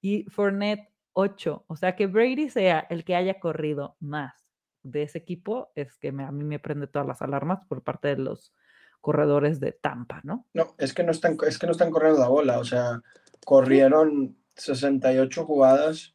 [0.00, 1.64] y Fournette 8.
[1.66, 4.34] O sea que Brady sea el que haya corrido más
[4.82, 8.16] de ese equipo es que a mí me prende todas las alarmas por parte de
[8.16, 8.52] los
[9.00, 10.46] corredores de Tampa, ¿no?
[10.54, 13.00] No, es que no están, es que no están corriendo la bola, o sea,
[13.44, 16.14] corrieron 68 jugadas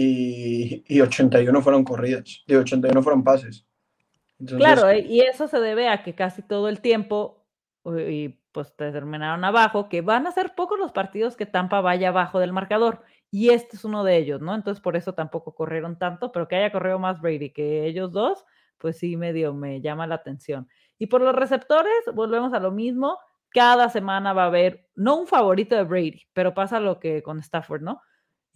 [0.00, 3.66] y, y 81 fueron corridas, y 81 fueron pases.
[4.46, 7.44] claro, eh, y eso se debe a que casi todo el tiempo,
[7.84, 12.38] y pues terminaron abajo, que van a ser pocos los partidos que Tampa vaya abajo
[12.38, 13.02] del marcador.
[13.30, 14.54] Y este es uno de ellos, ¿no?
[14.54, 18.44] Entonces por eso tampoco corrieron tanto, pero que haya corrido más Brady que ellos dos,
[18.78, 20.68] pues sí, medio me llama la atención.
[20.96, 23.18] Y por los receptores, volvemos a lo mismo.
[23.50, 27.40] Cada semana va a haber, no un favorito de Brady, pero pasa lo que con
[27.40, 28.00] Stafford, ¿no?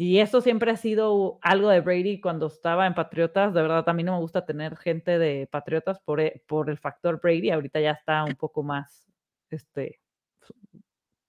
[0.04, 3.54] Y esto siempre ha sido algo de Brady cuando estaba en Patriotas.
[3.54, 6.76] De verdad, a mí no me gusta tener gente de Patriotas por, e, por el
[6.76, 7.50] factor Brady.
[7.50, 9.08] Ahorita ya está un poco más,
[9.48, 10.00] este,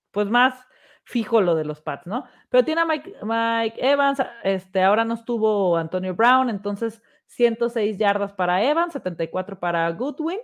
[0.09, 0.55] pues más
[1.03, 2.25] fijo lo de los Pats, ¿no?
[2.49, 8.63] Pero tiene a Mike, Evans, este, ahora no estuvo Antonio Brown, entonces 106 yardas para
[8.63, 10.39] Evans, 74 para Goodwin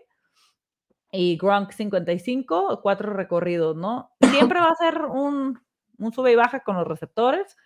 [1.12, 4.12] y Gronk 55, cuatro recorridos, ¿no?
[4.22, 5.60] Siempre va a ser un,
[5.98, 7.58] un sube y baja con los receptores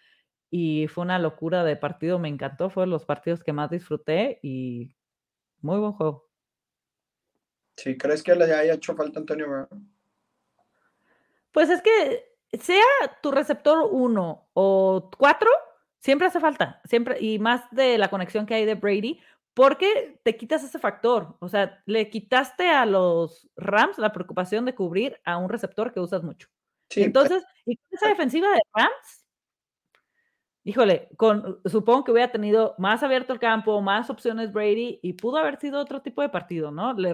[0.55, 4.37] y fue una locura de partido, me encantó, fue de los partidos que más disfruté
[4.43, 4.95] y
[5.61, 6.29] muy buen juego.
[7.75, 9.91] Sí, ¿crees que le haya hecho falta Antonio Brown?
[11.51, 12.83] Pues es que sea
[13.23, 15.49] tu receptor 1 o 4,
[15.97, 19.19] siempre hace falta, siempre, y más de la conexión que hay de Brady,
[19.55, 21.35] porque te quitas ese factor.
[21.39, 25.99] O sea, le quitaste a los Rams la preocupación de cubrir a un receptor que
[25.99, 26.47] usas mucho.
[26.91, 29.22] Entonces, y con esa defensiva de Rams,
[30.63, 35.37] híjole, con, supongo que hubiera tenido más abierto el campo, más opciones Brady, y pudo
[35.37, 36.93] haber sido otro tipo de partido, ¿no?
[36.93, 37.13] Le,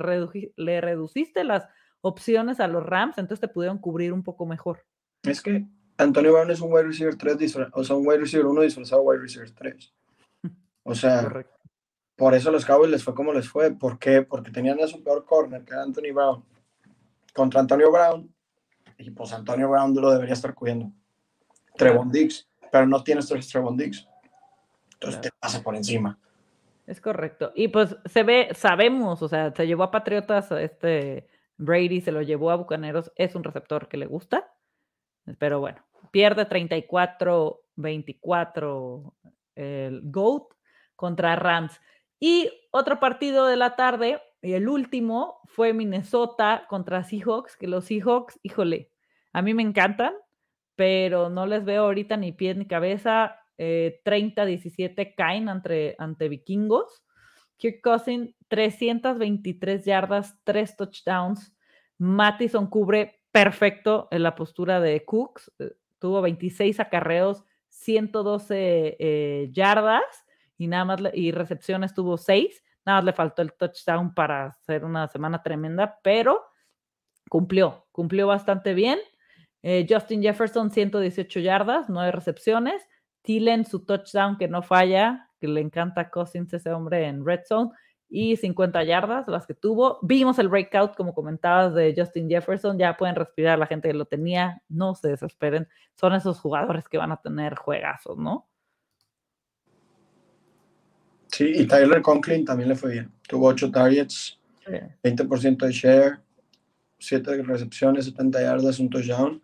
[0.55, 1.67] le reduciste las
[2.01, 4.85] opciones a los Rams, entonces te pudieron cubrir un poco mejor.
[5.23, 5.65] Es que
[5.97, 9.21] Antonio Brown es un wide receiver 3, o sea, un wide receiver 1 disfrazado wide
[9.21, 9.93] receiver 3.
[10.83, 11.45] O sea,
[12.15, 13.71] por eso los Cowboys les fue como les fue.
[13.71, 14.21] ¿Por qué?
[14.21, 16.43] Porque tenían a su peor corner, que era Antonio Brown,
[17.33, 18.33] contra Antonio Brown,
[18.97, 20.91] y pues Antonio Brown lo debería estar cuidando.
[21.77, 24.07] Trevon Diggs, pero no tienes Trevon Diggs.
[24.93, 26.19] Entonces te pasa por encima.
[26.85, 27.51] Es correcto.
[27.55, 31.27] Y pues se ve, sabemos, o sea, se llevó a Patriotas, este
[31.57, 34.51] Brady se lo llevó a Bucaneros, es un receptor que le gusta
[35.37, 39.13] pero bueno, pierde 34-24
[39.55, 40.53] el GOAT
[40.95, 41.81] contra Rams.
[42.19, 47.85] Y otro partido de la tarde, y el último, fue Minnesota contra Seahawks, que los
[47.85, 48.91] Seahawks, híjole,
[49.31, 50.13] a mí me encantan,
[50.79, 53.35] pero no les veo ahorita ni pie ni cabeza.
[53.57, 57.03] 30-17 eh, caen ante, ante vikingos.
[57.57, 61.53] Kirk Cousin, 323 yardas, 3 touchdowns.
[61.97, 65.51] Mattison cubre perfecto en la postura de Cooks.
[65.59, 70.25] Eh, tuvo 26 acarreos, 112 eh, yardas
[70.57, 72.63] y nada más y recepciones tuvo 6.
[72.85, 76.41] Nada más le faltó el touchdown para hacer una semana tremenda, pero
[77.27, 78.99] cumplió, cumplió bastante bien.
[79.61, 82.81] Eh, Justin Jefferson, 118 yardas, 9 recepciones.
[83.21, 87.41] Tillen, su touchdown que no falla, que le encanta a Cousins ese hombre en red
[87.45, 87.71] zone
[88.09, 89.99] y 50 yardas, las que tuvo.
[90.01, 92.77] Vimos el breakout, como comentabas, de Justin Jefferson.
[92.77, 94.63] Ya pueden respirar la gente que lo tenía.
[94.67, 95.67] No se desesperen.
[95.95, 98.47] Son esos jugadores que van a tener juegazos, ¿no?
[101.27, 103.11] Sí, y Tyler Conklin también le fue bien.
[103.27, 104.39] Tuvo 8 targets,
[105.03, 106.19] 20% de share,
[106.97, 109.41] 7 recepciones, 70 yardas, un touchdown.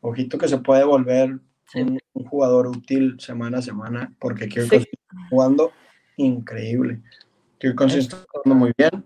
[0.00, 1.40] Ojito que se puede volver
[1.74, 1.98] un,
[2.28, 4.86] jugador útil semana a semana, porque quiero sí.
[5.30, 5.72] jugando
[6.16, 7.00] increíble.
[7.58, 9.04] Kirk está jugando muy bien.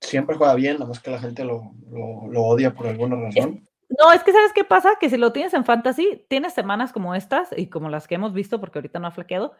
[0.00, 3.66] Siempre juega bien, nada más que la gente lo, lo, odia por alguna razón.
[3.98, 4.96] No, es que ¿sabes qué pasa?
[5.00, 8.32] Que si lo tienes en fantasy, tienes semanas como estas y como las que hemos
[8.32, 9.54] visto, porque ahorita no ha flaqueado,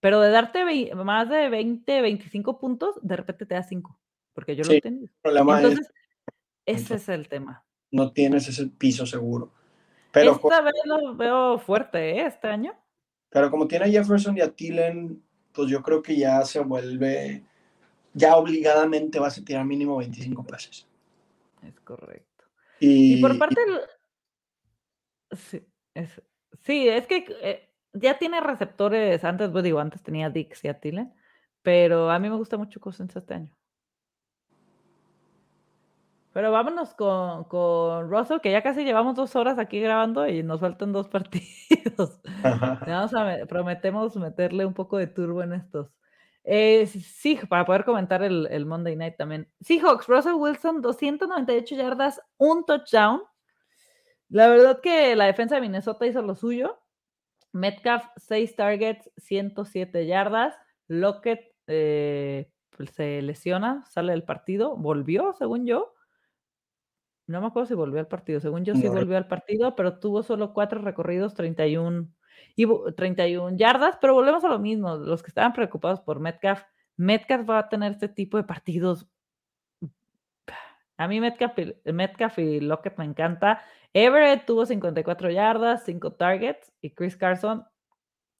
[0.00, 3.98] Pero de darte más de 20, 25 puntos, de repente te da 5,
[4.32, 5.08] porque yo lo he tenido.
[5.22, 5.90] Entonces,
[6.66, 7.64] ese es el tema.
[7.90, 9.52] No tienes ese piso seguro.
[10.14, 12.26] Pero Esta vez lo veo fuerte, ¿eh?
[12.26, 12.72] Este año.
[13.30, 15.20] Pero como tiene a Jefferson y a Tillen,
[15.52, 17.42] pues yo creo que ya se vuelve,
[18.12, 20.86] ya obligadamente vas a tirar mínimo 25 pases.
[21.66, 22.44] Es correcto.
[22.78, 23.60] Y, por parte
[25.32, 26.22] Sí, es,
[26.60, 30.78] sí, es que eh, ya tiene receptores, antes, pues digo, antes tenía Dix y a
[30.78, 31.12] Tillen,
[31.62, 33.56] pero a mí me gusta mucho Cousins este año.
[36.34, 40.60] Pero vámonos con, con Russell, que ya casi llevamos dos horas aquí grabando y nos
[40.60, 42.20] faltan dos partidos.
[42.42, 45.92] Vamos a, prometemos meterle un poco de turbo en estos.
[46.42, 49.48] Eh, sí, para poder comentar el, el, Monday Night también.
[49.60, 53.22] Seahawks, Russell Wilson, 298 yardas, un touchdown.
[54.28, 56.80] La verdad que la defensa de Minnesota hizo lo suyo.
[57.52, 60.56] Metcalf, 6 targets, 107 yardas.
[60.88, 65.94] Lockett eh, pues, se lesiona, sale del partido, volvió, según yo.
[67.26, 68.40] No me acuerdo si volvió al partido.
[68.40, 72.08] Según yo, sí volvió al partido, pero tuvo solo cuatro recorridos, 31,
[72.56, 73.96] y 31 yardas.
[74.00, 74.96] Pero volvemos a lo mismo.
[74.96, 76.62] Los que estaban preocupados por Metcalf,
[76.96, 79.08] Metcalf va a tener este tipo de partidos.
[80.96, 81.54] A mí Metcalf,
[81.86, 83.62] Metcalf y Lockett me encanta.
[83.92, 87.64] Everett tuvo 54 yardas, 5 targets y Chris Carson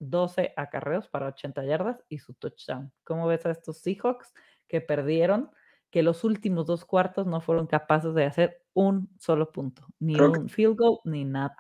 [0.01, 2.93] 12 acarreos para 80 yardas y su touchdown.
[3.05, 4.33] ¿Cómo ves a estos Seahawks
[4.69, 5.51] que perdieron?
[5.95, 10.49] Que los últimos dos cuartos no fueron capaces de hacer un solo punto, ni un
[10.49, 11.57] field goal, ni nada.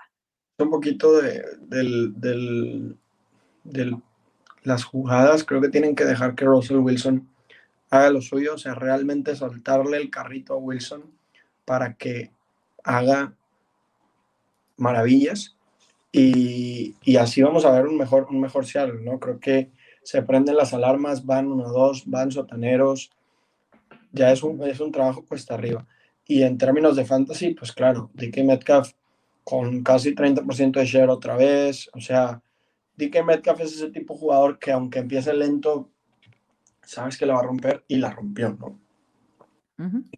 [0.58, 2.96] Un poquito de, del,
[4.64, 7.28] las jugadas, creo que tienen que dejar que Russell Wilson
[7.90, 11.04] haga lo suyo, o sea, realmente soltarle el carrito a Wilson
[11.64, 12.32] para que
[12.82, 13.36] haga
[14.76, 15.56] maravillas
[16.10, 19.20] y, así vamos a ver un mejor, un mejor Seattle, ¿no?
[19.20, 19.70] Creo que
[20.02, 23.12] se prenden las alarmas, van uno, dos, van sotaneros,
[24.14, 25.86] ya es un, es un trabajo cuesta arriba.
[26.26, 28.92] Y en términos de fantasy, pues claro, DK Metcalf
[29.42, 32.40] con casi 30% de share otra vez, o sea,
[32.96, 35.90] DK Metcalf es ese tipo de jugador que aunque empiece lento,
[36.82, 38.80] sabes que la va a romper y la rompió, ¿no?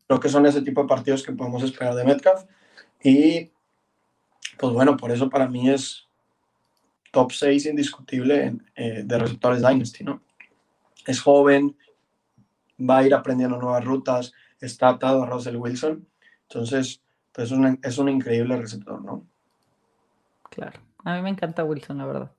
[0.06, 2.44] Creo que son ese tipo de partidos que podemos esperar de Metcalf
[3.02, 3.51] y
[4.59, 6.06] pues bueno, por eso para mí es
[7.10, 10.23] top 6 indiscutible eh, de receptores Dynasty, ¿no?
[11.06, 11.77] Es joven,
[12.78, 16.07] va a ir aprendiendo nuevas rutas, está atado a Russell Wilson.
[16.48, 19.27] Entonces, pues es, es un increíble receptor, ¿no?
[20.51, 22.32] Claro, a mí me encanta Wilson, la verdad.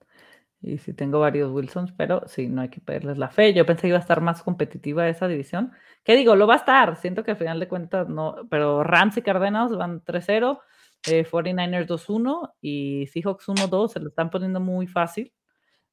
[0.61, 3.53] Y sí tengo varios Wilsons, pero sí, no hay que perderles la fe.
[3.53, 5.71] Yo pensé que iba a estar más competitiva esa división.
[6.03, 6.35] ¿Qué digo?
[6.35, 6.95] Lo va a estar.
[6.97, 8.35] Siento que al final de cuentas no.
[8.49, 10.59] Pero Rams y Cardenas van 3-0,
[11.03, 13.89] 49ers 2-1 y Seahawks 1-2.
[13.89, 15.31] Se lo están poniendo muy fácil.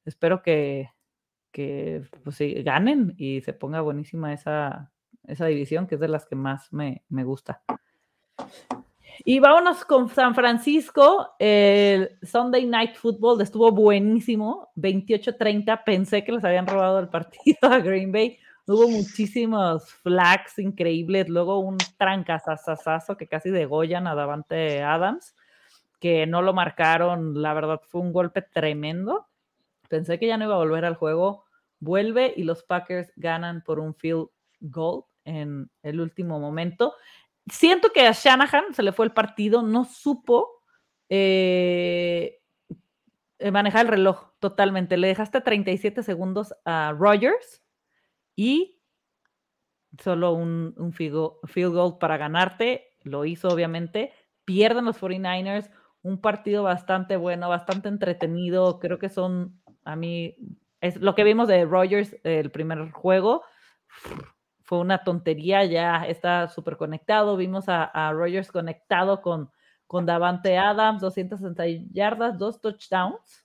[0.06, 0.88] Espero que,
[1.54, 4.90] que pues, ganen y se ponga buenísima esa,
[5.24, 7.62] esa división, que es de las que más me, me gusta.
[9.24, 11.36] Y vámonos con San Francisco.
[11.38, 14.72] El Sunday Night Football estuvo buenísimo.
[14.74, 15.84] 28-30.
[15.84, 18.36] Pensé que les habían robado el partido a Green Bay.
[18.66, 21.28] Hubo muchísimos flags increíbles.
[21.28, 25.36] Luego un trancazazazazo que casi degollan a Davante Adams,
[26.00, 27.40] que no lo marcaron.
[27.40, 29.28] La verdad fue un golpe tremendo.
[29.94, 31.44] Pensé que ya no iba a volver al juego.
[31.78, 34.26] Vuelve y los Packers ganan por un field
[34.58, 36.94] goal en el último momento.
[37.46, 40.64] Siento que a Shanahan se le fue el partido, no supo
[41.08, 42.40] eh,
[43.52, 44.96] manejar el reloj totalmente.
[44.96, 47.62] Le dejaste 37 segundos a Rogers
[48.34, 48.80] y
[50.02, 52.96] solo un field goal para ganarte.
[53.04, 54.12] Lo hizo, obviamente.
[54.44, 55.70] Pierden los 49ers.
[56.02, 58.80] Un partido bastante bueno, bastante entretenido.
[58.80, 60.36] Creo que son a mí,
[60.80, 63.42] es lo que vimos de Rogers el primer juego,
[64.64, 67.36] fue una tontería, ya está súper conectado.
[67.36, 69.50] Vimos a, a, Rogers conectado con,
[69.86, 73.44] con Davante Adams, 260 yardas, dos touchdowns.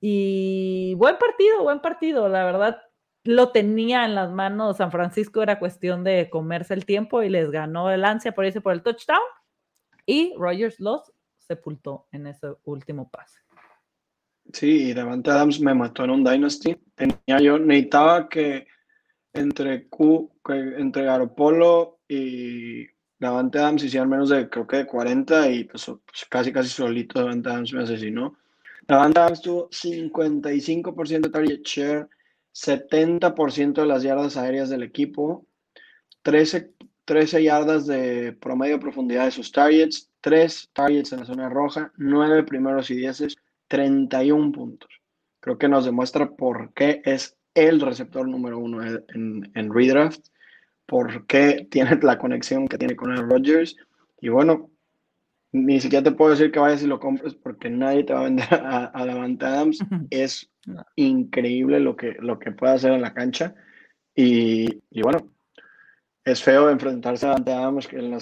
[0.00, 2.82] Y buen partido, buen partido, la verdad.
[3.24, 7.50] Lo tenía en las manos San Francisco, era cuestión de comerse el tiempo y les
[7.50, 9.22] ganó el ansia por irse por el touchdown.
[10.04, 13.43] Y Rogers los sepultó en ese último pase.
[14.52, 16.76] Sí, Davante Adams me mató en un Dynasty.
[16.94, 18.66] Tenía yo, necesitaba que
[19.32, 22.86] entre Q, entre Garopolo y
[23.18, 27.20] Davante Adams hicieran menos de, creo que de 40 y pues, pues, casi casi solito
[27.20, 28.36] Davante Adams me asesinó.
[28.86, 32.08] Davante Adams tuvo 55% de target share,
[32.52, 35.46] 70% de las yardas aéreas del equipo,
[36.22, 36.72] 13,
[37.04, 42.44] 13 yardas de promedio profundidad de sus targets, 3 targets en la zona roja, 9
[42.44, 43.36] primeros y 10
[43.74, 44.88] 31 puntos.
[45.40, 50.28] creo que nos demuestra por qué es el receptor número uno en, en redraft,
[50.86, 53.76] por qué tiene la conexión que tiene con el Rodgers.
[54.20, 54.70] Y bueno,
[55.50, 58.24] ni siquiera te puedo decir que vayas y lo compres porque nadie te va a
[58.24, 59.80] vender a, a Adams.
[60.10, 60.48] Es
[60.96, 63.56] increíble lo que, lo que puede hacer en la cancha.
[64.14, 65.32] Y, y bueno,
[66.24, 68.20] es feo enfrentarse a Davante Adams en la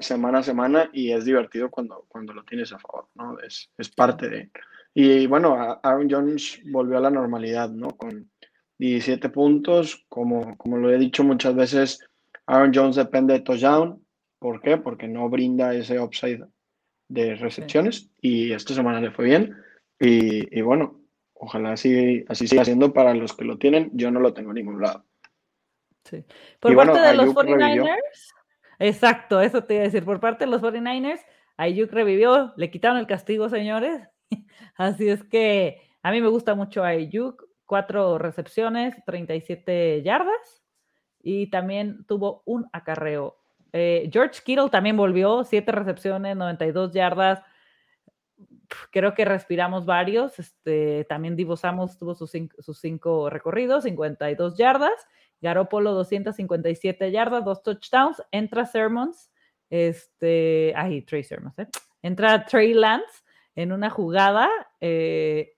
[0.00, 3.38] semana a semana y es divertido cuando, cuando lo tienes a favor, ¿no?
[3.40, 4.50] Es, es parte de...
[4.94, 7.88] Y bueno, Aaron Jones volvió a la normalidad, ¿no?
[7.96, 8.30] Con
[8.78, 12.06] 17 puntos, como, como lo he dicho muchas veces,
[12.46, 14.04] Aaron Jones depende de touchdown.
[14.38, 14.76] ¿Por qué?
[14.76, 16.44] Porque no brinda ese upside
[17.08, 19.56] de recepciones y esta semana le fue bien.
[20.00, 21.00] Y, y bueno,
[21.34, 23.90] ojalá así, así siga siendo para los que lo tienen.
[23.94, 25.04] Yo no lo tengo en ningún lado.
[26.04, 26.24] Sí.
[26.58, 28.32] Por parte de los 49ers,
[28.78, 30.04] exacto, eso te iba a decir.
[30.04, 31.20] Por parte de los 49ers,
[31.56, 34.02] Ayuk revivió, le quitaron el castigo, señores.
[34.76, 40.62] Así es que a mí me gusta mucho Ayuk, cuatro recepciones, 37 yardas
[41.22, 43.38] y también tuvo un acarreo.
[43.72, 47.42] Eh, George Kittle también volvió, siete recepciones, 92 yardas.
[48.90, 50.38] Creo que respiramos varios.
[50.38, 55.06] Este, también Divo tuvo sus sus cinco recorridos, 52 yardas.
[55.40, 58.22] Garópolo 257 yardas, dos touchdowns.
[58.30, 59.30] Entra Sermons,
[59.70, 61.68] este, ay, Trey Sermons, ¿eh?
[62.02, 63.22] Entra Trey Lance
[63.54, 64.48] en una jugada
[64.80, 65.56] eh,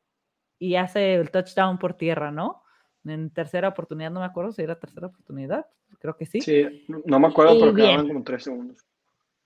[0.58, 2.62] y hace el touchdown por tierra, ¿no?
[3.04, 5.66] En tercera oportunidad, no me acuerdo si era tercera oportunidad,
[5.98, 6.40] creo que sí.
[6.40, 8.86] Sí, no me acuerdo, pero quedaban como tres segundos.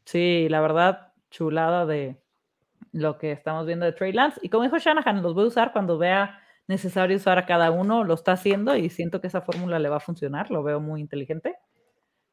[0.04, 2.16] Sí, la verdad, chulada de
[2.92, 4.40] lo que estamos viendo de Trey Lance.
[4.42, 8.04] Y como dijo Shanahan, los voy a usar cuando vea necesario usar a cada uno,
[8.04, 11.00] lo está haciendo y siento que esa fórmula le va a funcionar, lo veo muy
[11.00, 11.56] inteligente.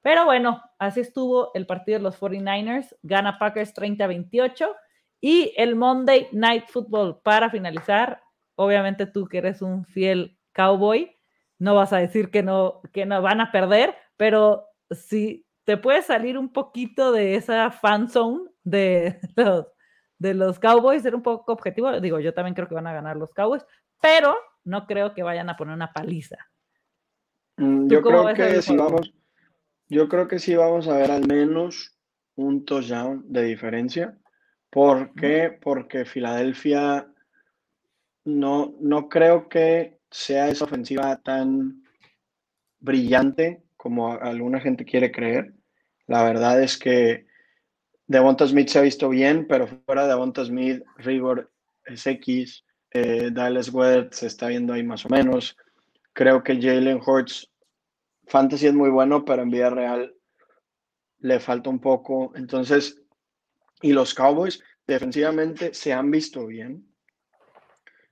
[0.02, 4.68] Pero bueno, así estuvo el partido de los 49ers, gana Packers 30-28
[5.26, 8.22] y el Monday Night Football para finalizar,
[8.54, 11.18] obviamente tú que eres un fiel cowboy,
[11.58, 16.06] no vas a decir que no, que no van a perder, pero si te puedes
[16.06, 19.66] salir un poquito de esa fan zone de los,
[20.20, 23.18] de los Cowboys, ser un poco objetivo, digo, yo también creo que van a ganar
[23.18, 23.66] los Cowboys,
[24.00, 26.38] pero no creo que vayan a poner una paliza.
[27.58, 29.12] Mm, yo creo que sí vamos,
[29.90, 31.98] yo creo que sí vamos a ver al menos
[32.36, 34.20] un touchdown de diferencia.
[34.76, 35.58] ¿Por qué?
[35.62, 37.08] Porque Filadelfia
[38.26, 41.82] no, no creo que sea esa ofensiva tan
[42.82, 45.54] brillante como alguna gente quiere creer.
[46.08, 47.26] La verdad es que
[48.06, 51.50] Devonta Smith se ha visto bien, pero fuera de Devonta Smith, Rigor
[51.86, 55.56] es X, eh, Dallas Webb se está viendo ahí más o menos.
[56.12, 57.50] Creo que Jalen Hurts,
[58.28, 60.14] fantasy es muy bueno, pero en vida real
[61.20, 62.34] le falta un poco.
[62.36, 63.05] Entonces,
[63.82, 66.88] y los Cowboys defensivamente se han visto bien.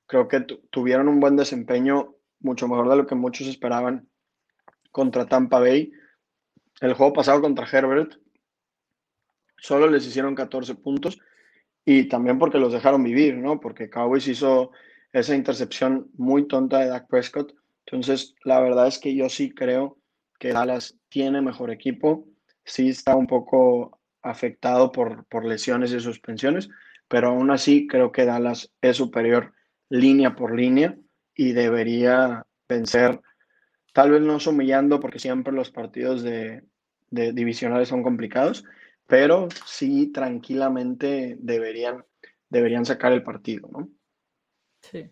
[0.05, 4.09] Creo que tuvieron un buen desempeño, mucho mejor de lo que muchos esperaban
[4.91, 5.91] contra Tampa Bay.
[6.81, 8.15] El juego pasado contra Herbert,
[9.57, 11.19] solo les hicieron 14 puntos
[11.85, 13.59] y también porque los dejaron vivir, ¿no?
[13.59, 14.71] Porque Cowboys hizo
[15.11, 17.53] esa intercepción muy tonta de Dak Prescott.
[17.85, 19.97] Entonces, la verdad es que yo sí creo
[20.39, 22.27] que Dallas tiene mejor equipo,
[22.65, 26.69] sí está un poco afectado por, por lesiones y suspensiones,
[27.07, 29.53] pero aún así creo que Dallas es superior
[29.89, 30.97] línea por línea
[31.35, 33.19] y debería vencer,
[33.93, 36.63] tal vez no humillando porque siempre los partidos de,
[37.11, 38.65] divisionales son complicados,
[39.07, 42.03] pero sí tranquilamente deberían,
[42.49, 43.89] deberían sacar el partido, ¿no?
[44.81, 45.09] Sí.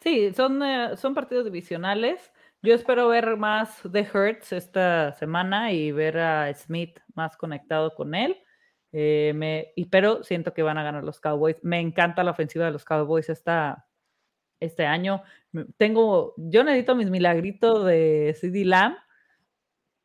[0.00, 2.30] Sí, son, eh, son partidos divisionales.
[2.62, 8.14] Yo espero ver más de Hertz esta semana y ver a Smith más conectado con
[8.14, 8.36] él.
[8.96, 11.56] Eh, me, y, pero siento que van a ganar los Cowboys.
[11.62, 13.88] Me encanta la ofensiva de los Cowboys esta,
[14.60, 15.24] este año.
[15.76, 18.94] Tengo, yo necesito mis milagritos de CD Lamb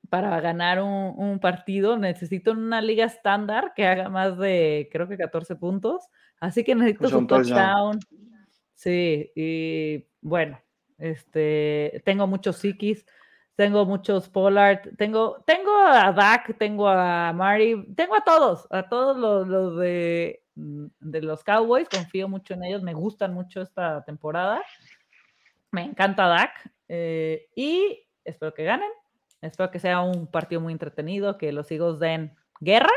[0.10, 5.56] para ganar un, partido necesito una liga estándar que haga más de, creo que 14
[5.56, 6.08] puntos.
[6.40, 8.00] Así que necesito pues un touchdown.
[8.74, 10.60] Sí, y bueno,
[10.98, 13.06] este, tengo muchos Sikis,
[13.60, 19.18] tengo muchos Pollard, tengo, tengo a Dak, tengo a Mari, tengo a todos, a todos
[19.18, 24.62] los, de, mm, de los Cowboys, confío mucho en ellos, me gustan mucho esta temporada.
[25.72, 28.90] Me encanta Dak eh, y espero que ganen.
[29.42, 32.94] Espero que sea un partido muy entretenido, que los Eagles den guerra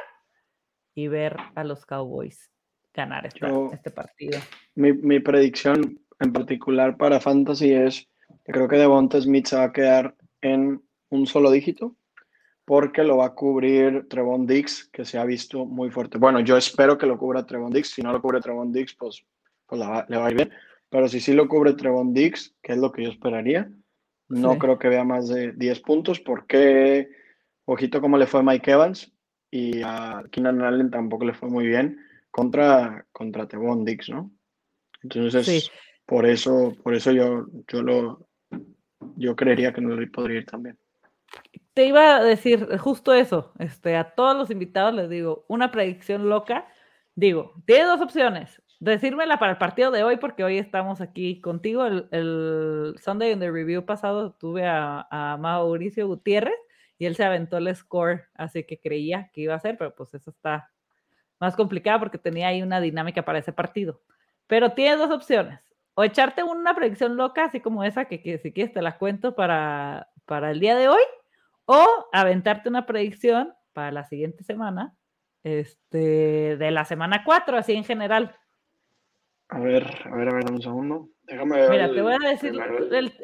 [0.94, 2.52] y ver a los Cowboys
[2.94, 4.38] ganar este partido.
[4.76, 8.08] Mi, predicción en particular para Fantasy es
[8.44, 11.96] creo que Devonta Smith se va a quedar en un solo dígito
[12.64, 16.18] porque lo va a cubrir Trevon Dix, que se ha visto muy fuerte.
[16.18, 17.88] Bueno, yo espero que lo cubra Trevon Dix.
[17.90, 19.24] Si no lo cubre Trevon Dix, pues,
[19.66, 20.52] pues le va a ir bien.
[20.88, 23.70] pero si sí lo cubre Trevon Dix, que es lo que yo esperaría,
[24.28, 27.10] no creo que vea más de 10 puntos porque,
[27.66, 29.12] ojito cómo le fue a Mike Evans
[29.50, 31.98] y a Keenan Allen tampoco le fue muy bien
[32.30, 34.30] contra, contra Trevon Dix, ¿no?
[35.02, 35.70] Entonces,
[36.06, 38.28] por eso, por eso yo, yo lo,
[39.16, 40.78] yo creería que no le podría ir también.
[41.74, 46.28] Te iba a decir justo eso, este, a todos los invitados les digo, una predicción
[46.28, 46.66] loca,
[47.14, 51.86] digo, tiene dos opciones, decírmela para el partido de hoy, porque hoy estamos aquí contigo,
[51.86, 56.58] el, Sunday in the Review pasado tuve a, a Mauricio Gutiérrez
[56.98, 60.12] y él se aventó el score, así que creía que iba a ser, pero pues
[60.12, 60.70] eso está
[61.40, 64.00] más complicado porque tenía ahí una dinámica para ese partido.
[64.46, 65.60] Pero tiene dos opciones,
[65.94, 69.34] o echarte una predicción loca, así como esa, que, que si quieres te la cuento
[69.34, 71.02] para, para el día de hoy,
[71.66, 74.94] o aventarte una predicción para la siguiente semana,
[75.44, 78.36] este, de la semana 4, así en general.
[79.48, 81.08] A ver, a ver, a ver, un segundo.
[81.24, 81.70] Déjame ver.
[81.70, 82.54] Mira, te voy a decir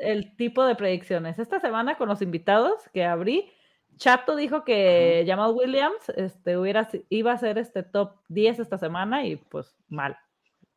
[0.01, 1.39] el, tipo de predicciones.
[1.39, 3.51] Esta semana con los invitados que abrí,
[3.97, 9.25] Chato dijo que Jamal Williams este, hubiera, iba a ser este top 10 esta semana
[9.25, 10.17] y pues mal,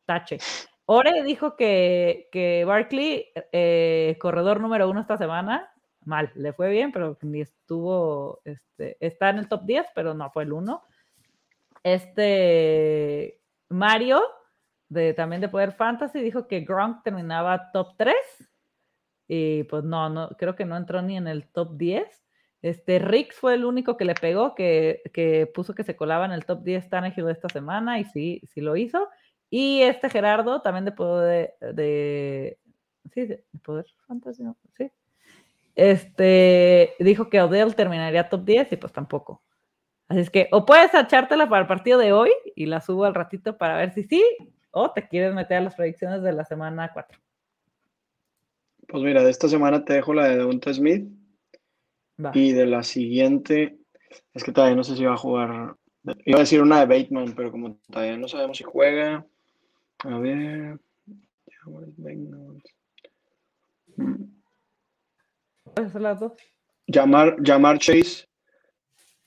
[0.06, 0.38] tache.
[0.86, 5.72] Ore dijo que, que Barkley, eh, corredor número uno esta semana,
[6.04, 10.30] mal, le fue bien, pero ni estuvo, este, está en el top 10, pero no
[10.30, 10.82] fue el uno.
[11.84, 14.22] Este Mario,
[14.88, 18.14] de, también de Poder Fantasy, dijo que Gronk terminaba top 3.
[19.28, 22.06] Y pues no, no, creo que no entró ni en el top 10.
[22.60, 26.32] Este, Rix fue el único que le pegó, que, que puso que se colaba en
[26.32, 29.08] el top 10 Tannehill esta semana y sí, sí lo hizo.
[29.54, 32.56] Y este Gerardo, también de poder, de,
[33.12, 34.44] sí, de poder fantasy,
[34.78, 34.90] sí.
[35.74, 39.42] Este, dijo que Odell terminaría top 10 y pues tampoco.
[40.08, 43.14] Así es que o puedes echártela para el partido de hoy y la subo al
[43.14, 44.24] ratito para ver si sí,
[44.70, 47.18] o te quieres meter a las predicciones de la semana 4.
[48.88, 51.10] Pues mira, de esta semana te dejo la de Devonta Smith.
[52.32, 53.76] Y de la siguiente,
[54.32, 55.76] es que todavía no sé si va a jugar.
[56.24, 59.26] Iba a decir una de Bateman, pero como todavía no sabemos si juega,
[60.04, 60.80] a ver.
[65.64, 66.32] ¿Cuáles son las dos?
[66.86, 68.28] Llamar, llamar Chase.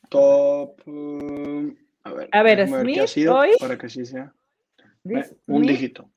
[0.10, 0.82] Top.
[0.88, 1.74] Uh,
[2.04, 3.50] a ver, a ver Smith ha sido hoy.
[3.60, 4.34] Para que sí sea.
[5.06, 6.10] Eh, un dígito.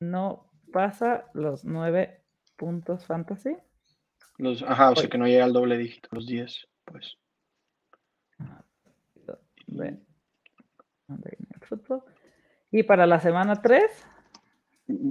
[0.00, 2.22] No pasa los nueve
[2.56, 3.56] puntos fantasy.
[4.38, 7.18] Los, ajá, o sea que no llega al doble dígito, los 10, pues.
[12.76, 13.84] Y para la semana 3.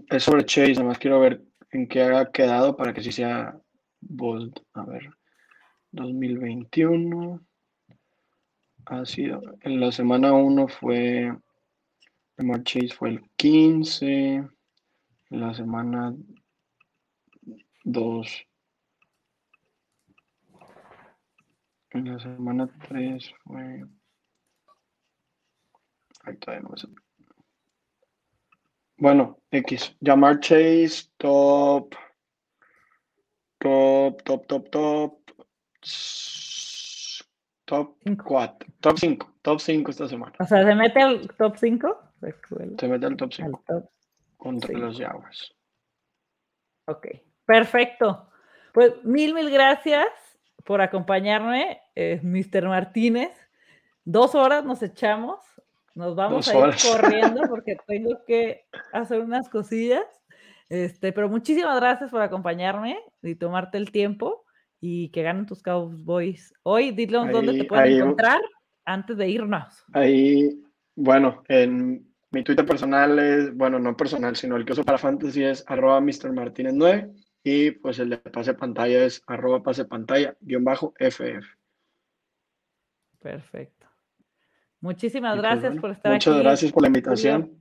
[0.09, 1.41] Es sobre Chase, además quiero ver
[1.71, 3.57] en qué ha quedado para que sí sea
[4.01, 4.53] bold.
[4.73, 5.09] A ver,
[5.91, 7.39] 2021
[8.87, 11.33] ha sido, en la semana 1 fue,
[12.35, 14.49] Lamar Chase fue el 15, en
[15.29, 16.13] la semana
[17.85, 18.45] 2,
[21.91, 23.85] en la semana 3 fue,
[26.25, 26.77] ahí todavía no me
[29.03, 29.97] bueno, X.
[29.99, 31.93] Llamar Chase, top.
[33.59, 35.19] Top, top, top, top.
[37.65, 38.69] Top 4.
[38.79, 39.33] Top 5.
[39.41, 40.33] Top 5 esta semana.
[40.39, 42.01] O sea, ¿se mete al top 5?
[42.79, 43.63] Se mete al top 5.
[44.37, 45.53] contra los Jaguars.
[46.87, 47.07] Ok,
[47.45, 48.29] perfecto.
[48.73, 50.07] Pues mil, mil gracias
[50.63, 52.69] por acompañarme, eh, Mr.
[52.69, 53.31] Martínez.
[54.05, 55.39] Dos horas nos echamos.
[55.95, 60.05] Nos vamos a ir corriendo porque tengo que hacer unas cosillas.
[60.69, 64.43] Este, pero muchísimas gracias por acompañarme y tomarte el tiempo
[64.79, 66.53] y que ganen tus Cowboys.
[66.63, 68.41] Hoy, dile dónde te pueden encontrar
[68.85, 69.85] antes de irnos.
[69.93, 70.61] Ahí,
[70.95, 75.43] bueno, en mi Twitter personal es, bueno, no personal, sino el que uso para fantasy
[75.43, 76.33] es arroba Mr.
[76.33, 77.11] Martínez 9
[77.43, 81.45] y pues el de pase pantalla es arroba pase pantalla guion bajo FF.
[83.19, 83.82] Perfecto.
[84.83, 86.29] Muchísimas pues, gracias por estar aquí.
[86.29, 87.57] Muchas gracias por la invitación.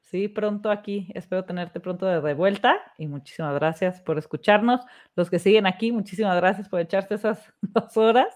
[0.00, 1.06] Sí, pronto aquí.
[1.14, 4.80] Espero tenerte pronto de vuelta y muchísimas gracias por escucharnos.
[5.14, 8.34] Los que siguen aquí, muchísimas gracias por echarse esas dos horas.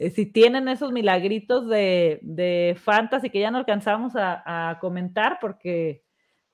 [0.00, 6.02] Eh, si tienen esos milagritos de, de fantasy que ya no alcanzamos a, comentar porque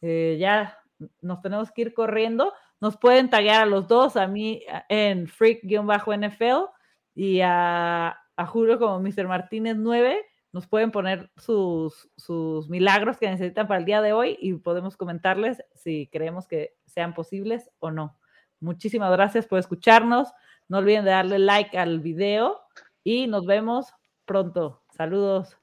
[0.03, 0.77] eh, ya
[1.23, 6.69] nos tenemos que ir corriendo, nos pueden taguear a los dos, a mí en freak-nfl
[7.15, 9.27] y a, a Julio como Mr.
[9.27, 14.37] Martínez 9 nos pueden poner sus, sus milagros que necesitan para el día de hoy
[14.41, 18.19] y podemos comentarles si creemos que sean posibles o no.
[18.59, 20.29] Muchísimas gracias por escucharnos.
[20.69, 22.61] No olviden de darle like al video
[23.03, 23.93] y nos vemos
[24.25, 24.83] pronto.
[24.91, 25.57] Saludos.